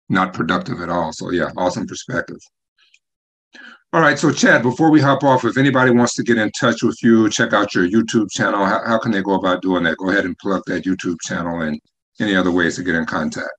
not 0.09 0.33
productive 0.33 0.81
at 0.81 0.89
all. 0.89 1.11
So 1.13 1.31
yeah, 1.31 1.51
awesome 1.57 1.87
perspective. 1.87 2.37
All 3.93 4.01
right, 4.01 4.19
so 4.19 4.31
Chad, 4.31 4.61
before 4.61 4.91
we 4.91 4.99
hop 4.99 5.23
off, 5.23 5.45
if 5.45 5.57
anybody 5.57 5.89
wants 5.89 6.15
to 6.15 6.23
get 6.23 6.37
in 6.37 6.51
touch 6.59 6.83
with 6.83 6.97
you, 7.01 7.29
check 7.29 7.53
out 7.53 7.73
your 7.73 7.87
YouTube 7.87 8.29
channel. 8.29 8.65
How, 8.65 8.85
how 8.85 8.99
can 8.99 9.11
they 9.11 9.21
go 9.21 9.35
about 9.35 9.61
doing 9.61 9.83
that? 9.83 9.97
Go 9.97 10.09
ahead 10.09 10.25
and 10.25 10.37
plug 10.37 10.63
that 10.67 10.83
YouTube 10.83 11.15
channel 11.21 11.61
and 11.61 11.79
any 12.19 12.35
other 12.35 12.51
ways 12.51 12.75
to 12.75 12.83
get 12.83 12.95
in 12.95 13.05
contact. 13.05 13.51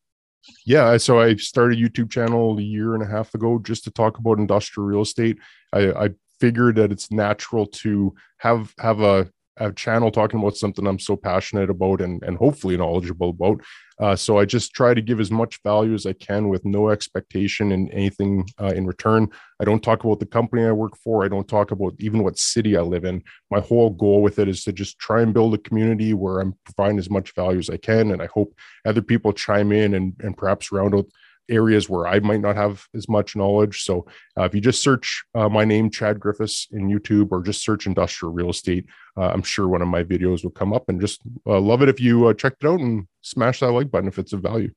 Yeah, 0.67 0.97
so 0.99 1.21
I 1.21 1.37
started 1.37 1.79
YouTube 1.79 2.11
channel 2.11 2.59
a 2.59 2.63
year 2.63 2.95
and 2.95 3.03
a 3.03 3.07
half 3.07 3.35
ago 3.35 3.59
just 3.59 3.85
to 3.85 3.91
talk 3.91 4.19
about 4.19 4.39
industrial 4.39 4.87
real 4.87 5.03
estate. 5.03 5.39
I, 5.73 5.91
I 5.93 6.11
figured 6.39 6.77
that 6.77 6.93
it's 6.93 7.11
natural 7.11 7.67
to 7.67 8.15
have 8.39 8.75
have 8.79 9.01
a 9.01 9.31
a 9.59 9.73
channel 9.73 10.11
talking 10.11 10.41
about 10.41 10.57
something 10.57 10.87
I'm 10.87 10.99
so 10.99 11.17
passionate 11.17 11.71
about 11.71 12.01
and, 12.01 12.23
and 12.23 12.37
hopefully 12.37 12.77
knowledgeable 12.77 13.31
about. 13.31 13.61
Uh, 13.99 14.15
so 14.15 14.39
I 14.39 14.45
just 14.45 14.75
try 14.75 14.93
to 14.93 15.01
give 15.01 15.21
as 15.21 15.31
much 15.31 15.61
value 15.63 15.95
as 15.95 16.05
I 16.05 16.13
can 16.13 16.49
with 16.49 16.65
no 16.67 16.91
expectation 16.91 17.73
in 17.73 17.91
anything 17.91 18.47
uh, 18.61 18.73
in 18.77 18.87
return. 18.87 19.29
I 19.59 19.65
don't 19.65 19.83
talk 19.83 20.05
about 20.05 20.21
the 20.21 20.27
company 20.27 20.65
I 20.65 20.73
work 20.73 20.97
for. 20.99 21.25
I 21.25 21.29
don't 21.29 21.49
talk 21.49 21.71
about 21.71 21.95
even 21.99 22.23
what 22.23 22.39
city 22.39 22.77
I 22.77 22.83
live 22.83 23.05
in. 23.07 23.23
My 23.51 23.61
whole 23.61 23.91
goal 23.91 24.21
with 24.21 24.39
it 24.39 24.49
is 24.49 24.65
to 24.65 24.73
just 24.73 24.99
try 24.99 25.23
and 25.23 25.33
build 25.33 25.55
a 25.55 25.59
community 25.59 26.13
where 26.13 26.41
I'm 26.41 26.55
providing 26.65 26.99
as 26.99 27.09
much 27.09 27.35
value 27.35 27.59
as 27.59 27.71
I 27.71 27.79
can. 27.79 28.11
And 28.11 28.21
I 28.21 28.27
hope 28.27 28.55
other 28.85 29.03
people 29.03 29.33
chime 29.33 29.73
in 29.73 29.95
and, 29.95 30.15
and 30.21 30.37
perhaps 30.37 30.71
round 30.71 30.95
out 30.95 31.07
areas 31.49 31.89
where 31.89 32.07
I 32.07 32.21
might 32.21 32.41
not 32.41 32.57
have 32.57 32.87
as 32.95 33.09
much 33.09 33.37
knowledge. 33.37 33.83
So 33.83 34.07
uh, 34.39 34.45
if 34.45 34.55
you 34.55 34.61
just 34.61 34.83
search 34.83 35.25
uh, 35.35 35.49
my 35.49 35.65
name, 35.65 35.91
Chad 35.91 36.21
Griffiths, 36.21 36.69
in 36.73 36.89
YouTube, 36.89 37.29
or 37.31 37.43
just 37.43 37.65
search 37.65 37.87
industrial 37.87 38.33
real 38.33 38.51
estate, 38.51 38.87
uh, 39.17 39.29
I'm 39.29 39.43
sure 39.43 39.69
one 39.69 39.83
of 39.83 39.89
my 39.89 40.03
videos 40.03 40.43
will 40.43 40.51
come 40.51 40.73
up. 40.73 40.89
And 40.89 41.01
just 41.01 41.21
uh, 41.47 41.61
love 41.61 41.83
it 41.83 41.89
if 41.89 42.01
you 42.01 42.27
uh, 42.27 42.35
checked 42.35 42.65
it 42.65 42.69
out 42.69 42.81
and 42.81 43.07
smash 43.23 43.61
that 43.61 43.73
like 43.73 43.91
button 43.91 44.09
if 44.09 44.19
it's 44.19 44.33
of 44.33 44.41
value. 44.41 44.71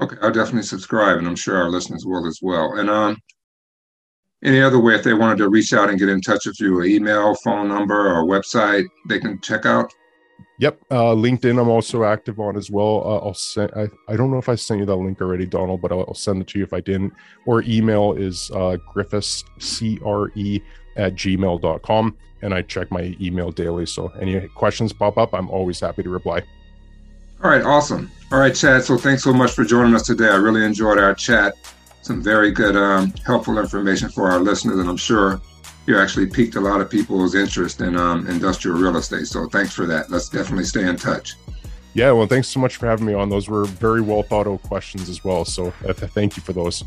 Okay, 0.00 0.16
I'll 0.20 0.32
definitely 0.32 0.62
subscribe, 0.62 1.16
and 1.18 1.26
I'm 1.26 1.36
sure 1.36 1.56
our 1.56 1.70
listeners 1.70 2.04
will 2.04 2.26
as 2.26 2.40
well. 2.42 2.78
And 2.78 2.90
um, 2.90 3.16
any 4.44 4.60
other 4.60 4.78
way 4.78 4.94
if 4.94 5.02
they 5.02 5.14
wanted 5.14 5.38
to 5.38 5.48
reach 5.48 5.72
out 5.72 5.88
and 5.88 5.98
get 5.98 6.10
in 6.10 6.20
touch 6.20 6.46
with 6.46 6.60
you, 6.60 6.82
email, 6.82 7.34
phone 7.36 7.68
number, 7.68 8.12
or 8.12 8.24
website 8.24 8.84
they 9.08 9.18
can 9.18 9.40
check 9.40 9.64
out. 9.64 9.90
Yep, 10.58 10.80
uh, 10.90 11.14
LinkedIn. 11.14 11.60
I'm 11.60 11.68
also 11.68 12.04
active 12.04 12.40
on 12.40 12.56
as 12.56 12.70
well. 12.70 13.02
Uh, 13.04 13.26
I'll 13.26 13.34
send. 13.34 13.70
I, 13.76 13.88
I 14.08 14.16
don't 14.16 14.30
know 14.30 14.38
if 14.38 14.48
I 14.48 14.54
sent 14.54 14.80
you 14.80 14.86
that 14.86 14.96
link 14.96 15.20
already, 15.20 15.44
Donald, 15.44 15.82
but 15.82 15.92
I'll, 15.92 16.04
I'll 16.08 16.14
send 16.14 16.40
it 16.40 16.48
to 16.48 16.58
you 16.58 16.64
if 16.64 16.72
I 16.72 16.80
didn't. 16.80 17.12
Or 17.44 17.62
email 17.62 18.14
is 18.14 18.50
uh, 18.54 18.78
Griffiths 18.92 19.44
C 19.58 19.98
R 20.04 20.30
E 20.34 20.60
at 20.96 21.14
gmail.com, 21.14 22.16
and 22.40 22.54
I 22.54 22.62
check 22.62 22.90
my 22.90 23.14
email 23.20 23.50
daily. 23.50 23.84
So 23.84 24.08
any 24.20 24.48
questions 24.48 24.94
pop 24.94 25.18
up, 25.18 25.34
I'm 25.34 25.50
always 25.50 25.78
happy 25.78 26.02
to 26.02 26.08
reply. 26.08 26.42
All 27.44 27.50
right, 27.50 27.62
awesome. 27.62 28.10
All 28.32 28.38
right, 28.38 28.54
Chad. 28.54 28.82
So 28.82 28.96
thanks 28.96 29.22
so 29.22 29.34
much 29.34 29.52
for 29.52 29.62
joining 29.62 29.94
us 29.94 30.06
today. 30.06 30.28
I 30.28 30.36
really 30.36 30.64
enjoyed 30.64 30.98
our 30.98 31.14
chat. 31.14 31.54
Some 32.00 32.22
very 32.22 32.50
good, 32.50 32.76
um, 32.76 33.12
helpful 33.26 33.58
information 33.58 34.08
for 34.08 34.30
our 34.30 34.38
listeners, 34.38 34.78
and 34.78 34.88
I'm 34.88 34.96
sure 34.96 35.40
you 35.86 35.98
actually 35.98 36.26
piqued 36.26 36.56
a 36.56 36.60
lot 36.60 36.80
of 36.80 36.90
people's 36.90 37.34
interest 37.34 37.80
in 37.80 37.96
um, 37.96 38.26
industrial 38.28 38.76
real 38.76 38.96
estate. 38.96 39.26
So 39.26 39.48
thanks 39.48 39.72
for 39.72 39.86
that. 39.86 40.10
Let's 40.10 40.28
definitely 40.28 40.64
stay 40.64 40.86
in 40.86 40.96
touch. 40.96 41.34
Yeah, 41.94 42.12
well, 42.12 42.26
thanks 42.26 42.48
so 42.48 42.60
much 42.60 42.76
for 42.76 42.86
having 42.86 43.06
me 43.06 43.14
on. 43.14 43.30
Those 43.30 43.48
were 43.48 43.64
very 43.64 44.02
well 44.02 44.22
thought 44.22 44.46
out 44.46 44.62
questions 44.62 45.08
as 45.08 45.24
well. 45.24 45.44
So 45.44 45.72
uh, 45.88 45.92
thank 45.94 46.36
you 46.36 46.42
for 46.42 46.52
those. 46.52 46.84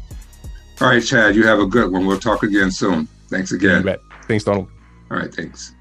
All 0.81 0.87
right, 0.87 1.03
Chad, 1.03 1.35
you 1.35 1.47
have 1.47 1.59
a 1.59 1.65
good 1.65 1.91
one. 1.91 2.05
We'll 2.05 2.19
talk 2.19 2.43
again 2.43 2.71
soon. 2.71 3.07
Thanks 3.27 3.51
again. 3.51 3.83
Thanks, 4.27 4.43
Donald. 4.43 4.69
All 5.09 5.17
right, 5.17 5.33
thanks. 5.33 5.73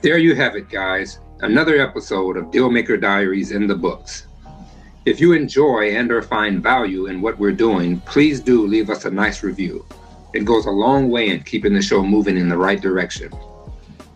There 0.00 0.18
you 0.18 0.34
have 0.36 0.56
it, 0.56 0.70
guys. 0.70 1.18
Another 1.40 1.80
episode 1.80 2.36
of 2.36 2.46
Dealmaker 2.46 3.00
Diaries 3.00 3.52
in 3.52 3.66
the 3.66 3.74
books. 3.74 4.26
If 5.04 5.20
you 5.20 5.32
enjoy 5.32 5.90
and 5.90 6.10
or 6.10 6.22
find 6.22 6.62
value 6.62 7.06
in 7.06 7.20
what 7.20 7.38
we're 7.38 7.52
doing, 7.52 8.00
please 8.00 8.40
do 8.40 8.66
leave 8.66 8.90
us 8.90 9.04
a 9.04 9.10
nice 9.10 9.42
review. 9.42 9.84
It 10.34 10.44
goes 10.44 10.66
a 10.66 10.70
long 10.70 11.10
way 11.10 11.30
in 11.30 11.42
keeping 11.42 11.72
the 11.72 11.80
show 11.80 12.02
moving 12.02 12.36
in 12.36 12.48
the 12.48 12.56
right 12.56 12.80
direction. 12.80 13.32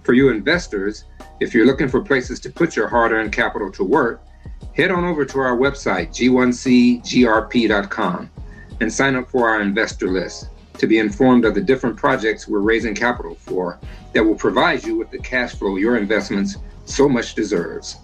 For 0.02 0.12
you 0.12 0.30
investors, 0.30 1.04
if 1.40 1.54
you're 1.54 1.66
looking 1.66 1.88
for 1.88 2.02
places 2.02 2.38
to 2.40 2.50
put 2.50 2.76
your 2.76 2.88
hard 2.88 3.12
earned 3.12 3.32
capital 3.32 3.70
to 3.72 3.84
work, 3.84 4.22
head 4.74 4.90
on 4.90 5.04
over 5.04 5.24
to 5.24 5.38
our 5.38 5.56
website, 5.56 6.10
g1cgrp.com, 6.10 8.30
and 8.80 8.92
sign 8.92 9.16
up 9.16 9.30
for 9.30 9.48
our 9.48 9.62
investor 9.62 10.08
list 10.08 10.48
to 10.78 10.86
be 10.86 10.98
informed 10.98 11.44
of 11.44 11.54
the 11.54 11.60
different 11.60 11.96
projects 11.96 12.48
we're 12.48 12.60
raising 12.60 12.94
capital 12.94 13.34
for 13.34 13.78
that 14.12 14.24
will 14.24 14.34
provide 14.34 14.84
you 14.84 14.96
with 14.96 15.10
the 15.10 15.18
cash 15.18 15.54
flow 15.54 15.76
your 15.76 15.96
investments 15.96 16.56
so 16.84 17.08
much 17.08 17.34
deserves. 17.34 17.96